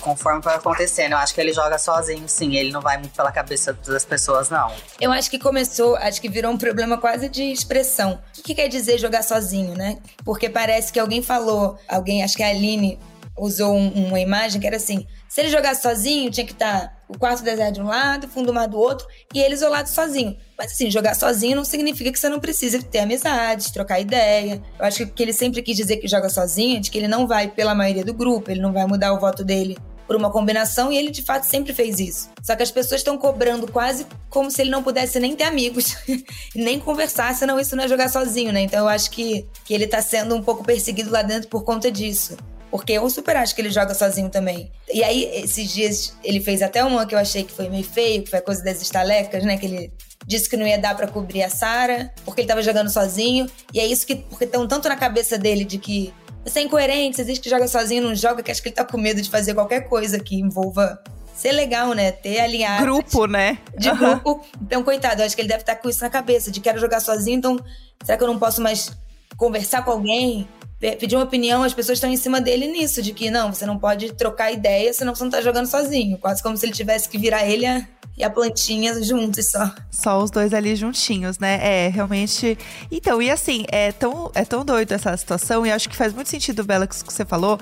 conforme 0.00 0.40
vai 0.40 0.54
acontecendo. 0.56 1.12
Eu 1.12 1.18
acho 1.18 1.34
que 1.34 1.40
ele 1.40 1.52
joga 1.52 1.78
sozinho, 1.78 2.26
sim. 2.28 2.54
Ele 2.56 2.70
não 2.72 2.80
vai 2.80 2.96
muito 2.96 3.14
pela 3.14 3.30
cabeça 3.32 3.72
das 3.72 4.04
pessoas, 4.04 4.48
não. 4.48 4.72
Eu 5.00 5.12
acho 5.12 5.28
que 5.30 5.38
começou, 5.38 5.96
acho 5.96 6.20
que 6.20 6.28
virou 6.28 6.52
um 6.52 6.56
problema 6.56 6.96
quase 6.96 7.28
de 7.28 7.42
expressão. 7.52 8.18
O 8.38 8.42
que 8.42 8.54
quer 8.54 8.68
dizer 8.68 8.96
jogar 8.98 9.22
sozinho, 9.22 9.74
né? 9.74 9.98
Porque 10.24 10.48
parece 10.48 10.92
que 10.92 10.98
alguém 11.00 11.22
falou, 11.22 11.78
alguém, 11.88 12.22
acho 12.22 12.36
que 12.36 12.42
a 12.42 12.48
Aline 12.48 12.98
usou 13.36 13.74
um- 13.74 14.06
uma 14.08 14.20
imagem 14.20 14.60
que 14.60 14.66
era 14.66 14.76
assim: 14.76 15.06
se 15.28 15.40
ele 15.40 15.50
jogasse 15.50 15.82
sozinho, 15.82 16.30
tinha 16.30 16.46
que 16.46 16.52
estar 16.52 16.96
o 17.08 17.18
quarto 17.18 17.42
deserto 17.42 17.74
de 17.74 17.80
um 17.80 17.86
lado, 17.86 18.26
o 18.26 18.28
fundo 18.28 18.46
do 18.46 18.54
mar 18.54 18.68
do 18.68 18.78
outro, 18.78 19.06
e 19.34 19.40
ele 19.40 19.54
isolado 19.54 19.88
sozinho. 19.88 20.36
Mas 20.56 20.72
assim, 20.72 20.90
jogar 20.90 21.14
sozinho 21.14 21.56
não 21.56 21.64
significa 21.64 22.12
que 22.12 22.18
você 22.18 22.28
não 22.28 22.40
precisa 22.40 22.82
ter 22.82 22.98
amizade, 22.98 23.72
trocar 23.72 24.00
ideia. 24.00 24.62
Eu 24.78 24.84
acho 24.84 25.06
que 25.06 25.22
ele 25.22 25.32
sempre 25.32 25.62
quis 25.62 25.76
dizer 25.76 25.96
que 25.96 26.08
joga 26.08 26.28
sozinho 26.28 26.76
é 26.76 26.80
de 26.80 26.90
que 26.90 26.98
ele 26.98 27.08
não 27.08 27.26
vai 27.26 27.48
pela 27.48 27.74
maioria 27.74 28.04
do 28.04 28.12
grupo, 28.12 28.50
ele 28.50 28.60
não 28.60 28.72
vai 28.72 28.86
mudar 28.86 29.12
o 29.12 29.20
voto 29.20 29.44
dele 29.44 29.78
por 30.06 30.16
uma 30.16 30.30
combinação, 30.30 30.90
e 30.90 30.96
ele 30.96 31.10
de 31.10 31.22
fato 31.22 31.44
sempre 31.44 31.74
fez 31.74 32.00
isso. 32.00 32.30
Só 32.42 32.56
que 32.56 32.62
as 32.62 32.70
pessoas 32.70 33.02
estão 33.02 33.18
cobrando 33.18 33.70
quase 33.70 34.06
como 34.30 34.50
se 34.50 34.62
ele 34.62 34.70
não 34.70 34.82
pudesse 34.82 35.20
nem 35.20 35.36
ter 35.36 35.44
amigos, 35.44 35.96
nem 36.56 36.80
conversar, 36.80 37.34
senão 37.34 37.60
isso 37.60 37.76
não 37.76 37.84
é 37.84 37.88
jogar 37.88 38.08
sozinho, 38.08 38.50
né? 38.50 38.62
Então 38.62 38.80
eu 38.80 38.88
acho 38.88 39.10
que, 39.10 39.46
que 39.66 39.74
ele 39.74 39.86
tá 39.86 40.00
sendo 40.00 40.34
um 40.34 40.42
pouco 40.42 40.64
perseguido 40.64 41.10
lá 41.10 41.20
dentro 41.20 41.50
por 41.50 41.62
conta 41.62 41.90
disso. 41.90 42.38
Porque 42.70 42.92
eu 42.92 43.08
super 43.08 43.36
acho 43.36 43.54
que 43.54 43.62
ele 43.62 43.70
joga 43.70 43.94
sozinho 43.94 44.28
também. 44.28 44.70
E 44.92 45.02
aí, 45.02 45.24
esses 45.42 45.72
dias, 45.72 46.14
ele 46.22 46.40
fez 46.40 46.60
até 46.60 46.84
uma 46.84 47.06
que 47.06 47.14
eu 47.14 47.18
achei 47.18 47.42
que 47.42 47.52
foi 47.52 47.68
meio 47.68 47.84
feio, 47.84 48.22
que 48.22 48.30
foi 48.30 48.38
a 48.38 48.42
coisa 48.42 48.62
das 48.62 48.82
estalecas, 48.82 49.42
né? 49.44 49.56
Que 49.56 49.66
ele 49.66 49.92
disse 50.26 50.48
que 50.48 50.56
não 50.56 50.66
ia 50.66 50.78
dar 50.78 50.94
pra 50.94 51.08
cobrir 51.08 51.42
a 51.42 51.50
Sara, 51.50 52.12
porque 52.24 52.42
ele 52.42 52.48
tava 52.48 52.62
jogando 52.62 52.90
sozinho. 52.90 53.46
E 53.72 53.80
é 53.80 53.86
isso 53.86 54.06
que. 54.06 54.16
Porque 54.16 54.44
estão 54.44 54.66
tanto 54.68 54.88
na 54.88 54.96
cabeça 54.96 55.38
dele 55.38 55.64
de 55.64 55.78
que 55.78 56.12
você 56.44 56.60
é 56.60 56.62
incoerente, 56.62 57.16
você 57.16 57.24
diz 57.24 57.38
que 57.38 57.48
joga 57.48 57.66
sozinho, 57.68 58.02
não 58.02 58.14
joga, 58.14 58.42
que 58.42 58.50
acho 58.50 58.62
que 58.62 58.68
ele 58.68 58.76
tá 58.76 58.84
com 58.84 58.98
medo 58.98 59.20
de 59.20 59.30
fazer 59.30 59.54
qualquer 59.54 59.88
coisa 59.88 60.18
que 60.18 60.36
envolva 60.36 61.02
ser 61.34 61.52
legal, 61.52 61.92
né? 61.92 62.10
Ter 62.10 62.40
alinhado 62.40 62.82
Grupo, 62.82 63.26
né? 63.26 63.58
de 63.76 63.90
grupo. 63.92 64.44
Então, 64.60 64.82
coitado, 64.82 65.22
eu 65.22 65.26
acho 65.26 65.36
que 65.36 65.42
ele 65.42 65.48
deve 65.48 65.62
estar 65.62 65.76
com 65.76 65.88
isso 65.88 66.02
na 66.02 66.10
cabeça, 66.10 66.50
de 66.50 66.60
quero 66.60 66.80
jogar 66.80 67.00
sozinho, 67.00 67.36
então 67.38 67.60
será 68.02 68.18
que 68.18 68.24
eu 68.24 68.28
não 68.28 68.38
posso 68.38 68.60
mais 68.60 68.90
conversar 69.36 69.84
com 69.84 69.92
alguém? 69.92 70.48
Pe- 70.80 70.96
Pedir 70.96 71.16
uma 71.16 71.24
opinião, 71.24 71.62
as 71.62 71.74
pessoas 71.74 71.96
estão 71.98 72.10
em 72.10 72.16
cima 72.16 72.40
dele 72.40 72.66
nisso, 72.68 73.02
de 73.02 73.12
que 73.12 73.30
não, 73.30 73.52
você 73.52 73.66
não 73.66 73.78
pode 73.78 74.12
trocar 74.12 74.52
ideia, 74.52 74.92
senão 74.92 75.14
você 75.14 75.24
não 75.24 75.30
tá 75.30 75.40
jogando 75.40 75.66
sozinho. 75.66 76.18
Quase 76.18 76.42
como 76.42 76.56
se 76.56 76.64
ele 76.66 76.72
tivesse 76.72 77.08
que 77.08 77.18
virar 77.18 77.44
ele 77.46 77.66
a- 77.66 77.84
e 78.16 78.24
a 78.24 78.30
plantinha 78.30 79.00
juntos 79.02 79.50
só. 79.50 79.72
Só 79.90 80.22
os 80.22 80.30
dois 80.30 80.52
ali 80.52 80.74
juntinhos, 80.74 81.38
né? 81.38 81.58
É, 81.62 81.88
realmente. 81.88 82.58
Então, 82.90 83.20
e 83.22 83.30
assim, 83.30 83.64
é 83.68 83.92
tão, 83.92 84.30
é 84.34 84.44
tão 84.44 84.64
doido 84.64 84.92
essa 84.92 85.16
situação, 85.16 85.64
e 85.66 85.70
acho 85.70 85.88
que 85.88 85.96
faz 85.96 86.12
muito 86.12 86.28
sentido, 86.28 86.64
Bela, 86.64 86.86
que 86.86 86.96
você 86.96 87.24
falou, 87.24 87.58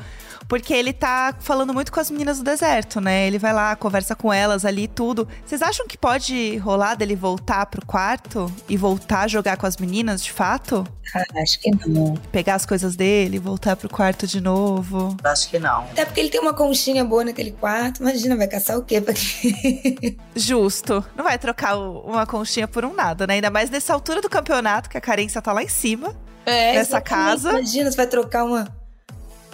porque 0.49 0.72
ele 0.72 0.92
tá 0.92 1.35
falando 1.40 1.72
muito 1.72 1.92
com 1.92 2.01
as 2.01 2.11
meninas 2.11 2.38
do 2.38 2.44
deserto, 2.44 3.01
né? 3.01 3.27
Ele 3.27 3.38
vai 3.38 3.53
lá, 3.53 3.75
conversa 3.77 4.14
com 4.14 4.33
elas 4.33 4.64
ali 4.64 4.85
e 4.85 4.88
tudo. 4.88 5.29
Vocês 5.44 5.62
acham 5.62 5.87
que 5.87 5.99
pode 5.99 6.57
rolar 6.59 6.94
dele 6.94 7.16
voltar 7.16 7.66
pro 7.66 7.85
quarto 7.85 8.53
e 8.68 8.77
voltar 8.77 9.22
a 9.22 9.29
jogar 9.29 9.57
com 9.57 9.66
as 9.66 9.77
meninas, 9.77 10.22
de 10.22 10.33
fato? 10.33 10.87
Ah, 11.14 11.22
acho 11.42 11.61
que 11.61 11.70
não. 11.87 12.14
Pegar 12.33 12.55
as 12.57 12.66
coisas 12.66 12.96
dele, 12.96 13.38
voltar 13.38 13.77
pro 13.77 13.88
quarto 13.88 14.27
de 14.27 14.40
novo? 14.40 15.16
Acho 15.25 15.49
que 15.49 15.59
não. 15.59 15.85
Até 15.85 16.05
porque 16.05 16.20
ele 16.20 16.31
tem 16.31 16.40
uma 16.40 16.55
conchinha 16.55 17.05
boa 17.05 17.25
naquele 17.25 17.53
quarto. 17.53 18.01
Imagina, 18.03 18.37
vai 18.37 18.49
caçar 18.49 18.77
o 18.79 18.83
quê? 18.83 19.01
pra 19.01 19.14
quê? 19.14 20.16
Justo. 20.35 21.05
Não 21.16 21.25
vai 21.25 21.38
trocar 21.38 21.77
uma 21.79 22.27
conchinha 22.27 22.66
por 22.66 22.85
um 22.85 22.92
nada, 22.92 23.27
né? 23.27 23.35
Ainda 23.35 23.51
mais 23.51 23.70
nessa 23.70 23.92
altura 23.92 24.20
do 24.20 24.29
campeonato, 24.29 24.90
que 24.90 24.99
a 24.99 25.01
carência 25.01 25.40
tá 25.40 25.53
lá 25.53 25.62
em 25.62 25.68
cima. 25.68 26.14
É, 26.44 26.75
Nessa 26.75 26.99
exatamente. 26.99 27.09
casa. 27.09 27.51
Imagina, 27.51 27.90
você 27.90 27.96
vai 27.96 28.07
trocar 28.07 28.44
uma, 28.44 28.68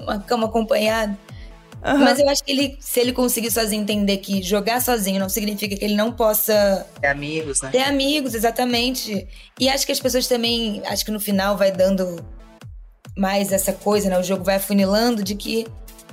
uma 0.02 0.18
cama 0.18 0.46
acompanhada. 0.46 1.18
Aham. 1.84 1.98
Mas 1.98 2.18
eu 2.20 2.28
acho 2.28 2.44
que 2.44 2.52
ele, 2.52 2.76
se 2.78 3.00
ele 3.00 3.12
conseguir 3.12 3.50
sozinho 3.50 3.82
entender 3.82 4.18
que 4.18 4.40
jogar 4.40 4.80
sozinho 4.80 5.18
não 5.18 5.28
significa 5.28 5.76
que 5.76 5.84
ele 5.84 5.96
não 5.96 6.12
possa 6.12 6.86
É 7.02 7.10
amigos, 7.10 7.60
né? 7.60 7.70
ter 7.70 7.82
amigos, 7.82 8.34
exatamente. 8.34 9.26
E 9.58 9.68
acho 9.68 9.84
que 9.84 9.90
as 9.90 9.98
pessoas 9.98 10.28
também, 10.28 10.80
acho 10.86 11.04
que 11.04 11.10
no 11.10 11.18
final 11.18 11.56
vai 11.56 11.72
dando 11.72 12.24
mais 13.16 13.50
essa 13.52 13.72
coisa, 13.72 14.08
né? 14.08 14.18
O 14.18 14.22
jogo 14.22 14.44
vai 14.44 14.56
afunilando 14.56 15.24
de 15.24 15.34
que 15.34 15.66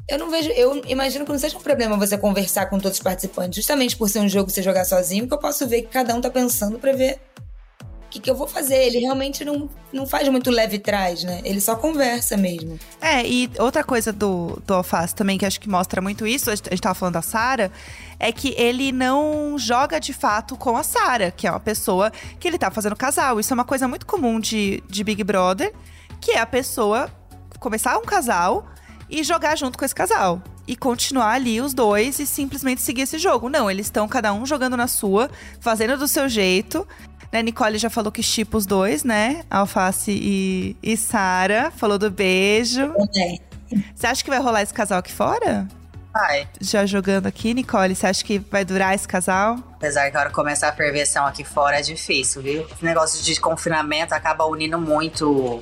eu 0.08 0.18
não 0.18 0.32
vejo, 0.32 0.50
eu 0.50 0.82
imagino 0.88 1.24
que 1.24 1.32
não 1.32 1.38
seja 1.38 1.56
um 1.56 1.62
problema 1.62 1.96
você 1.96 2.18
conversar 2.18 2.66
com 2.66 2.80
todos 2.80 2.98
os 2.98 3.04
participantes, 3.04 3.56
justamente 3.56 3.96
por 3.96 4.10
ser 4.10 4.20
um 4.20 4.28
jogo 4.28 4.50
você 4.50 4.64
jogar 4.64 4.84
sozinho, 4.84 5.28
que 5.28 5.34
eu 5.34 5.38
posso 5.38 5.68
ver 5.68 5.84
que 5.84 5.90
cada 5.90 6.16
um 6.16 6.22
tá 6.22 6.32
pensando 6.32 6.80
pra 6.80 6.94
ver 6.94 7.20
o 8.10 8.12
que, 8.12 8.20
que 8.20 8.30
eu 8.30 8.36
vou 8.36 8.48
fazer. 8.48 8.88
Ele 8.88 8.98
realmente 8.98 9.46
não, 9.46 9.70
não 9.94 10.08
faz 10.08 10.28
muito 10.30 10.50
leve 10.50 10.80
trás, 10.80 11.24
né? 11.24 11.42
Ele 11.44 11.62
só 11.62 11.76
conversa 11.76 12.36
mesmo. 12.36 12.80
É, 13.00 13.24
e 13.24 13.52
outra 13.60 13.84
coisa 13.84 14.12
do, 14.12 14.60
do 14.66 14.74
Alface 14.74 15.14
também, 15.14 15.38
que 15.38 15.46
acho 15.46 15.60
que 15.60 15.70
mostra 15.70 16.02
muito 16.02 16.26
isso, 16.26 16.50
a 16.50 16.56
gente 16.56 16.68
a 16.68 16.72
gente 16.72 16.82
tava 16.82 16.96
falando 16.96 17.14
da 17.14 17.22
Sara, 17.22 17.72
é 18.20 18.32
que 18.32 18.56
ele 18.58 18.92
não 18.92 19.58
joga 19.60 20.00
de 20.00 20.12
fato 20.12 20.58
com 20.58 20.76
a 20.76 20.82
Sara, 20.82 21.30
que 21.30 21.46
é 21.46 21.52
uma 21.52 21.60
pessoa 21.60 22.12
que 22.40 22.48
ele 22.48 22.58
tá 22.58 22.72
fazendo 22.72 22.96
casal. 22.96 23.40
Isso 23.40 23.54
é 23.54 23.56
uma 23.56 23.64
coisa 23.64 23.88
muito 23.88 24.08
comum 24.08 24.40
de, 24.40 24.84
de 24.90 25.04
Big 25.04 25.24
Brother, 25.24 25.72
que 26.20 26.32
é 26.32 26.40
a 26.40 26.48
pessoa 26.48 27.12
começar 27.60 27.96
um 28.00 28.04
casal 28.04 28.66
e 29.08 29.24
jogar 29.24 29.56
junto 29.56 29.78
com 29.78 29.86
esse 29.86 29.94
casal. 29.96 30.42
E 30.68 30.76
continuar 30.76 31.32
ali 31.32 31.62
os 31.62 31.74
dois 31.74 32.20
e 32.20 32.26
simplesmente 32.26 32.82
seguir 32.82 33.02
esse 33.02 33.18
jogo. 33.18 33.50
Não, 33.50 33.70
eles 33.70 33.88
estão 33.88 34.08
cada 34.08 34.34
um 34.34 34.46
jogando 34.46 34.78
na 34.78 34.88
sua, 34.88 35.30
fazendo 35.60 35.98
do 35.98 36.08
seu 36.08 36.28
jeito. 36.30 36.88
Né, 37.32 37.44
Nicole 37.44 37.78
já 37.78 37.90
falou 37.90 38.12
que 38.12 38.24
chipa 38.24 38.58
os 38.58 38.66
dois, 38.66 39.04
né? 39.04 39.44
Alface 39.50 40.12
e, 40.12 40.76
e 40.82 40.98
Sara. 40.98 41.72
Falou 41.72 41.98
do 41.98 42.10
beijo. 42.10 42.92
Também. 42.94 43.40
Você 43.96 44.08
acha 44.08 44.24
que 44.24 44.30
vai 44.30 44.40
rolar 44.40 44.64
esse 44.64 44.74
casal 44.74 44.98
aqui 44.98 45.12
fora? 45.12 45.68
Vai. 46.12 46.48
Já 46.60 46.86
jogando 46.88 47.28
aqui, 47.28 47.54
Nicole, 47.54 47.96
você 47.96 48.08
acha 48.08 48.24
que 48.24 48.40
vai 48.40 48.66
durar 48.66 48.96
esse 48.96 49.08
casal? 49.08 49.58
Apesar 49.76 50.10
que 50.10 50.18
a 50.18 50.20
hora 50.22 50.30
que 50.30 50.36
começar 50.36 50.70
a 50.70 50.74
ferveção 50.74 51.26
aqui 51.26 51.44
fora 51.44 51.80
é 51.80 51.82
difícil, 51.82 52.42
viu? 52.42 52.68
Esse 52.70 52.84
negócio 52.84 53.24
de 53.24 53.40
confinamento 53.40 54.14
acaba 54.14 54.46
unindo 54.46 54.80
muito 54.80 55.62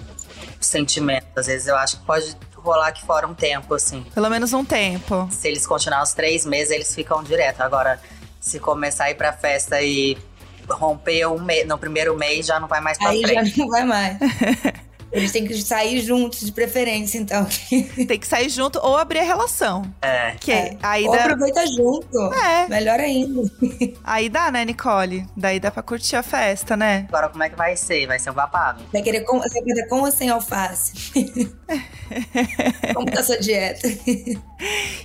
sentimentos. 0.60 1.28
Às 1.36 1.48
vezes 1.48 1.68
eu 1.68 1.76
acho 1.76 2.00
que 2.00 2.06
pode 2.06 2.36
rolar 2.56 2.88
aqui 2.88 3.06
fora 3.06 3.28
um 3.28 3.34
tempo, 3.34 3.74
assim. 3.74 4.06
Pelo 4.14 4.30
menos 4.30 4.54
um 4.54 4.64
tempo. 4.64 5.28
Se 5.32 5.48
eles 5.48 5.68
continuarem 5.68 6.04
os 6.04 6.14
três 6.14 6.46
meses, 6.46 6.72
eles 6.72 6.96
ficam 6.96 7.22
direto. 7.24 7.62
Agora, 7.62 8.00
se 8.40 8.60
começar 8.60 9.06
a 9.06 9.12
ir 9.12 9.16
pra 9.16 9.34
festa 9.34 9.82
e 9.82 10.18
romper 10.70 11.26
um 11.28 11.42
me- 11.42 11.64
no 11.64 11.78
primeiro 11.78 12.16
mês, 12.18 12.46
já 12.46 12.60
não 12.60 12.68
vai 12.68 12.82
mais 12.82 12.98
pra 12.98 13.10
Aí 13.10 13.22
já 13.22 13.28
frente. 13.28 13.60
não 13.60 13.68
vai 13.68 13.84
mais. 13.84 14.18
Eles 15.10 15.32
têm 15.32 15.46
que 15.48 15.56
sair 15.62 16.02
juntos, 16.02 16.42
de 16.42 16.52
preferência, 16.52 17.18
então. 17.18 17.48
Tem 18.06 18.20
que 18.20 18.28
sair 18.28 18.50
junto 18.50 18.78
ou 18.80 18.98
abrir 18.98 19.20
a 19.20 19.24
relação. 19.24 19.84
É. 20.02 20.32
Que 20.38 20.52
É. 20.52 20.78
aí 20.84 21.06
Ou 21.06 21.14
dá, 21.14 21.24
aproveita 21.24 21.66
junto. 21.66 22.34
É. 22.34 22.68
Melhor 22.68 23.00
ainda. 23.00 23.42
aí 24.04 24.28
dá, 24.28 24.52
né, 24.52 24.66
Nicole? 24.66 25.26
Daí 25.36 25.62
dá 25.62 25.72
pra 25.72 25.82
curtir 25.82 26.18
a 26.18 26.22
festa, 26.24 26.76
né? 26.76 27.06
Agora, 27.08 27.30
como 27.30 27.42
é 27.42 27.50
que 27.50 27.56
vai 27.56 27.78
ser? 27.78 28.06
Vai 28.06 28.20
ser 28.20 28.32
um 28.32 28.34
babado. 28.34 28.84
Vai 28.92 29.02
querer 29.02 29.22
com, 29.22 29.40
você 29.40 29.54
vai 29.54 29.64
querer 29.64 29.88
com 29.88 30.02
ou 30.02 30.12
sem 30.12 30.30
alface? 30.30 30.92
Como 32.94 33.10
tá 33.10 33.24
sua 33.24 33.38
dieta? 33.40 33.88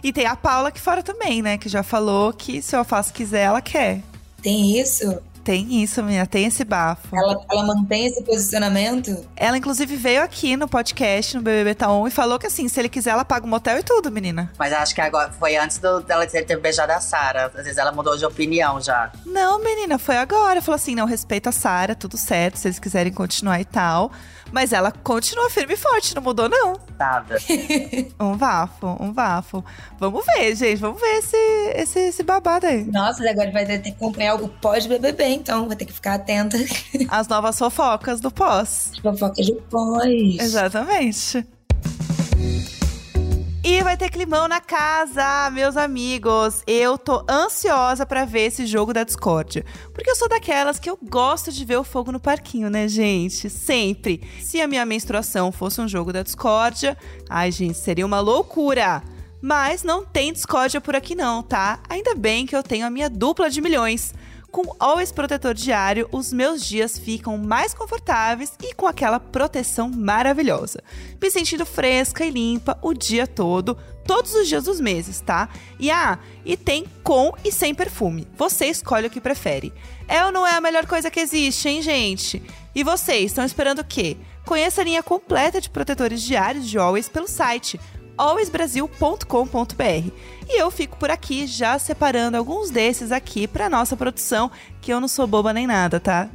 E 0.02 0.12
tem 0.12 0.26
a 0.26 0.34
Paula 0.34 0.68
aqui 0.70 0.80
fora 0.80 1.02
também, 1.04 1.42
né? 1.42 1.56
Que 1.56 1.68
já 1.68 1.84
falou 1.84 2.32
que 2.32 2.60
se 2.60 2.74
o 2.74 2.78
alface 2.80 3.12
quiser, 3.12 3.42
ela 3.44 3.60
quer. 3.62 4.00
Tem 4.42 4.80
isso? 4.80 5.22
Tem 5.44 5.82
isso, 5.82 6.02
menina, 6.02 6.24
tem 6.26 6.46
esse 6.46 6.64
bafo. 6.64 7.14
Ela, 7.16 7.36
ela 7.50 7.64
mantém 7.66 8.06
esse 8.06 8.22
posicionamento? 8.22 9.26
Ela, 9.36 9.58
inclusive, 9.58 9.96
veio 9.96 10.22
aqui 10.22 10.56
no 10.56 10.68
podcast, 10.68 11.36
no 11.36 11.42
BBB 11.42 11.74
Tá 11.74 11.90
On, 11.90 12.06
e 12.06 12.10
falou 12.12 12.38
que, 12.38 12.46
assim, 12.46 12.68
se 12.68 12.78
ele 12.80 12.88
quiser, 12.88 13.10
ela 13.10 13.24
paga 13.24 13.44
o 13.44 13.48
motel 13.48 13.78
e 13.78 13.82
tudo, 13.82 14.10
menina. 14.10 14.52
Mas 14.58 14.72
acho 14.72 14.94
que 14.94 15.00
agora 15.00 15.32
foi 15.32 15.56
antes 15.56 15.78
do- 15.78 16.00
dela 16.00 16.26
ter, 16.26 16.44
ter 16.44 16.58
beijado 16.60 16.92
a 16.92 17.00
Sara. 17.00 17.46
Às 17.46 17.64
vezes 17.64 17.76
ela 17.78 17.90
mudou 17.90 18.16
de 18.16 18.24
opinião 18.24 18.80
já. 18.80 19.10
Não, 19.26 19.58
menina, 19.58 19.98
foi 19.98 20.16
agora. 20.16 20.62
Falou 20.62 20.76
assim, 20.76 20.94
não, 20.94 21.06
respeito 21.06 21.48
a 21.48 21.52
Sara, 21.52 21.94
tudo 21.96 22.16
certo, 22.16 22.56
se 22.58 22.68
eles 22.68 22.78
quiserem 22.78 23.12
continuar 23.12 23.60
e 23.60 23.64
tal. 23.64 24.12
Mas 24.52 24.72
ela 24.72 24.92
continua 24.92 25.48
firme 25.48 25.72
e 25.74 25.76
forte, 25.78 26.14
não 26.14 26.22
mudou, 26.22 26.46
não. 26.48 26.74
Nada. 26.98 27.36
Um 28.20 28.36
bafo, 28.36 28.96
um 29.00 29.10
bafo. 29.12 29.64
Vamos 29.98 30.24
ver, 30.26 30.54
gente, 30.54 30.76
vamos 30.76 31.00
ver 31.00 31.18
esse, 31.18 31.36
esse, 31.74 31.98
esse 32.00 32.22
babado 32.22 32.66
aí. 32.66 32.84
Nossa, 32.84 33.28
agora 33.28 33.50
vai 33.50 33.64
ter 33.64 33.78
que 33.80 33.88
acompanhar 33.90 34.34
o 34.34 34.48
pós-BBB, 34.48 35.31
então. 35.32 35.66
Vai 35.66 35.76
ter 35.76 35.84
que 35.84 35.92
ficar 35.92 36.14
atenta. 36.14 36.56
As 37.08 37.28
novas 37.28 37.58
fofocas 37.58 38.20
do 38.20 38.30
pós. 38.30 38.92
Fofoca 39.02 39.42
de 39.42 39.54
pós. 39.70 40.38
Exatamente. 40.38 41.46
E 43.64 43.80
vai 43.80 43.96
ter 43.96 44.10
climão 44.10 44.48
na 44.48 44.60
casa, 44.60 45.48
meus 45.50 45.76
amigos. 45.76 46.64
Eu 46.66 46.98
tô 46.98 47.24
ansiosa 47.30 48.04
pra 48.04 48.24
ver 48.24 48.46
esse 48.46 48.66
jogo 48.66 48.92
da 48.92 49.04
Discord. 49.04 49.64
Porque 49.94 50.10
eu 50.10 50.16
sou 50.16 50.28
daquelas 50.28 50.80
que 50.80 50.90
eu 50.90 50.98
gosto 51.00 51.52
de 51.52 51.64
ver 51.64 51.76
o 51.76 51.84
fogo 51.84 52.10
no 52.10 52.18
parquinho, 52.18 52.68
né, 52.68 52.88
gente? 52.88 53.48
Sempre. 53.48 54.20
Se 54.40 54.60
a 54.60 54.66
minha 54.66 54.84
menstruação 54.84 55.52
fosse 55.52 55.80
um 55.80 55.86
jogo 55.86 56.12
da 56.12 56.24
Discordia, 56.24 56.98
ai, 57.30 57.52
gente, 57.52 57.78
seria 57.78 58.04
uma 58.04 58.18
loucura. 58.18 59.00
Mas 59.40 59.84
não 59.84 60.04
tem 60.04 60.32
discórdia 60.32 60.80
por 60.80 60.96
aqui 60.96 61.14
não, 61.14 61.40
tá? 61.40 61.80
Ainda 61.88 62.16
bem 62.16 62.46
que 62.46 62.56
eu 62.56 62.64
tenho 62.64 62.84
a 62.84 62.90
minha 62.90 63.08
dupla 63.08 63.48
de 63.48 63.60
milhões. 63.60 64.12
Com 64.52 64.76
Always 64.78 65.10
Protetor 65.10 65.54
Diário, 65.54 66.06
os 66.12 66.30
meus 66.30 66.62
dias 66.62 66.98
ficam 66.98 67.38
mais 67.38 67.72
confortáveis 67.72 68.52
e 68.62 68.74
com 68.74 68.86
aquela 68.86 69.18
proteção 69.18 69.88
maravilhosa. 69.88 70.84
Me 71.18 71.30
sentindo 71.30 71.64
fresca 71.64 72.22
e 72.22 72.30
limpa 72.30 72.78
o 72.82 72.92
dia 72.92 73.26
todo, 73.26 73.78
todos 74.06 74.34
os 74.34 74.46
dias 74.46 74.64
dos 74.64 74.78
meses, 74.78 75.22
tá? 75.22 75.48
E 75.80 75.90
ah, 75.90 76.18
e 76.44 76.54
tem 76.54 76.84
com 77.02 77.32
e 77.42 77.50
sem 77.50 77.74
perfume. 77.74 78.28
Você 78.36 78.66
escolhe 78.66 79.06
o 79.06 79.10
que 79.10 79.22
prefere. 79.22 79.72
É 80.06 80.22
ou 80.22 80.30
não 80.30 80.46
é 80.46 80.54
a 80.54 80.60
melhor 80.60 80.84
coisa 80.86 81.10
que 81.10 81.20
existe, 81.20 81.70
hein, 81.70 81.80
gente? 81.80 82.42
E 82.74 82.84
vocês 82.84 83.30
estão 83.30 83.46
esperando 83.46 83.78
o 83.78 83.84
quê? 83.84 84.18
Conheça 84.44 84.82
a 84.82 84.84
linha 84.84 85.02
completa 85.02 85.62
de 85.62 85.70
protetores 85.70 86.20
diários 86.20 86.68
de 86.68 86.76
Always 86.76 87.08
pelo 87.08 87.26
site 87.26 87.80
alwaysbrasil.com.br. 88.16 90.10
E 90.48 90.60
eu 90.60 90.70
fico 90.70 90.96
por 90.96 91.10
aqui 91.10 91.46
já 91.46 91.78
separando 91.78 92.36
alguns 92.36 92.70
desses 92.70 93.12
aqui 93.12 93.46
para 93.46 93.70
nossa 93.70 93.96
produção, 93.96 94.50
que 94.80 94.92
eu 94.92 95.00
não 95.00 95.08
sou 95.08 95.26
boba 95.26 95.52
nem 95.52 95.66
nada, 95.66 95.98
tá? 95.98 96.28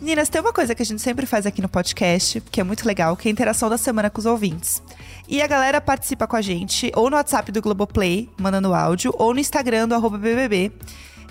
Meninas, 0.00 0.28
tem 0.28 0.40
uma 0.40 0.52
coisa 0.52 0.74
que 0.74 0.82
a 0.82 0.86
gente 0.86 1.02
sempre 1.02 1.26
faz 1.26 1.46
aqui 1.46 1.60
no 1.60 1.68
podcast, 1.68 2.40
que 2.42 2.60
é 2.60 2.64
muito 2.64 2.86
legal, 2.86 3.16
que 3.16 3.28
é 3.28 3.30
a 3.30 3.32
interação 3.32 3.68
da 3.68 3.76
semana 3.76 4.08
com 4.08 4.20
os 4.20 4.26
ouvintes. 4.26 4.82
E 5.26 5.42
a 5.42 5.46
galera 5.46 5.80
participa 5.80 6.26
com 6.26 6.36
a 6.36 6.42
gente, 6.42 6.92
ou 6.94 7.10
no 7.10 7.16
WhatsApp 7.16 7.50
do 7.50 7.60
Globoplay, 7.60 8.30
mandando 8.38 8.72
áudio, 8.72 9.12
ou 9.18 9.34
no 9.34 9.40
Instagram 9.40 9.88
do 9.88 10.10
BBB. 10.10 10.70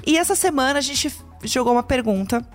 E 0.05 0.17
essa 0.17 0.35
semana 0.35 0.79
a 0.79 0.81
gente 0.81 1.15
jogou 1.43 1.73
uma 1.73 1.83
pergunta 1.83 2.45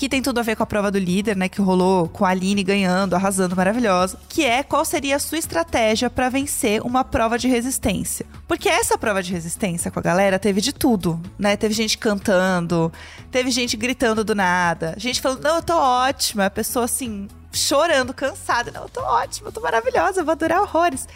que 0.00 0.08
tem 0.08 0.22
tudo 0.22 0.40
a 0.40 0.42
ver 0.42 0.56
com 0.56 0.62
a 0.62 0.66
prova 0.66 0.90
do 0.90 0.98
líder, 0.98 1.36
né? 1.36 1.46
Que 1.46 1.60
rolou 1.60 2.08
com 2.08 2.24
a 2.24 2.30
Aline 2.30 2.64
ganhando, 2.64 3.14
arrasando, 3.14 3.54
maravilhosa. 3.54 4.18
Que 4.30 4.46
é 4.46 4.62
qual 4.62 4.82
seria 4.82 5.16
a 5.16 5.18
sua 5.18 5.36
estratégia 5.36 6.08
para 6.08 6.30
vencer 6.30 6.80
uma 6.80 7.04
prova 7.04 7.38
de 7.38 7.46
resistência. 7.46 8.24
Porque 8.48 8.66
essa 8.66 8.96
prova 8.96 9.22
de 9.22 9.30
resistência 9.30 9.90
com 9.90 9.98
a 9.98 10.02
galera 10.02 10.38
teve 10.38 10.62
de 10.62 10.72
tudo, 10.72 11.20
né? 11.38 11.54
Teve 11.54 11.74
gente 11.74 11.98
cantando, 11.98 12.90
teve 13.30 13.50
gente 13.50 13.76
gritando 13.76 14.24
do 14.24 14.34
nada, 14.34 14.94
gente 14.96 15.20
falando, 15.20 15.42
não, 15.42 15.56
eu 15.56 15.62
tô 15.62 15.76
ótima. 15.76 16.46
A 16.46 16.50
pessoa 16.50 16.86
assim, 16.86 17.28
chorando, 17.52 18.14
cansada. 18.14 18.70
Não, 18.70 18.84
eu 18.84 18.88
tô 18.88 19.02
ótima, 19.02 19.48
eu 19.48 19.52
tô 19.52 19.60
maravilhosa, 19.60 20.22
eu 20.22 20.24
vou 20.24 20.32
adorar 20.32 20.62
horrores. 20.62 21.06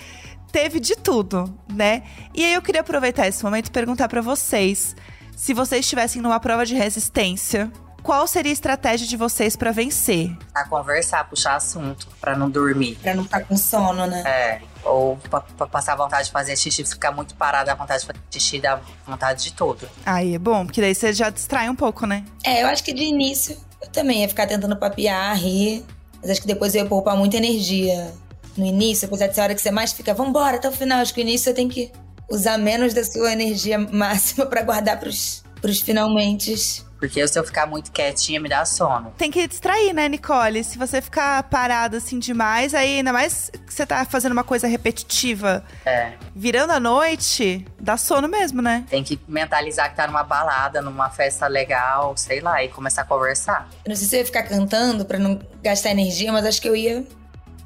Teve 0.52 0.78
de 0.78 0.94
tudo, 0.94 1.58
né? 1.72 2.02
E 2.34 2.44
aí 2.44 2.52
eu 2.52 2.60
queria 2.60 2.82
aproveitar 2.82 3.26
esse 3.26 3.42
momento 3.42 3.68
e 3.68 3.70
perguntar 3.70 4.10
para 4.10 4.20
vocês 4.20 4.94
se 5.36 5.52
vocês 5.52 5.84
estivessem 5.84 6.22
numa 6.22 6.38
prova 6.38 6.64
de 6.64 6.74
resistência, 6.74 7.72
qual 8.04 8.28
seria 8.28 8.52
a 8.52 8.52
estratégia 8.52 9.06
de 9.06 9.16
vocês 9.16 9.56
pra 9.56 9.72
vencer? 9.72 10.36
A 10.54 10.68
conversar, 10.68 11.26
puxar 11.26 11.56
assunto, 11.56 12.06
pra 12.20 12.36
não 12.36 12.50
dormir. 12.50 12.96
Pra 13.02 13.14
não 13.14 13.24
ficar 13.24 13.40
com 13.40 13.56
sono, 13.56 14.06
né? 14.06 14.22
É. 14.26 14.60
Ou 14.84 15.16
pra, 15.16 15.40
pra 15.40 15.66
passar 15.66 15.96
vontade 15.96 16.26
de 16.26 16.30
fazer 16.30 16.54
xixi, 16.54 16.84
ficar 16.84 17.10
muito 17.10 17.34
parada, 17.34 17.72
a 17.72 17.74
vontade 17.74 18.02
de 18.02 18.06
fazer 18.06 18.20
xixi, 18.30 18.60
dá 18.60 18.78
vontade 19.06 19.44
de 19.44 19.54
tudo. 19.54 19.88
Aí 20.04 20.34
é 20.34 20.38
bom, 20.38 20.66
porque 20.66 20.82
daí 20.82 20.94
você 20.94 21.14
já 21.14 21.30
distrai 21.30 21.70
um 21.70 21.74
pouco, 21.74 22.06
né? 22.06 22.26
É, 22.44 22.62
eu 22.62 22.66
acho 22.66 22.84
que 22.84 22.92
de 22.92 23.04
início 23.04 23.56
eu 23.80 23.88
também 23.88 24.20
ia 24.20 24.28
ficar 24.28 24.46
tentando 24.46 24.76
papiar, 24.76 25.34
rir. 25.38 25.82
Mas 26.20 26.30
acho 26.30 26.42
que 26.42 26.46
depois 26.46 26.74
eu 26.74 26.82
ia 26.82 26.88
poupar 26.88 27.16
muita 27.16 27.38
energia 27.38 28.12
no 28.54 28.66
início, 28.66 29.08
apesar 29.08 29.28
de 29.28 29.34
ser 29.34 29.40
a 29.40 29.44
hora 29.44 29.54
que 29.54 29.62
você 29.62 29.70
mais 29.70 29.94
fica, 29.94 30.12
vambora 30.12 30.58
até 30.58 30.68
o 30.68 30.72
final. 30.72 31.00
Acho 31.00 31.14
que 31.14 31.24
no 31.24 31.30
início 31.30 31.44
você 31.44 31.54
tem 31.54 31.70
que 31.70 31.90
usar 32.30 32.58
menos 32.58 32.92
da 32.92 33.02
sua 33.02 33.32
energia 33.32 33.78
máxima 33.90 34.44
pra 34.44 34.60
guardar 34.60 35.00
pros, 35.00 35.42
pros 35.62 35.80
finalmente. 35.80 36.83
Porque 37.06 37.28
se 37.28 37.38
eu 37.38 37.44
ficar 37.44 37.66
muito 37.66 37.92
quietinha, 37.92 38.40
me 38.40 38.48
dá 38.48 38.64
sono. 38.64 39.12
Tem 39.18 39.30
que 39.30 39.46
distrair, 39.46 39.92
né, 39.92 40.08
Nicole? 40.08 40.64
Se 40.64 40.78
você 40.78 41.02
ficar 41.02 41.42
parado 41.44 41.98
assim 41.98 42.18
demais, 42.18 42.72
aí 42.72 42.96
ainda 42.96 43.12
mais 43.12 43.50
que 43.66 43.74
você 43.74 43.84
tá 43.84 44.06
fazendo 44.06 44.32
uma 44.32 44.42
coisa 44.42 44.66
repetitiva, 44.66 45.62
É. 45.84 46.12
virando 46.34 46.72
a 46.72 46.80
noite, 46.80 47.66
dá 47.78 47.98
sono 47.98 48.26
mesmo, 48.26 48.62
né? 48.62 48.84
Tem 48.88 49.04
que 49.04 49.20
mentalizar 49.28 49.90
que 49.90 49.96
tá 49.96 50.06
numa 50.06 50.22
balada, 50.24 50.80
numa 50.80 51.10
festa 51.10 51.46
legal, 51.46 52.16
sei 52.16 52.40
lá, 52.40 52.64
e 52.64 52.70
começar 52.70 53.02
a 53.02 53.04
conversar. 53.04 53.68
Eu 53.84 53.90
não 53.90 53.96
sei 53.96 54.08
se 54.08 54.16
eu 54.16 54.20
ia 54.20 54.26
ficar 54.26 54.44
cantando 54.44 55.04
pra 55.04 55.18
não 55.18 55.38
gastar 55.62 55.90
energia, 55.90 56.32
mas 56.32 56.46
acho 56.46 56.62
que 56.62 56.68
eu 56.70 56.74
ia 56.74 57.04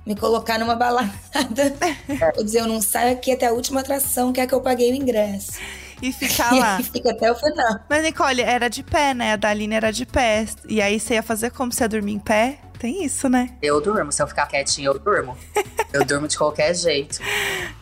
me 0.05 0.16
colocar 0.16 0.59
numa 0.59 0.74
balada. 0.74 1.09
Vou 2.35 2.44
dizer, 2.44 2.61
eu 2.61 2.66
não 2.66 2.83
saio 2.83 3.12
aqui 3.12 3.31
até 3.31 3.46
a 3.46 3.53
última 3.53 3.81
atração, 3.83 4.33
que 4.33 4.40
é 4.40 4.46
que 4.48 4.55
eu 4.55 4.61
paguei 4.61 4.90
o 4.90 4.94
ingresso. 4.96 5.53
E 6.02 6.12
ficar 6.12 6.52
lá. 6.56 6.80
Fico 6.82 7.08
até 7.08 7.30
o 7.30 7.34
final. 7.34 7.80
Mas, 7.88 8.02
Nicole, 8.02 8.42
era 8.42 8.68
de 8.68 8.82
pé, 8.82 9.14
né? 9.14 9.32
A 9.32 9.37
Daline 9.37 9.74
era 9.74 9.92
de 9.92 10.06
pé. 10.06 10.46
E 10.68 10.80
aí 10.80 10.98
você 10.98 11.14
ia 11.14 11.22
fazer 11.22 11.50
como? 11.50 11.72
Você 11.72 11.84
ia 11.84 11.88
dormir 11.88 12.12
em 12.12 12.18
pé? 12.18 12.58
Tem 12.78 13.04
isso, 13.04 13.28
né? 13.28 13.50
Eu 13.60 13.80
durmo, 13.80 14.12
se 14.12 14.22
eu 14.22 14.26
ficar 14.26 14.46
quietinha, 14.46 14.86
eu 14.88 14.98
durmo. 14.98 15.36
eu 15.92 16.04
durmo 16.04 16.28
de 16.28 16.38
qualquer 16.38 16.74
jeito. 16.74 17.18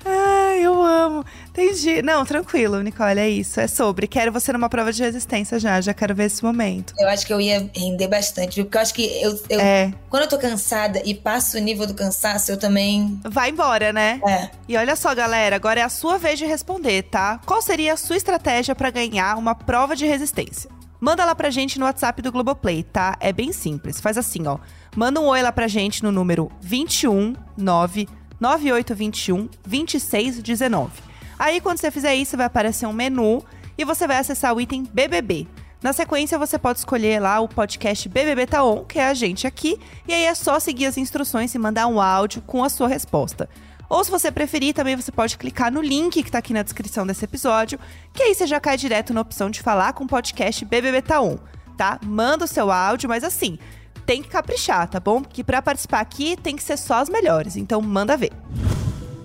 Ai, 0.04 0.60
eu 0.64 0.80
amo. 0.82 1.24
Entendi. 1.48 2.00
Não, 2.02 2.24
tranquilo, 2.24 2.80
Nicole, 2.82 3.18
é 3.20 3.28
isso. 3.28 3.60
É 3.60 3.66
sobre. 3.66 4.06
Quero 4.06 4.32
você 4.32 4.52
numa 4.52 4.68
prova 4.68 4.92
de 4.92 5.02
resistência 5.02 5.58
já. 5.58 5.80
Já 5.80 5.92
quero 5.92 6.14
ver 6.14 6.24
esse 6.24 6.42
momento. 6.42 6.94
Eu 6.98 7.08
acho 7.08 7.26
que 7.26 7.32
eu 7.32 7.40
ia 7.40 7.70
render 7.74 8.08
bastante, 8.08 8.56
viu? 8.56 8.64
Porque 8.64 8.78
eu 8.78 8.82
acho 8.82 8.94
que 8.94 9.22
eu, 9.22 9.40
eu- 9.50 9.60
É. 9.60 9.92
quando 10.08 10.22
eu 10.22 10.28
tô 10.28 10.38
cansada 10.38 11.00
e 11.04 11.14
passo 11.14 11.56
o 11.56 11.60
nível 11.60 11.86
do 11.86 11.94
cansaço, 11.94 12.50
eu 12.50 12.56
também. 12.56 13.20
Vai 13.24 13.50
embora, 13.50 13.92
né? 13.92 14.20
É. 14.26 14.50
E 14.68 14.76
olha 14.76 14.96
só, 14.96 15.14
galera, 15.14 15.56
agora 15.56 15.80
é 15.80 15.82
a 15.82 15.88
sua 15.88 16.16
vez 16.18 16.38
de 16.38 16.46
responder, 16.46 17.02
tá? 17.04 17.40
Qual 17.44 17.60
seria 17.60 17.92
a 17.92 17.96
sua 17.96 18.16
estratégia 18.16 18.74
pra 18.74 18.90
ganhar 18.90 19.36
uma 19.36 19.54
prova 19.54 19.94
de 19.94 20.06
resistência? 20.06 20.70
Manda 20.98 21.24
lá 21.26 21.34
pra 21.34 21.50
gente 21.50 21.78
no 21.78 21.84
WhatsApp 21.84 22.22
do 22.22 22.32
Globoplay, 22.32 22.82
tá? 22.82 23.16
É 23.20 23.30
bem 23.30 23.52
simples. 23.52 24.00
Faz 24.00 24.16
assim, 24.16 24.46
ó. 24.46 24.58
Manda 24.96 25.20
um 25.20 25.26
oi 25.26 25.42
lá 25.42 25.52
pra 25.52 25.68
gente 25.68 26.02
no 26.02 26.10
número 26.10 26.50
21 26.58 27.34
9 27.54 28.08
9821 28.40 29.46
2619. 29.66 31.02
Aí, 31.38 31.60
quando 31.60 31.78
você 31.78 31.90
fizer 31.90 32.14
isso, 32.14 32.34
vai 32.34 32.46
aparecer 32.46 32.86
um 32.86 32.94
menu 32.94 33.44
e 33.76 33.84
você 33.84 34.06
vai 34.06 34.16
acessar 34.16 34.54
o 34.54 34.60
item 34.60 34.84
BBB. 34.90 35.46
Na 35.82 35.92
sequência, 35.92 36.38
você 36.38 36.58
pode 36.58 36.78
escolher 36.78 37.20
lá 37.20 37.38
o 37.40 37.46
podcast 37.46 38.08
BBB 38.08 38.46
Tá 38.46 38.64
On, 38.64 38.86
que 38.86 38.98
é 38.98 39.06
a 39.06 39.12
gente 39.12 39.46
aqui, 39.46 39.78
e 40.08 40.14
aí 40.14 40.24
é 40.24 40.34
só 40.34 40.58
seguir 40.58 40.86
as 40.86 40.96
instruções 40.96 41.54
e 41.54 41.58
mandar 41.58 41.88
um 41.88 42.00
áudio 42.00 42.40
com 42.40 42.64
a 42.64 42.70
sua 42.70 42.88
resposta. 42.88 43.50
Ou 43.90 44.02
se 44.02 44.10
você 44.10 44.32
preferir, 44.32 44.72
também 44.72 44.96
você 44.96 45.12
pode 45.12 45.36
clicar 45.36 45.70
no 45.70 45.82
link 45.82 46.22
que 46.22 46.30
tá 46.30 46.38
aqui 46.38 46.54
na 46.54 46.62
descrição 46.62 47.06
desse 47.06 47.22
episódio, 47.22 47.78
que 48.14 48.22
aí 48.22 48.34
você 48.34 48.46
já 48.46 48.58
cai 48.58 48.78
direto 48.78 49.12
na 49.12 49.20
opção 49.20 49.50
de 49.50 49.60
falar 49.60 49.92
com 49.92 50.04
o 50.04 50.08
podcast 50.08 50.64
BBB 50.64 51.02
Tá 51.02 51.20
On, 51.20 51.36
tá? 51.76 52.00
Manda 52.02 52.46
o 52.46 52.48
seu 52.48 52.70
áudio, 52.70 53.10
mas 53.10 53.22
assim, 53.22 53.58
tem 54.06 54.22
que 54.22 54.28
caprichar, 54.28 54.88
tá 54.88 55.00
bom? 55.00 55.20
Porque 55.20 55.42
pra 55.42 55.60
participar 55.60 56.00
aqui 56.00 56.36
tem 56.36 56.54
que 56.54 56.62
ser 56.62 56.76
só 56.76 56.94
as 56.94 57.08
melhores, 57.08 57.56
então 57.56 57.82
manda 57.82 58.16
ver. 58.16 58.32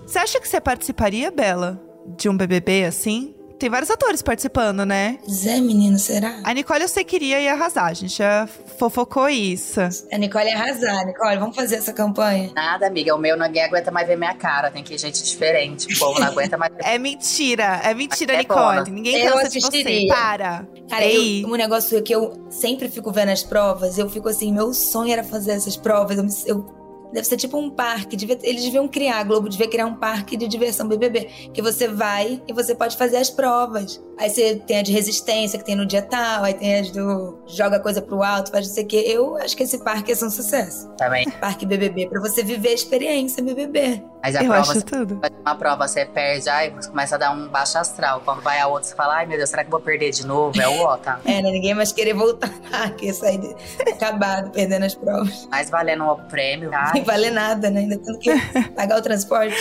Você 0.04 0.18
acha 0.18 0.40
que 0.40 0.48
você 0.48 0.60
participaria, 0.60 1.30
Bela, 1.30 1.80
de 2.18 2.28
um 2.28 2.36
BBB 2.36 2.84
assim? 2.84 3.34
Tem 3.62 3.70
vários 3.70 3.90
atores 3.92 4.22
participando, 4.22 4.84
né? 4.84 5.18
Zé, 5.30 5.60
menino, 5.60 5.96
será? 5.96 6.40
A 6.42 6.52
Nicole 6.52 6.82
eu 6.82 6.88
sei 6.88 7.04
que 7.04 7.14
iria 7.14 7.40
ia 7.40 7.52
arrasar, 7.52 7.84
a 7.86 7.94
gente 7.94 8.18
já 8.18 8.44
fofocou 8.76 9.28
isso. 9.28 9.78
A 10.12 10.18
Nicole 10.18 10.46
ia 10.48 10.56
arrasar. 10.56 11.06
Nicole, 11.06 11.36
vamos 11.36 11.54
fazer 11.54 11.76
essa 11.76 11.92
campanha? 11.92 12.50
Nada, 12.56 12.88
amiga. 12.88 13.14
O 13.14 13.18
meu 13.18 13.36
ninguém 13.36 13.62
aguenta 13.62 13.92
mais 13.92 14.08
ver 14.08 14.16
minha 14.16 14.34
cara. 14.34 14.68
Tem 14.68 14.82
que 14.82 14.94
ir 14.94 14.98
gente 14.98 15.22
diferente. 15.22 15.94
O 15.94 15.96
povo 15.96 16.18
não 16.18 16.26
aguenta 16.26 16.58
mais 16.58 16.74
ver. 16.74 16.82
É 16.92 16.98
mentira, 16.98 17.80
é 17.84 17.94
mentira, 17.94 18.32
É 18.34 18.38
Nicole. 18.38 18.78
boa. 18.80 18.84
Ninguém 18.90 19.18
Eu 19.24 19.32
cansa 19.32 19.48
de 19.48 19.60
você. 19.60 20.06
Para. 20.08 20.66
Cara, 20.90 21.04
Ei. 21.04 21.44
eu, 21.44 21.48
um 21.48 21.54
negócio 21.54 22.02
que 22.02 22.12
eu 22.12 22.44
sempre 22.50 22.88
fico 22.88 23.12
vendo 23.12 23.28
as 23.30 23.44
provas, 23.44 23.96
eu 23.96 24.10
fico 24.10 24.28
assim, 24.28 24.52
meu 24.52 24.74
sonho 24.74 25.12
era 25.12 25.22
fazer 25.22 25.52
essas 25.52 25.76
provas. 25.76 26.18
Eu, 26.18 26.56
eu- 26.56 26.81
deve 27.12 27.26
ser 27.26 27.36
tipo 27.36 27.58
um 27.58 27.70
parque. 27.70 28.16
eles 28.42 28.64
deviam 28.64 28.88
criar, 28.88 29.20
a 29.20 29.24
Globo 29.24 29.48
devia 29.48 29.68
criar 29.68 29.86
um 29.86 29.94
parque 29.94 30.36
de 30.36 30.48
diversão 30.48 30.88
BBB. 30.88 31.28
Que 31.52 31.62
você 31.62 31.88
vai 31.88 32.42
e 32.48 32.52
você 32.52 32.74
pode 32.74 32.96
fazer 32.96 33.16
as 33.16 33.30
provas. 33.30 34.02
Aí 34.18 34.30
você 34.30 34.56
tem 34.56 34.78
a 34.78 34.82
de 34.82 34.92
resistência, 34.92 35.58
que 35.58 35.64
tem 35.64 35.76
no 35.76 35.86
dia 35.86 36.02
tal, 36.02 36.44
aí 36.44 36.54
tem 36.54 36.80
as 36.80 36.90
do 36.90 37.38
joga 37.46 37.80
coisa 37.80 38.00
pro 38.00 38.22
alto, 38.22 38.50
faz 38.50 38.66
não 38.68 38.74
sei 38.74 38.84
o 38.84 38.86
quê. 38.86 39.04
Eu 39.06 39.36
acho 39.36 39.56
que 39.56 39.62
esse 39.62 39.78
parque 39.78 40.10
ia 40.10 40.16
ser 40.16 40.26
um 40.26 40.30
sucesso. 40.30 40.88
Também. 40.96 41.28
Parque 41.40 41.66
BBB, 41.66 42.08
pra 42.08 42.20
você 42.20 42.42
viver 42.42 42.70
a 42.70 42.74
experiência 42.74 43.42
BBB. 43.42 44.02
Mas 44.22 44.36
a 44.36 44.40
Eu 44.42 44.44
prova, 44.46 44.60
acho 44.60 44.72
você 44.74 44.82
tudo. 44.82 45.20
uma 45.40 45.54
prova, 45.56 45.88
você 45.88 46.04
perde, 46.06 46.48
ai, 46.48 46.70
você 46.70 46.88
começa 46.88 47.16
a 47.16 47.18
dar 47.18 47.30
um 47.32 47.48
baixo 47.48 47.76
astral. 47.76 48.22
Quando 48.24 48.40
vai 48.40 48.60
a 48.60 48.66
outra, 48.68 48.88
você 48.88 48.94
fala, 48.94 49.16
ai 49.16 49.26
meu 49.26 49.36
Deus, 49.36 49.50
será 49.50 49.62
que 49.64 49.68
eu 49.68 49.72
vou 49.72 49.80
perder 49.80 50.10
de 50.12 50.24
novo? 50.26 50.60
É 50.60 50.68
o 50.68 50.80
ó, 50.82 50.96
tá? 50.96 51.20
É, 51.26 51.42
né? 51.42 51.50
Ninguém 51.50 51.74
mais 51.74 51.92
querer 51.92 52.14
voltar 52.14 52.50
aqui, 52.84 53.06
ia 53.06 53.14
sair 53.14 53.38
de- 53.38 53.56
acabado, 53.90 54.50
perdendo 54.50 54.84
as 54.84 54.94
provas. 54.94 55.46
Mais 55.50 55.68
valendo 55.70 56.04
o 56.04 56.16
prêmio. 56.28 56.70
Ai, 56.74 56.92
Sem 56.92 57.02
valer 57.04 57.32
nada, 57.32 57.68
né? 57.70 57.80
Ainda 57.80 57.98
tendo 57.98 58.18
que 58.18 58.30
pagar 58.76 58.98
o 58.98 59.02
transporte. 59.02 59.54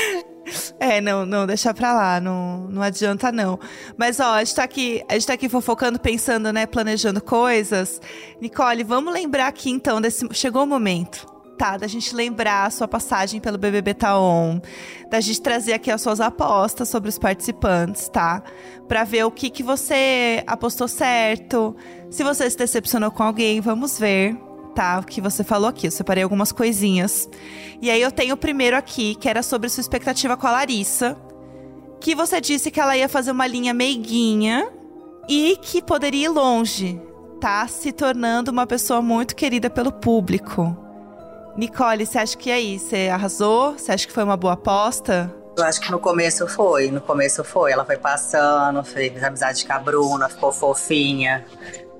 É, 0.80 1.00
não, 1.00 1.24
não, 1.26 1.45
deixa 1.45 1.71
pra 1.74 1.93
lá, 1.93 2.19
não, 2.19 2.67
não 2.67 2.82
adianta 2.82 3.32
não. 3.32 3.60
Mas 3.95 4.19
ó, 4.19 4.34
a 4.34 4.43
gente 4.43 4.56
tá 4.56 4.63
aqui, 4.63 5.04
a 5.08 5.13
gente 5.13 5.28
tá 5.28 5.34
aqui 5.34 5.47
fofocando, 5.47 6.00
pensando, 6.00 6.52
né, 6.52 6.65
planejando 6.65 7.21
coisas. 7.21 8.02
Nicole, 8.41 8.84
vamos 8.84 9.13
lembrar 9.13 9.47
aqui 9.47 9.69
então 9.69 10.02
desse, 10.02 10.28
chegou 10.34 10.63
o 10.63 10.67
momento, 10.67 11.28
tá, 11.62 11.78
da 11.78 11.86
gente 11.86 12.15
lembrar 12.15 12.65
a 12.65 12.71
sua 12.71 12.88
passagem 12.88 13.39
pelo 13.39 13.56
BBB 13.56 13.93
Taon, 13.93 14.60
da 15.12 15.21
gente 15.21 15.39
trazer 15.39 15.74
aqui 15.74 15.91
as 15.91 16.02
suas 16.02 16.19
apostas 16.19 16.89
sobre 16.89 17.08
os 17.08 17.19
participantes, 17.19 18.10
tá? 18.10 18.41
Pra 18.88 19.04
ver 19.04 19.26
o 19.26 19.30
que 19.30 19.47
que 19.47 19.62
você 19.62 20.43
apostou 20.47 20.88
certo, 20.88 21.76
se 22.10 22.24
você 22.24 22.50
se 22.50 22.58
decepcionou 22.58 23.12
com 23.12 23.21
alguém, 23.21 23.62
vamos 23.62 24.00
ver. 24.00 24.36
Tá, 24.74 24.97
o 24.97 25.06
que 25.06 25.21
você 25.21 25.43
falou 25.43 25.69
aqui, 25.69 25.86
eu 25.86 25.91
separei 25.91 26.24
algumas 26.24 26.52
coisinhas. 26.52 27.30
E 27.80 27.91
aí 27.91 28.02
eu 28.02 28.12
tenho 28.12 28.34
o 28.34 28.38
primeiro 28.38 28.76
aqui, 28.76 29.13
que 29.13 29.30
era 29.30 29.43
sobre 29.43 29.69
sua 29.69 29.82
expectativa 29.82 30.36
com 30.36 30.47
a 30.47 30.52
Larissa. 30.52 31.15
Que 32.00 32.15
você 32.15 32.41
disse 32.41 32.71
que 32.71 32.80
ela 32.80 32.97
ia 32.97 33.08
fazer 33.08 33.30
uma 33.30 33.45
linha 33.45 33.71
meiguinha 33.71 34.67
e 35.30 35.56
que 35.62 35.80
poderia 35.80 36.26
ir 36.26 36.30
longe, 36.30 37.00
tá? 37.39 37.67
Se 37.67 37.91
tornando 37.91 38.50
uma 38.50 38.65
pessoa 38.65 39.00
muito 39.00 39.36
querida 39.36 39.69
pelo 39.69 39.91
público. 39.91 40.81
Nicole, 41.58 42.06
você 42.06 42.18
acha 42.18 42.38
que 42.38 42.50
é 42.50 42.60
isso? 42.60 42.90
Você 42.90 43.10
arrasou? 43.10 43.74
Você 43.78 43.92
acha 43.92 44.08
que 44.08 44.14
foi 44.14 44.24
uma 44.24 44.38
boa 44.38 44.54
aposta? 44.54 45.34
Eu 45.58 45.66
acho 45.66 45.82
que 45.82 45.92
no 45.92 46.00
começo 46.00 46.48
foi, 46.48 46.90
no 46.90 47.02
começo 47.02 47.44
foi. 47.44 47.72
Ela 47.72 47.86
foi 47.86 47.98
passando, 47.98 48.84
fez 48.84 49.22
amizade 49.24 49.66
com 49.66 49.74
a 49.74 49.80
Bruna, 49.80 50.30
ficou 50.30 50.52
fofinha. 50.52 51.46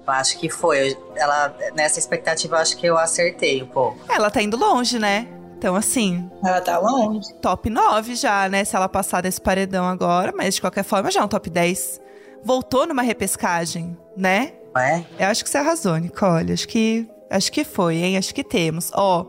Eu 0.08 0.14
acho 0.14 0.38
que 0.40 0.50
foi. 0.50 0.98
Ela, 1.16 1.54
nessa 1.76 2.00
expectativa, 2.00 2.56
eu 2.56 2.60
acho 2.60 2.78
que 2.78 2.86
eu 2.88 2.98
acertei 2.98 3.62
um 3.62 3.68
pouco. 3.68 4.00
Ela 4.10 4.32
tá 4.32 4.42
indo 4.42 4.58
longe, 4.58 4.98
né? 4.98 5.28
Então, 5.58 5.76
assim, 5.76 6.28
Ela 6.44 6.60
tá 6.60 6.80
longe. 6.80 7.32
top 7.36 7.70
9 7.70 8.16
já, 8.16 8.50
né? 8.50 8.64
Se 8.64 8.76
ela 8.76 8.90
passar 8.90 9.22
desse 9.22 9.40
paredão 9.40 9.86
agora, 9.88 10.34
mas 10.36 10.56
de 10.56 10.62
qualquer 10.62 10.84
forma 10.84 11.12
já 11.12 11.20
é 11.20 11.24
um 11.24 11.28
top 11.28 11.50
10. 11.52 12.02
Voltou 12.44 12.88
numa 12.88 13.04
repescagem, 13.04 13.96
né? 14.18 14.54
É? 14.76 15.04
Eu 15.20 15.28
acho 15.28 15.44
que 15.44 15.50
você 15.50 15.60
arrasou, 15.60 15.96
Nicole. 15.98 16.54
Acho 16.54 16.68
que, 16.68 17.08
acho 17.30 17.52
que 17.52 17.64
foi, 17.64 17.98
hein? 17.98 18.18
Acho 18.18 18.34
que 18.34 18.44
temos. 18.44 18.90
Ó, 18.96 19.26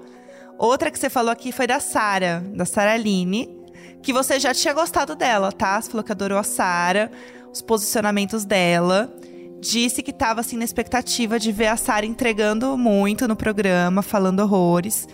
outra 0.66 0.90
que 0.90 0.98
você 0.98 1.10
falou 1.10 1.30
aqui 1.30 1.50
foi 1.52 1.66
da 1.66 1.80
Sara, 1.80 2.42
da 2.54 2.64
Sara 2.64 2.92
Aline, 2.92 3.62
que 4.02 4.12
você 4.12 4.38
já 4.38 4.54
tinha 4.54 4.72
gostado 4.72 5.14
dela, 5.14 5.52
tá? 5.52 5.80
Você 5.80 5.90
falou 5.90 6.04
que 6.04 6.12
adorou 6.12 6.38
a 6.38 6.42
Sara, 6.42 7.10
os 7.52 7.60
posicionamentos 7.60 8.44
dela. 8.44 9.12
Disse 9.60 10.02
que 10.02 10.12
tava 10.12 10.40
assim 10.40 10.56
na 10.56 10.64
expectativa 10.64 11.38
de 11.38 11.52
ver 11.52 11.68
a 11.68 11.76
Sara 11.76 12.04
entregando 12.04 12.76
muito 12.76 13.28
no 13.28 13.36
programa, 13.36 14.02
falando 14.02 14.40
horrores. 14.40 15.08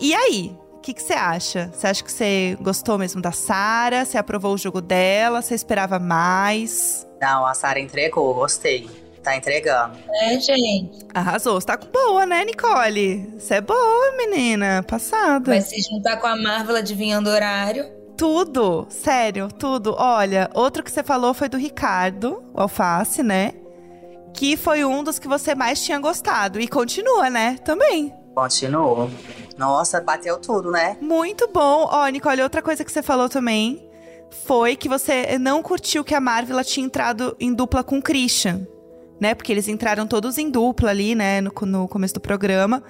E 0.00 0.14
aí? 0.14 0.56
O 0.76 0.80
que 0.82 1.00
você 1.00 1.12
acha? 1.12 1.70
Você 1.72 1.86
acha 1.86 2.02
que 2.02 2.10
você 2.10 2.58
gostou 2.60 2.98
mesmo 2.98 3.22
da 3.22 3.30
Sara? 3.30 4.04
Você 4.04 4.18
aprovou 4.18 4.54
o 4.54 4.58
jogo 4.58 4.80
dela? 4.80 5.40
Você 5.40 5.54
esperava 5.54 6.00
mais? 6.00 7.06
Não, 7.20 7.46
a 7.46 7.54
Sara 7.54 7.78
entregou, 7.78 8.34
gostei. 8.34 8.90
Tá 9.22 9.36
entregando. 9.36 9.96
É, 10.22 10.40
gente. 10.40 11.06
Arrasou. 11.14 11.60
Você 11.60 11.66
tá 11.66 11.76
com 11.76 11.86
boa, 11.86 12.26
né, 12.26 12.44
Nicole? 12.44 13.32
Você 13.38 13.54
é 13.54 13.60
boa, 13.60 14.16
menina. 14.16 14.82
Passada. 14.82 15.52
Vai 15.52 15.60
se 15.60 15.80
juntar 15.80 16.16
com 16.16 16.26
a 16.26 16.36
Marvel 16.36 16.76
adivinhando 16.76 17.30
o 17.30 17.32
horário. 17.32 17.86
Tudo. 18.16 18.86
Sério, 18.90 19.48
tudo. 19.48 19.94
Olha, 19.96 20.50
outro 20.54 20.82
que 20.82 20.90
você 20.90 21.02
falou 21.02 21.32
foi 21.34 21.48
do 21.48 21.56
Ricardo, 21.56 22.42
o 22.52 22.60
Alface, 22.60 23.22
né? 23.22 23.52
Que 24.34 24.56
foi 24.56 24.84
um 24.84 25.04
dos 25.04 25.18
que 25.18 25.28
você 25.28 25.54
mais 25.54 25.84
tinha 25.84 25.98
gostado. 25.98 26.60
E 26.60 26.66
continua, 26.66 27.30
né? 27.30 27.58
Também. 27.64 28.12
Continuo. 28.34 29.10
Nossa, 29.56 30.00
bateu 30.00 30.38
tudo, 30.38 30.70
né? 30.70 30.96
Muito 31.00 31.48
bom. 31.52 31.88
Ó, 31.90 32.06
Nicole, 32.08 32.42
outra 32.42 32.62
coisa 32.62 32.84
que 32.84 32.90
você 32.90 33.02
falou 33.02 33.28
também 33.28 33.88
foi 34.46 34.74
que 34.74 34.88
você 34.88 35.38
não 35.38 35.62
curtiu 35.62 36.02
que 36.02 36.14
a 36.14 36.20
Marvel 36.20 36.62
tinha 36.64 36.86
entrado 36.86 37.36
em 37.38 37.52
dupla 37.52 37.84
com 37.84 37.98
o 37.98 38.02
Christian, 38.02 38.66
né? 39.22 39.36
Porque 39.36 39.52
eles 39.52 39.68
entraram 39.68 40.04
todos 40.04 40.36
em 40.36 40.50
dupla 40.50 40.90
ali, 40.90 41.14
né, 41.14 41.40
no, 41.40 41.52
no 41.64 41.86
começo 41.86 42.14
do 42.14 42.20
programa. 42.20 42.82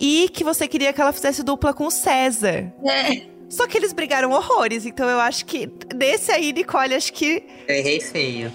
E 0.00 0.28
que 0.28 0.44
você 0.44 0.68
queria 0.68 0.92
que 0.92 1.00
ela 1.00 1.12
fizesse 1.12 1.42
dupla 1.42 1.74
com 1.74 1.86
o 1.86 1.90
César. 1.90 2.72
É. 2.84 3.26
Só 3.48 3.66
que 3.66 3.76
eles 3.76 3.92
brigaram 3.92 4.30
horrores, 4.30 4.86
então 4.86 5.08
eu 5.08 5.18
acho 5.18 5.44
que 5.44 5.66
desse 5.94 6.30
aí, 6.30 6.52
Nicole, 6.52 6.94
acho 6.94 7.12
que. 7.12 7.44
Eu 7.66 7.74
errei 7.74 8.00
feio. 8.00 8.52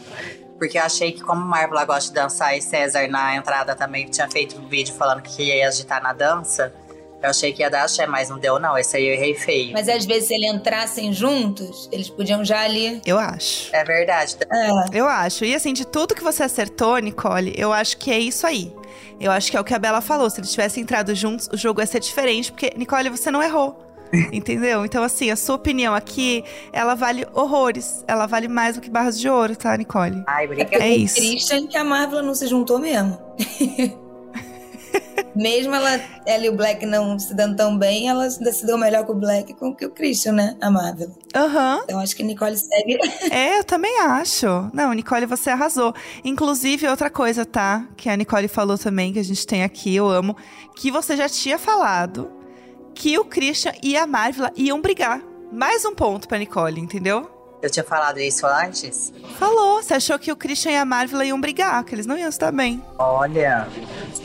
Porque 0.57 0.77
eu 0.77 0.83
achei 0.83 1.11
que 1.11 1.21
como 1.21 1.41
Marvel 1.41 1.85
gosta 1.85 2.09
de 2.09 2.13
dançar 2.13 2.57
e 2.57 2.61
César 2.61 3.07
na 3.07 3.35
entrada 3.35 3.75
também 3.75 4.05
tinha 4.05 4.29
feito 4.29 4.57
um 4.57 4.67
vídeo 4.67 4.93
falando 4.93 5.21
que 5.21 5.43
ia 5.43 5.67
agitar 5.67 6.01
na 6.01 6.13
dança, 6.13 6.73
eu 7.21 7.29
achei 7.29 7.53
que 7.53 7.61
ia 7.61 7.69
dar 7.69 7.83
axé, 7.83 8.07
mas 8.07 8.29
não 8.29 8.39
deu 8.39 8.59
não. 8.59 8.77
Esse 8.77 8.97
aí 8.97 9.05
eu 9.07 9.13
errei 9.13 9.35
feio. 9.35 9.73
Mas 9.73 9.87
às 9.87 10.05
vezes, 10.05 10.27
se 10.27 10.33
eles 10.33 10.51
entrassem 10.51 11.13
juntos, 11.13 11.87
eles 11.91 12.09
podiam 12.09 12.43
já 12.43 12.61
ali. 12.61 12.99
Eu 13.05 13.19
acho. 13.19 13.73
É 13.75 13.83
verdade. 13.83 14.37
É. 14.51 14.69
Eu 14.93 15.07
acho. 15.07 15.45
E 15.45 15.53
assim, 15.53 15.73
de 15.73 15.85
tudo 15.85 16.15
que 16.15 16.23
você 16.23 16.43
acertou, 16.43 16.97
Nicole, 16.97 17.53
eu 17.55 17.71
acho 17.71 17.97
que 17.97 18.11
é 18.11 18.19
isso 18.19 18.47
aí. 18.47 18.73
Eu 19.19 19.31
acho 19.31 19.51
que 19.51 19.57
é 19.57 19.59
o 19.59 19.63
que 19.63 19.73
a 19.73 19.79
Bela 19.79 20.01
falou. 20.01 20.29
Se 20.29 20.39
eles 20.39 20.51
tivessem 20.51 20.81
entrado 20.81 21.13
juntos, 21.13 21.47
o 21.53 21.57
jogo 21.57 21.79
ia 21.79 21.85
ser 21.85 21.99
diferente, 21.99 22.51
porque, 22.51 22.73
Nicole, 22.75 23.09
você 23.09 23.29
não 23.29 23.43
errou. 23.43 23.87
Entendeu? 24.33 24.83
Então, 24.83 25.03
assim, 25.03 25.29
a 25.29 25.35
sua 25.35 25.55
opinião 25.55 25.93
aqui, 25.93 26.43
ela 26.73 26.95
vale 26.95 27.25
horrores. 27.33 28.03
Ela 28.07 28.25
vale 28.25 28.47
mais 28.47 28.75
do 28.75 28.81
que 28.81 28.89
barras 28.89 29.19
de 29.19 29.29
ouro, 29.29 29.55
tá, 29.55 29.77
Nicole? 29.77 30.23
Ai, 30.27 30.45
obrigada. 30.45 30.83
É 30.83 30.89
isso. 30.89 31.15
Christian 31.15 31.67
que 31.67 31.77
a 31.77 31.83
Marvel 31.83 32.23
não 32.23 32.33
se 32.33 32.47
juntou 32.47 32.79
mesmo. 32.79 33.17
Mesmo 35.35 35.73
ela, 35.73 35.99
ela 36.25 36.45
e 36.45 36.49
o 36.49 36.55
Black 36.55 36.85
não 36.85 37.17
se 37.17 37.33
dando 37.33 37.55
tão 37.55 37.77
bem, 37.77 38.09
ela 38.09 38.25
ainda 38.25 38.51
se 38.51 38.65
deu 38.65 38.77
melhor 38.77 39.05
com 39.05 39.13
o 39.13 39.15
Black 39.15 39.53
com 39.53 39.73
que 39.73 39.85
o 39.85 39.89
Christian, 39.89 40.33
né? 40.33 40.57
A 40.59 40.69
Marvel. 40.69 41.09
Aham. 41.33 41.81
Então 41.83 41.99
acho 41.99 42.15
que 42.15 42.23
Nicole 42.23 42.57
segue. 42.57 42.99
É, 43.31 43.59
eu 43.59 43.63
também 43.63 43.99
acho. 44.01 44.69
Não, 44.73 44.91
Nicole, 44.93 45.25
você 45.25 45.49
arrasou. 45.49 45.93
Inclusive, 46.23 46.87
outra 46.87 47.09
coisa, 47.09 47.45
tá? 47.45 47.85
Que 47.95 48.09
a 48.09 48.15
Nicole 48.15 48.47
falou 48.47 48.77
também, 48.77 49.13
que 49.13 49.19
a 49.19 49.23
gente 49.23 49.47
tem 49.47 49.63
aqui, 49.63 49.95
eu 49.95 50.09
amo. 50.09 50.35
Que 50.75 50.91
você 50.91 51.15
já 51.15 51.29
tinha 51.29 51.57
falado 51.57 52.29
que 52.93 53.17
o 53.17 53.23
Christian 53.23 53.73
e 53.81 53.95
a 53.95 54.05
Marvel 54.05 54.49
iam 54.55 54.81
brigar. 54.81 55.21
Mais 55.51 55.85
um 55.85 55.95
ponto 55.95 56.27
pra 56.27 56.37
Nicole, 56.37 56.79
entendeu? 56.79 57.29
Eu 57.61 57.69
tinha 57.69 57.83
falado 57.83 58.19
isso 58.19 58.45
antes? 58.47 59.13
Falou, 59.37 59.81
você 59.83 59.93
achou 59.93 60.17
que 60.17 60.31
o 60.31 60.35
Christian 60.35 60.71
e 60.71 60.77
a 60.77 60.85
Marvel 60.85 61.21
iam 61.23 61.39
brigar, 61.39 61.83
que 61.83 61.93
eles 61.93 62.07
não 62.07 62.17
iam 62.17 62.31
se 62.31 62.39
dar 62.39 62.51
bem. 62.51 62.83
Olha, 62.97 63.67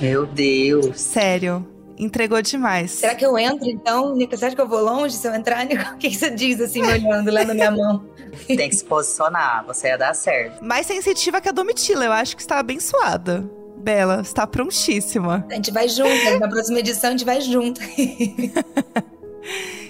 meu 0.01 0.27
Deus. 0.27 1.01
Sério, 1.01 1.67
entregou 1.99 2.41
demais. 2.43 2.91
Será 2.93 3.15
que 3.15 3.25
eu 3.25 3.39
entro 3.39 3.69
então? 3.69 4.15
Nica, 4.15 4.37
você 4.37 4.47
acha 4.47 4.57
que 4.57 4.63
eu 4.63 4.69
vou 4.69 4.81
longe 4.83 5.17
se 5.17 5.27
eu 5.27 5.35
entrar? 5.35 5.65
Nica? 5.65 5.95
O 5.95 5.99
que 5.99 6.15
você 6.15 6.31
diz 6.31 6.61
assim, 6.61 6.83
me 6.83 6.93
olhando, 6.93 7.31
lendo 7.31 7.51
a 7.51 7.55
minha 7.55 7.71
mão? 7.71 8.05
Tem 8.47 8.69
que 8.69 8.77
se 8.77 8.85
posicionar, 8.85 9.65
você 9.67 9.89
ia 9.89 9.97
dar 9.97 10.15
certo. 10.15 10.63
Mais 10.63 10.87
sensitiva 10.87 11.41
que 11.41 11.49
a 11.49 11.53
Domitila, 11.53 12.05
eu 12.05 12.13
acho 12.13 12.37
que 12.37 12.43
está 12.43 12.59
abençoada. 12.59 13.49
Bela, 13.79 14.21
está 14.21 14.47
prontíssima. 14.47 15.47
A 15.51 15.55
gente 15.55 15.71
vai 15.71 15.89
junto, 15.89 16.39
na 16.41 16.49
próxima 16.49 16.81
edição 16.81 17.09
a 17.09 17.13
gente 17.13 17.25
vai 17.25 17.41
junto. 17.41 17.81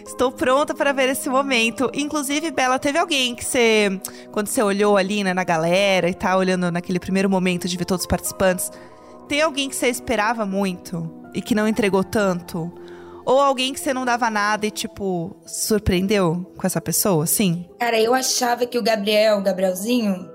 Estou 0.06 0.30
pronta 0.32 0.74
para 0.74 0.92
ver 0.92 1.08
esse 1.10 1.28
momento. 1.28 1.90
Inclusive, 1.92 2.50
Bela, 2.50 2.78
teve 2.78 2.98
alguém 2.98 3.34
que 3.34 3.44
você, 3.44 4.00
quando 4.32 4.48
você 4.48 4.62
olhou 4.62 4.96
ali 4.96 5.22
né, 5.22 5.34
na 5.34 5.44
galera 5.44 6.08
e 6.08 6.14
tá 6.14 6.36
olhando 6.36 6.70
naquele 6.70 6.98
primeiro 6.98 7.28
momento 7.28 7.68
de 7.68 7.76
ver 7.76 7.84
todos 7.84 8.04
os 8.04 8.06
participantes, 8.06 8.70
tem 9.28 9.42
alguém 9.42 9.68
que 9.68 9.76
você 9.76 9.88
esperava 9.88 10.44
muito 10.46 11.10
e 11.34 11.40
que 11.42 11.54
não 11.54 11.66
entregou 11.68 12.02
tanto? 12.04 12.72
Ou 13.24 13.40
alguém 13.40 13.72
que 13.72 13.80
você 13.80 13.92
não 13.92 14.04
dava 14.04 14.30
nada 14.30 14.66
e, 14.66 14.70
tipo, 14.70 15.34
surpreendeu 15.44 16.52
com 16.56 16.66
essa 16.66 16.80
pessoa, 16.80 17.26
sim? 17.26 17.66
Cara, 17.80 18.00
eu 18.00 18.14
achava 18.14 18.66
que 18.66 18.78
o 18.78 18.82
Gabriel, 18.82 19.38
o 19.38 19.42
Gabrielzinho, 19.42 20.30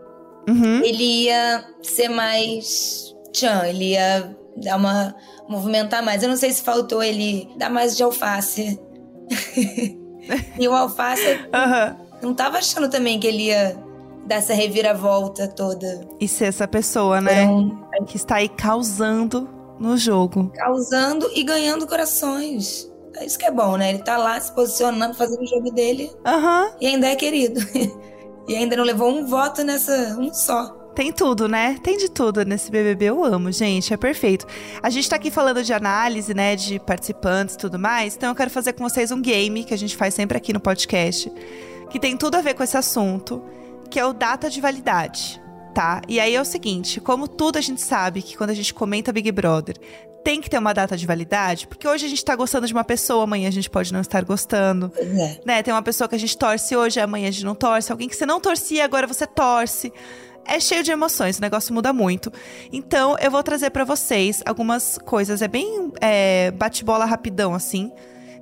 Uhum. 0.49 0.81
ele 0.83 1.23
ia 1.25 1.63
ser 1.83 2.09
mais 2.09 3.15
tchan, 3.31 3.65
ele 3.67 3.91
ia 3.91 4.35
dar 4.57 4.75
uma 4.77 5.15
movimentar 5.47 6.03
mais. 6.03 6.21
Eu 6.23 6.29
não 6.29 6.35
sei 6.35 6.51
se 6.51 6.61
faltou 6.63 7.01
ele 7.01 7.47
dar 7.57 7.69
mais 7.69 7.95
de 7.95 8.03
alface. 8.03 8.77
e 10.59 10.67
o 10.67 10.73
alface 10.73 11.39
Aham. 11.53 11.95
não 12.21 12.33
tava 12.33 12.57
achando 12.57 12.89
também 12.89 13.19
que 13.19 13.27
ele 13.27 13.43
ia 13.47 13.77
dar 14.25 14.35
essa 14.35 14.53
reviravolta 14.53 15.47
toda. 15.47 16.07
E 16.19 16.27
ser 16.27 16.45
essa 16.45 16.67
pessoa, 16.67 17.19
né? 17.21 17.43
Então, 17.43 18.05
Que 18.05 18.17
está 18.17 18.35
aí 18.35 18.49
causando 18.49 19.49
no 19.79 19.97
jogo. 19.97 20.51
causando 20.55 21.29
e 21.33 21.43
ganhando 21.43 21.87
corações. 21.87 22.89
É 23.17 23.25
isso 23.25 23.37
que 23.37 23.45
é 23.45 23.51
bom, 23.51 23.75
né? 23.77 23.89
Ele 23.89 24.03
tá 24.03 24.17
lá 24.17 24.39
se 24.39 24.53
posicionando, 24.53 25.13
fazendo 25.15 25.41
o 25.41 25.47
jogo 25.47 25.71
dele 25.71 26.09
Aham. 26.25 26.71
e 26.79 26.87
ainda 26.87 27.07
é 27.07 27.15
querido. 27.15 27.59
e 28.47 28.55
ainda 28.55 28.75
não 28.75 28.83
levou 28.83 29.09
um 29.11 29.25
voto 29.27 29.63
nessa, 29.63 30.15
um 30.19 30.33
só. 30.33 30.77
Tem 30.95 31.11
tudo, 31.11 31.47
né? 31.47 31.77
Tem 31.81 31.97
de 31.97 32.09
tudo 32.09 32.43
nesse 32.45 32.69
BBB. 32.69 33.05
Eu 33.05 33.23
amo, 33.23 33.49
gente. 33.51 33.93
É 33.93 33.97
perfeito. 33.97 34.45
A 34.83 34.89
gente 34.89 35.09
tá 35.09 35.15
aqui 35.15 35.31
falando 35.31 35.63
de 35.63 35.71
análise, 35.73 36.33
né? 36.33 36.55
De 36.55 36.79
participantes 36.79 37.55
e 37.55 37.57
tudo 37.57 37.79
mais. 37.79 38.15
Então 38.15 38.29
eu 38.29 38.35
quero 38.35 38.49
fazer 38.49 38.73
com 38.73 38.83
vocês 38.87 39.09
um 39.11 39.21
game 39.21 39.63
que 39.63 39.73
a 39.73 39.77
gente 39.77 39.95
faz 39.95 40.13
sempre 40.13 40.37
aqui 40.37 40.51
no 40.51 40.59
podcast. 40.59 41.31
Que 41.89 41.97
tem 41.99 42.17
tudo 42.17 42.35
a 42.35 42.41
ver 42.41 42.53
com 42.55 42.63
esse 42.63 42.75
assunto. 42.75 43.41
Que 43.91 43.99
é 43.99 44.05
o 44.05 44.13
data 44.13 44.49
de 44.49 44.61
validade, 44.61 45.41
tá? 45.75 46.01
E 46.07 46.17
aí 46.17 46.33
é 46.33 46.41
o 46.41 46.45
seguinte: 46.45 47.01
como 47.01 47.27
tudo 47.27 47.57
a 47.57 47.61
gente 47.61 47.81
sabe 47.81 48.21
que 48.21 48.37
quando 48.37 48.49
a 48.49 48.53
gente 48.53 48.73
comenta 48.73 49.11
Big 49.13 49.31
Brother. 49.31 49.75
Tem 50.23 50.39
que 50.39 50.47
ter 50.47 50.59
uma 50.59 50.71
data 50.71 50.95
de 50.95 51.07
validade, 51.07 51.65
porque 51.67 51.87
hoje 51.87 52.05
a 52.05 52.09
gente 52.09 52.23
tá 52.23 52.35
gostando 52.35 52.67
de 52.67 52.73
uma 52.73 52.83
pessoa, 52.83 53.23
amanhã 53.23 53.47
a 53.47 53.51
gente 53.51 53.67
pode 53.67 53.91
não 53.91 54.01
estar 54.01 54.23
gostando 54.23 54.91
é. 54.95 55.39
né? 55.43 55.63
Tem 55.63 55.73
uma 55.73 55.81
pessoa 55.81 56.07
que 56.07 56.13
a 56.13 56.19
gente 56.19 56.37
torce 56.37 56.75
hoje, 56.75 56.99
amanhã 56.99 57.27
a 57.27 57.31
gente 57.31 57.43
não 57.43 57.55
torce. 57.55 57.91
Alguém 57.91 58.07
que 58.07 58.15
você 58.15 58.23
não 58.23 58.39
torcia, 58.39 58.85
agora 58.85 59.07
você 59.07 59.25
torce. 59.25 59.91
É 60.45 60.59
cheio 60.59 60.83
de 60.83 60.91
emoções, 60.91 61.39
o 61.39 61.41
negócio 61.41 61.73
muda 61.73 61.91
muito. 61.91 62.31
Então, 62.71 63.17
eu 63.19 63.31
vou 63.31 63.41
trazer 63.41 63.71
pra 63.71 63.83
vocês 63.83 64.43
algumas 64.45 64.99
coisas. 64.99 65.41
É 65.41 65.47
bem 65.47 65.91
é, 65.99 66.51
bate-bola 66.51 67.05
rapidão, 67.05 67.55
assim. 67.55 67.91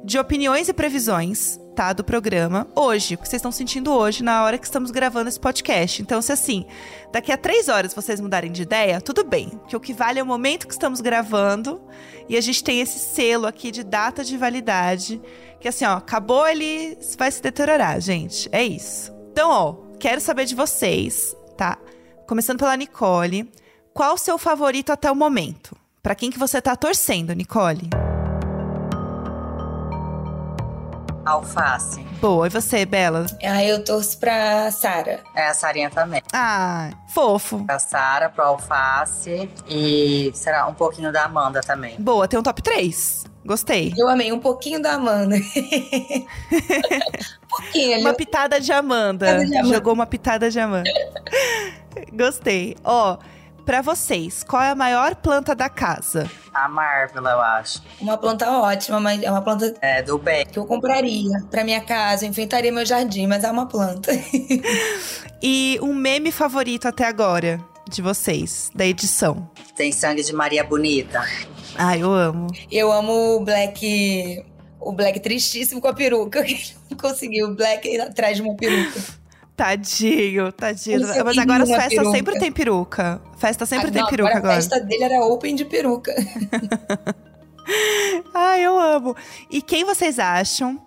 De 0.04 0.20
opiniões 0.20 0.68
e 0.68 0.74
previsões, 0.74 1.60
tá? 1.80 1.94
Do 1.94 2.04
programa. 2.04 2.68
Hoje, 2.76 3.16
o 3.16 3.18
que 3.18 3.26
vocês 3.26 3.40
estão 3.40 3.54
sentindo 3.54 3.94
hoje, 3.94 4.22
na 4.22 4.44
hora 4.44 4.58
que 4.58 4.66
estamos 4.66 4.92
gravando 4.92 5.30
esse 5.30 5.40
podcast. 5.40 6.02
Então, 6.02 6.22
se 6.22 6.30
assim, 6.30 6.66
daqui 7.10 7.32
a 7.32 7.38
três 7.38 7.70
horas 7.70 7.94
vocês 7.94 8.20
mudarem 8.20 8.52
de 8.52 8.64
ideia, 8.64 9.00
tudo 9.00 9.24
bem. 9.24 9.48
Porque 9.48 9.78
o 9.78 9.80
que 9.80 9.94
vale 9.94 10.20
é 10.20 10.24
o 10.24 10.26
momento 10.26 10.68
que 10.68 10.74
estamos 10.74 11.00
gravando. 11.00 11.82
E 12.28 12.36
a 12.36 12.42
gente 12.42 12.62
tem 12.66 12.82
esse 12.82 13.00
selo 13.00 13.48
aqui 13.48 13.72
de 13.72 13.82
data 13.82 14.26
de 14.26 14.36
validade. 14.36 15.22
Que 15.62 15.70
assim, 15.70 15.86
ó, 15.86 15.94
acabou, 15.94 16.46
ele 16.46 16.98
vai 17.18 17.32
se 17.32 17.42
deteriorar, 17.42 18.02
gente. 18.02 18.50
É 18.52 18.62
isso. 18.62 19.14
Então, 19.32 19.50
ó, 19.50 19.76
quero 19.98 20.20
saber 20.20 20.44
de 20.44 20.56
vocês, 20.56 21.34
tá? 21.56 21.78
Começando 22.28 22.60
pela 22.60 22.76
Nicole. 22.76 23.50
Qual 23.94 24.16
o 24.16 24.18
seu 24.18 24.38
favorito 24.38 24.92
até 24.92 25.10
o 25.10 25.16
momento? 25.16 25.78
Pra 26.04 26.14
quem 26.14 26.30
que 26.30 26.38
você 26.40 26.62
tá 26.62 26.76
torcendo, 26.76 27.32
Nicole? 27.32 27.90
Alface. 31.30 32.02
Boa, 32.20 32.48
e 32.48 32.50
você, 32.50 32.86
Bela? 32.86 33.26
Aí 33.44 33.70
eu 33.70 33.84
torço 33.84 34.18
pra 34.18 34.70
Sara. 34.72 35.22
É 35.36 35.48
a 35.48 35.54
Sarinha 35.54 35.90
também. 35.90 36.22
Ah, 36.34 36.90
fofo. 37.08 37.64
Pra 37.66 37.80
Sara, 37.80 38.30
pro 38.30 38.44
Alface 38.44 39.50
e 39.68 40.32
será 40.34 40.68
um 40.68 40.74
pouquinho 40.74 41.12
da 41.12 41.24
Amanda 41.24 41.62
também. 41.62 41.96
Boa, 42.00 42.28
tem 42.28 42.40
um 42.40 42.44
top 42.44 42.62
3. 42.62 43.26
Gostei. 43.46 43.94
Eu 43.98 44.08
amei 44.10 44.32
um 44.32 44.40
pouquinho 44.40 44.82
da 44.82 44.94
Amanda. 44.94 45.36
um 45.38 45.42
pouquinho 47.48 47.94
ali. 47.94 48.02
Uma 48.02 48.14
pitada 48.14 48.60
de 48.60 48.72
Amanda. 48.72 49.26
Pitada 49.26 49.46
de 49.46 49.58
Amanda. 49.58 49.76
Jogou 49.76 49.94
uma 49.94 50.06
pitada 50.06 50.52
de 50.52 50.60
Amanda. 50.60 50.90
Gostei. 52.14 52.76
Ó, 52.84 53.18
pra 53.70 53.84
vocês, 53.84 54.44
qual 54.44 54.64
é 54.64 54.72
a 54.72 54.76
maior 54.76 55.14
planta 55.14 55.54
da 55.54 55.70
casa? 55.70 56.28
A 56.52 56.68
Marvel, 56.68 57.22
eu 57.24 57.40
acho. 57.40 57.84
Uma 58.02 58.18
planta 58.18 58.50
ótima, 58.50 59.00
mas 59.00 59.22
é 59.22 59.30
uma 59.30 59.44
planta 59.44 59.76
É, 59.80 60.02
do 60.02 60.18
bem. 60.18 60.44
que 60.44 60.58
eu 60.58 60.66
compraria 60.66 61.30
pra 61.52 61.64
minha 61.64 61.80
casa, 61.80 62.26
eu 62.26 62.30
enfeitaria 62.32 62.72
meu 62.72 62.84
jardim, 62.84 63.28
mas 63.28 63.44
é 63.44 63.52
uma 63.52 63.68
planta. 63.68 64.12
E 65.42 65.78
um 65.84 65.94
meme 65.94 66.32
favorito 66.32 66.88
até 66.88 67.06
agora 67.06 67.64
de 67.88 68.02
vocês, 68.02 68.72
da 68.74 68.86
edição. 68.88 69.50
Tem 69.76 69.92
sangue 69.92 70.24
de 70.24 70.34
Maria 70.34 70.64
Bonita. 70.64 71.24
Ai, 71.78 72.02
eu 72.02 72.12
amo. 72.12 72.48
Eu 72.72 72.92
amo 72.92 73.36
o 73.38 73.46
Black. 73.46 74.44
O 74.82 74.92
Black 74.92 75.20
tristíssimo 75.20 75.80
com 75.80 75.88
a 75.88 75.94
peruca. 75.94 76.42
que 76.44 76.74
não 76.90 76.98
conseguiu. 76.98 77.50
O 77.50 77.56
Black 77.56 78.02
atrás 78.02 78.36
de 78.36 78.42
uma 78.42 78.56
peruca. 78.56 79.00
Tadinho, 79.60 80.54
tadinho. 80.54 80.96
Ele 80.96 81.06
sempre 81.06 81.24
Mas 81.26 81.38
agora 81.38 81.64
as 81.64 81.70
festas 81.70 81.90
peruca. 81.90 82.12
sempre 82.12 82.40
tem 82.40 82.50
peruca. 82.50 83.22
Festa 83.38 83.66
sempre 83.66 83.90
Ah, 83.90 83.92
tem 83.92 84.02
não, 84.04 84.10
peruca 84.10 84.34
A 84.34 84.38
agora. 84.38 84.56
festa 84.56 84.80
dele 84.80 85.04
era 85.04 85.26
open 85.26 85.54
de 85.54 85.66
peruca. 85.66 86.16
Ai, 88.34 88.62
eu 88.66 88.80
amo. 88.80 89.14
E 89.52 89.62
quem 89.62 89.84
vocês 89.84 90.18
acham 90.18 90.80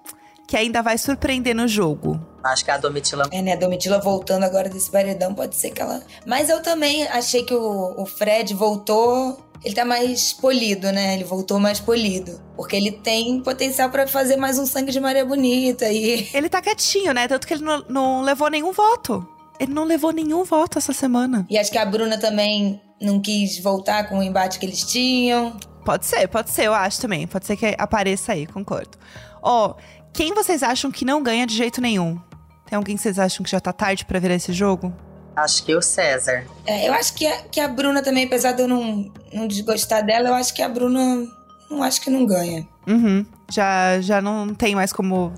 que 0.48 0.56
ainda 0.56 0.80
vai 0.80 0.96
surpreender 0.96 1.54
no 1.54 1.68
jogo? 1.68 2.18
Acho 2.42 2.64
que 2.64 2.70
a 2.70 2.78
Domitila 2.78 3.28
É, 3.30 3.42
né? 3.42 3.52
A 3.52 3.56
Domitila 3.56 4.00
voltando 4.00 4.44
agora 4.44 4.70
desse 4.70 4.90
paredão, 4.90 5.34
pode 5.34 5.54
ser 5.54 5.70
que 5.70 5.82
ela. 5.82 6.02
Mas 6.26 6.48
eu 6.48 6.62
também 6.62 7.06
achei 7.08 7.44
que 7.44 7.52
o, 7.54 8.00
o 8.00 8.06
Fred 8.06 8.54
voltou. 8.54 9.38
Ele 9.64 9.74
tá 9.74 9.84
mais 9.84 10.32
polido, 10.32 10.90
né? 10.90 11.14
Ele 11.14 11.24
voltou 11.24 11.58
mais 11.58 11.78
polido. 11.78 12.40
Porque 12.56 12.74
ele 12.76 12.90
tem 12.90 13.40
potencial 13.42 13.90
pra 13.90 14.06
fazer 14.06 14.36
mais 14.36 14.58
um 14.58 14.66
sangue 14.66 14.90
de 14.90 15.00
Maria 15.00 15.24
Bonita. 15.24 15.88
E 15.88 16.28
Ele 16.34 16.48
tá 16.48 16.60
quietinho, 16.60 17.12
né? 17.12 17.28
Tanto 17.28 17.46
que 17.46 17.54
ele 17.54 17.62
não, 17.62 17.84
não 17.88 18.22
levou 18.22 18.50
nenhum 18.50 18.72
voto. 18.72 19.26
Ele 19.60 19.72
não 19.72 19.84
levou 19.84 20.12
nenhum 20.12 20.42
voto 20.44 20.78
essa 20.78 20.92
semana. 20.92 21.46
E 21.48 21.56
acho 21.56 21.70
que 21.70 21.78
a 21.78 21.84
Bruna 21.84 22.18
também 22.18 22.80
não 23.00 23.20
quis 23.20 23.58
voltar 23.58 24.08
com 24.08 24.18
o 24.18 24.22
embate 24.22 24.58
que 24.58 24.66
eles 24.66 24.84
tinham. 24.84 25.56
Pode 25.84 26.06
ser, 26.06 26.28
pode 26.28 26.50
ser, 26.50 26.66
eu 26.66 26.74
acho 26.74 27.00
também. 27.00 27.26
Pode 27.26 27.46
ser 27.46 27.56
que 27.56 27.74
apareça 27.78 28.32
aí, 28.32 28.46
concordo. 28.46 28.98
Ó, 29.40 29.74
quem 30.12 30.34
vocês 30.34 30.62
acham 30.62 30.90
que 30.90 31.04
não 31.04 31.22
ganha 31.22 31.46
de 31.46 31.56
jeito 31.56 31.80
nenhum? 31.80 32.18
Tem 32.66 32.76
alguém 32.76 32.96
que 32.96 33.02
vocês 33.02 33.18
acham 33.18 33.44
que 33.44 33.50
já 33.50 33.60
tá 33.60 33.72
tarde 33.72 34.04
pra 34.04 34.18
virar 34.18 34.34
esse 34.34 34.52
jogo? 34.52 34.92
Acho 35.34 35.64
que 35.64 35.74
o 35.74 35.82
César. 35.82 36.44
É, 36.66 36.88
eu 36.88 36.92
acho 36.92 37.14
que 37.14 37.26
a, 37.26 37.42
que 37.42 37.60
a 37.60 37.68
Bruna 37.68 38.02
também, 38.02 38.24
apesar 38.24 38.52
de 38.52 38.62
eu 38.62 38.68
não, 38.68 39.10
não 39.32 39.46
desgostar 39.46 40.04
dela, 40.04 40.28
eu 40.28 40.34
acho 40.34 40.54
que 40.54 40.62
a 40.62 40.68
Bruna. 40.68 41.26
Não 41.70 41.82
acho 41.82 42.02
que 42.02 42.10
não 42.10 42.26
ganha. 42.26 42.66
Uhum. 42.86 43.24
Já, 43.50 44.00
já 44.00 44.20
não 44.20 44.54
tem 44.54 44.74
mais 44.74 44.92
como 44.92 45.32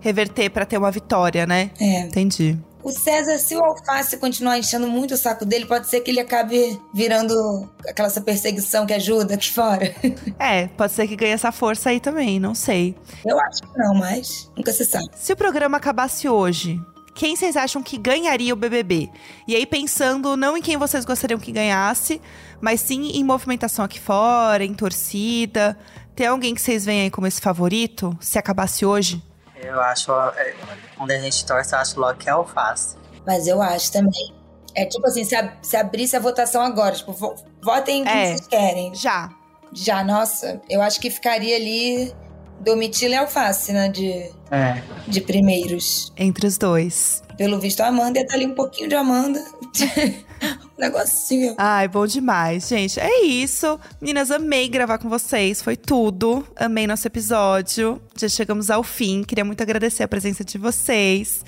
reverter 0.00 0.50
pra 0.50 0.66
ter 0.66 0.78
uma 0.78 0.90
vitória, 0.90 1.46
né? 1.46 1.70
É. 1.80 2.00
Entendi. 2.00 2.58
O 2.86 2.92
César, 2.92 3.36
se 3.38 3.56
o 3.56 3.64
Alface 3.64 4.16
continuar 4.16 4.58
enchendo 4.58 4.86
muito 4.86 5.14
o 5.14 5.16
saco 5.16 5.44
dele, 5.44 5.66
pode 5.66 5.88
ser 5.88 6.02
que 6.02 6.10
ele 6.12 6.20
acabe 6.20 6.80
virando 6.94 7.68
aquela 7.84 8.06
essa 8.06 8.20
perseguição 8.20 8.86
que 8.86 8.94
ajuda 8.94 9.34
aqui 9.34 9.50
fora. 9.50 9.92
É, 10.38 10.68
pode 10.68 10.92
ser 10.92 11.08
que 11.08 11.16
ganhe 11.16 11.32
essa 11.32 11.50
força 11.50 11.90
aí 11.90 11.98
também, 11.98 12.38
não 12.38 12.54
sei. 12.54 12.94
Eu 13.24 13.40
acho 13.40 13.62
que 13.62 13.78
não, 13.78 13.94
mas 13.94 14.48
nunca 14.56 14.70
se 14.70 14.84
sabe. 14.84 15.06
Se 15.16 15.32
o 15.32 15.36
programa 15.36 15.78
acabasse 15.78 16.28
hoje, 16.28 16.80
quem 17.16 17.34
vocês 17.34 17.56
acham 17.56 17.82
que 17.82 17.96
ganharia 17.98 18.52
o 18.52 18.56
BBB? 18.56 19.10
E 19.48 19.56
aí 19.56 19.64
pensando 19.66 20.36
não 20.36 20.56
em 20.56 20.62
quem 20.62 20.76
vocês 20.76 21.04
gostariam 21.04 21.40
que 21.40 21.50
ganhasse, 21.50 22.20
mas 22.60 22.80
sim 22.80 23.10
em 23.12 23.24
movimentação 23.24 23.84
aqui 23.84 23.98
fora, 23.98 24.62
em 24.64 24.74
torcida. 24.74 25.76
Tem 26.14 26.26
alguém 26.26 26.54
que 26.54 26.60
vocês 26.60 26.84
veem 26.84 27.02
aí 27.02 27.10
como 27.10 27.26
esse 27.26 27.40
favorito? 27.40 28.16
Se 28.20 28.38
acabasse 28.38 28.84
hoje? 28.86 29.22
Eu 29.56 29.80
acho. 29.80 30.12
é, 30.36 30.54
Quando 30.96 31.10
a 31.10 31.18
gente 31.18 31.44
torce, 31.46 31.74
eu 31.74 31.78
acho 31.78 31.98
logo 31.98 32.18
que 32.18 32.28
é 32.28 32.32
Alface. 32.32 32.96
Mas 33.26 33.46
eu 33.46 33.60
acho 33.60 33.90
também. 33.92 34.34
É 34.74 34.84
tipo 34.84 35.06
assim, 35.06 35.24
se, 35.24 35.34
a- 35.34 35.54
se 35.62 35.76
abrisse 35.76 36.14
a 36.14 36.20
votação 36.20 36.60
agora, 36.62 36.94
tipo, 36.94 37.12
vo- 37.12 37.34
votem 37.62 38.02
em 38.02 38.04
quem 38.04 38.12
É. 38.12 38.26
vocês 38.28 38.46
querem. 38.46 38.94
Já. 38.94 39.30
Já, 39.72 40.04
nossa, 40.04 40.60
eu 40.68 40.80
acho 40.82 41.00
que 41.00 41.10
ficaria 41.10 41.56
ali 41.56 42.14
Domitila 42.60 43.14
e 43.14 43.16
Alface, 43.18 43.72
né? 43.72 43.88
De, 43.88 44.30
É. 44.50 44.82
de 45.06 45.20
primeiros. 45.20 46.12
Entre 46.16 46.46
os 46.46 46.56
dois. 46.58 47.22
Pelo 47.36 47.60
visto, 47.60 47.80
a 47.82 47.88
Amanda 47.88 48.18
ia 48.18 48.22
estar 48.24 48.34
ali 48.34 48.46
um 48.46 48.54
pouquinho 48.54 48.88
de 48.88 48.94
Amanda. 48.94 49.38
um 50.42 50.80
negocinho. 50.80 51.54
Ai, 51.58 51.86
bom 51.86 52.06
demais, 52.06 52.66
gente. 52.68 52.98
É 52.98 53.22
isso. 53.24 53.78
Meninas, 54.00 54.30
amei 54.30 54.68
gravar 54.68 54.98
com 54.98 55.08
vocês. 55.08 55.60
Foi 55.60 55.76
tudo. 55.76 56.46
Amei 56.56 56.86
nosso 56.86 57.06
episódio. 57.06 58.00
Já 58.16 58.28
chegamos 58.28 58.70
ao 58.70 58.82
fim. 58.82 59.22
Queria 59.22 59.44
muito 59.44 59.62
agradecer 59.62 60.02
a 60.02 60.08
presença 60.08 60.44
de 60.44 60.56
vocês. 60.56 61.44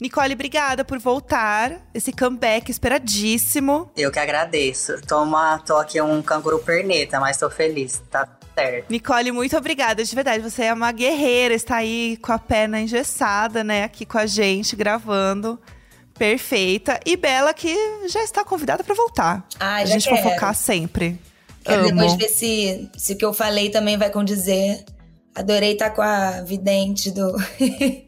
Nicole, 0.00 0.34
obrigada 0.34 0.84
por 0.84 0.98
voltar. 0.98 1.80
Esse 1.92 2.12
comeback 2.12 2.70
esperadíssimo. 2.70 3.90
Eu 3.96 4.10
que 4.10 4.18
agradeço. 4.18 5.00
Tô, 5.06 5.22
uma, 5.22 5.58
tô 5.58 5.76
aqui 5.76 6.00
um 6.00 6.22
canguru 6.22 6.58
perneta, 6.60 7.18
mas 7.20 7.36
tô 7.36 7.50
feliz. 7.50 8.00
Tá 8.10 8.28
certo. 8.54 8.90
Nicole, 8.90 9.32
muito 9.32 9.56
obrigada. 9.56 10.04
De 10.04 10.14
verdade, 10.14 10.42
você 10.42 10.64
é 10.64 10.72
uma 10.72 10.92
guerreira. 10.92 11.54
Está 11.54 11.76
aí 11.76 12.18
com 12.22 12.32
a 12.32 12.38
perna 12.38 12.80
engessada, 12.80 13.62
né? 13.62 13.84
Aqui 13.84 14.04
com 14.04 14.18
a 14.18 14.26
gente, 14.26 14.76
gravando. 14.76 15.58
Perfeita. 16.14 17.00
E 17.04 17.16
Bela, 17.16 17.52
que 17.54 17.74
já 18.08 18.22
está 18.22 18.44
convidada 18.44 18.84
para 18.84 18.94
voltar. 18.94 19.46
Ai, 19.58 19.82
a 19.82 19.86
gente 19.86 20.08
quero. 20.08 20.22
fofocar 20.22 20.54
sempre. 20.54 21.18
Quero 21.64 21.82
Amo. 21.82 21.90
depois 21.90 22.14
ver 22.14 22.28
se, 22.28 22.90
se 22.96 23.12
o 23.12 23.16
que 23.16 23.24
eu 23.24 23.32
falei 23.32 23.70
também 23.70 23.96
vai 23.96 24.10
condizer 24.10 24.84
Adorei 25.34 25.72
estar 25.72 25.90
com 25.90 26.02
a 26.02 26.42
vidente 26.42 27.10
do. 27.10 27.34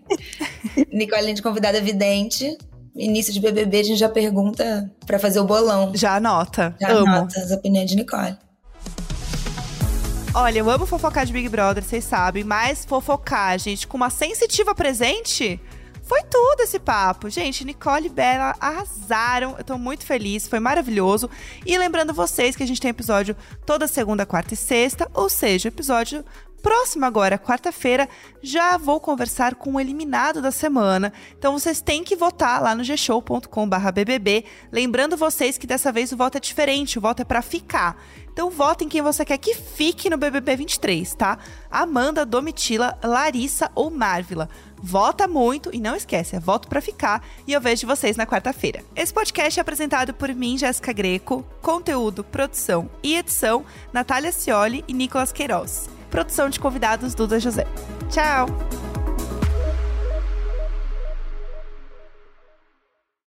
Nicole, 0.92 1.32
de 1.32 1.42
convidada 1.42 1.80
vidente. 1.80 2.56
Início 2.94 3.32
de 3.32 3.40
BBB, 3.40 3.80
a 3.80 3.82
gente 3.82 3.98
já 3.98 4.08
pergunta 4.08 4.90
pra 5.06 5.18
fazer 5.18 5.40
o 5.40 5.44
bolão. 5.44 5.92
Já 5.94 6.16
anota. 6.16 6.76
Já 6.80 6.90
Amo. 6.90 7.08
anota 7.08 7.40
as 7.40 7.50
opiniões 7.50 7.90
de 7.90 7.96
Nicole. 7.96 8.36
Olha, 10.36 10.58
eu 10.58 10.68
amo 10.68 10.84
fofocar 10.84 11.24
de 11.24 11.32
Big 11.32 11.48
Brother, 11.48 11.84
vocês 11.84 12.02
sabem, 12.02 12.42
mas 12.42 12.84
fofocar, 12.84 13.56
gente, 13.56 13.86
com 13.86 13.96
uma 13.96 14.10
sensitiva 14.10 14.74
presente. 14.74 15.60
Foi 16.02 16.24
tudo 16.24 16.60
esse 16.60 16.80
papo. 16.80 17.30
Gente, 17.30 17.64
Nicole 17.64 18.06
e 18.06 18.10
Bela 18.10 18.52
arrasaram. 18.58 19.54
Eu 19.56 19.62
tô 19.62 19.78
muito 19.78 20.04
feliz, 20.04 20.48
foi 20.48 20.58
maravilhoso. 20.58 21.30
E 21.64 21.78
lembrando 21.78 22.12
vocês 22.12 22.56
que 22.56 22.64
a 22.64 22.66
gente 22.66 22.80
tem 22.80 22.90
episódio 22.90 23.36
toda 23.64 23.86
segunda, 23.86 24.26
quarta 24.26 24.54
e 24.54 24.56
sexta, 24.56 25.08
ou 25.14 25.28
seja, 25.28 25.68
episódio 25.68 26.24
próximo 26.64 27.04
agora, 27.04 27.38
quarta-feira, 27.38 28.08
já 28.42 28.78
vou 28.78 28.98
conversar 28.98 29.54
com 29.54 29.74
o 29.74 29.80
eliminado 29.80 30.40
da 30.40 30.50
semana. 30.50 31.12
Então 31.38 31.52
vocês 31.52 31.82
têm 31.82 32.02
que 32.02 32.16
votar 32.16 32.60
lá 32.60 32.74
no 32.74 32.82
gshow.com/bbb. 32.82 34.44
Lembrando 34.72 35.14
vocês 35.14 35.58
que 35.58 35.66
dessa 35.66 35.92
vez 35.92 36.10
o 36.10 36.16
voto 36.16 36.38
é 36.38 36.40
diferente, 36.40 36.98
o 36.98 37.02
voto 37.02 37.20
é 37.20 37.24
para 37.24 37.42
ficar. 37.42 38.02
Então 38.34 38.50
votem 38.50 38.88
quem 38.88 39.00
você 39.00 39.24
quer 39.24 39.38
que 39.38 39.54
fique 39.54 40.10
no 40.10 40.18
BBB 40.18 40.56
23, 40.56 41.14
tá? 41.14 41.38
Amanda, 41.70 42.26
Domitila, 42.26 42.98
Larissa 43.02 43.70
ou 43.76 43.90
Marvila. 43.90 44.50
Vota 44.82 45.28
muito 45.28 45.70
e 45.72 45.78
não 45.78 45.94
esquece, 45.94 46.34
é 46.34 46.40
voto 46.40 46.68
pra 46.68 46.80
ficar 46.80 47.24
e 47.46 47.52
eu 47.52 47.60
vejo 47.60 47.86
vocês 47.86 48.16
na 48.16 48.26
quarta-feira. 48.26 48.82
Esse 48.94 49.14
podcast 49.14 49.58
é 49.58 49.62
apresentado 49.62 50.12
por 50.12 50.28
mim, 50.34 50.58
Jéssica 50.58 50.92
Greco, 50.92 51.46
conteúdo, 51.62 52.24
produção 52.24 52.90
e 53.04 53.16
edição, 53.16 53.64
Natália 53.92 54.32
Cioli 54.32 54.84
e 54.88 54.92
Nicolas 54.92 55.32
Queiroz. 55.32 55.88
Produção 56.10 56.50
de 56.50 56.58
convidados, 56.58 57.14
Duda 57.14 57.38
José. 57.38 57.66
Tchau! 58.10 58.93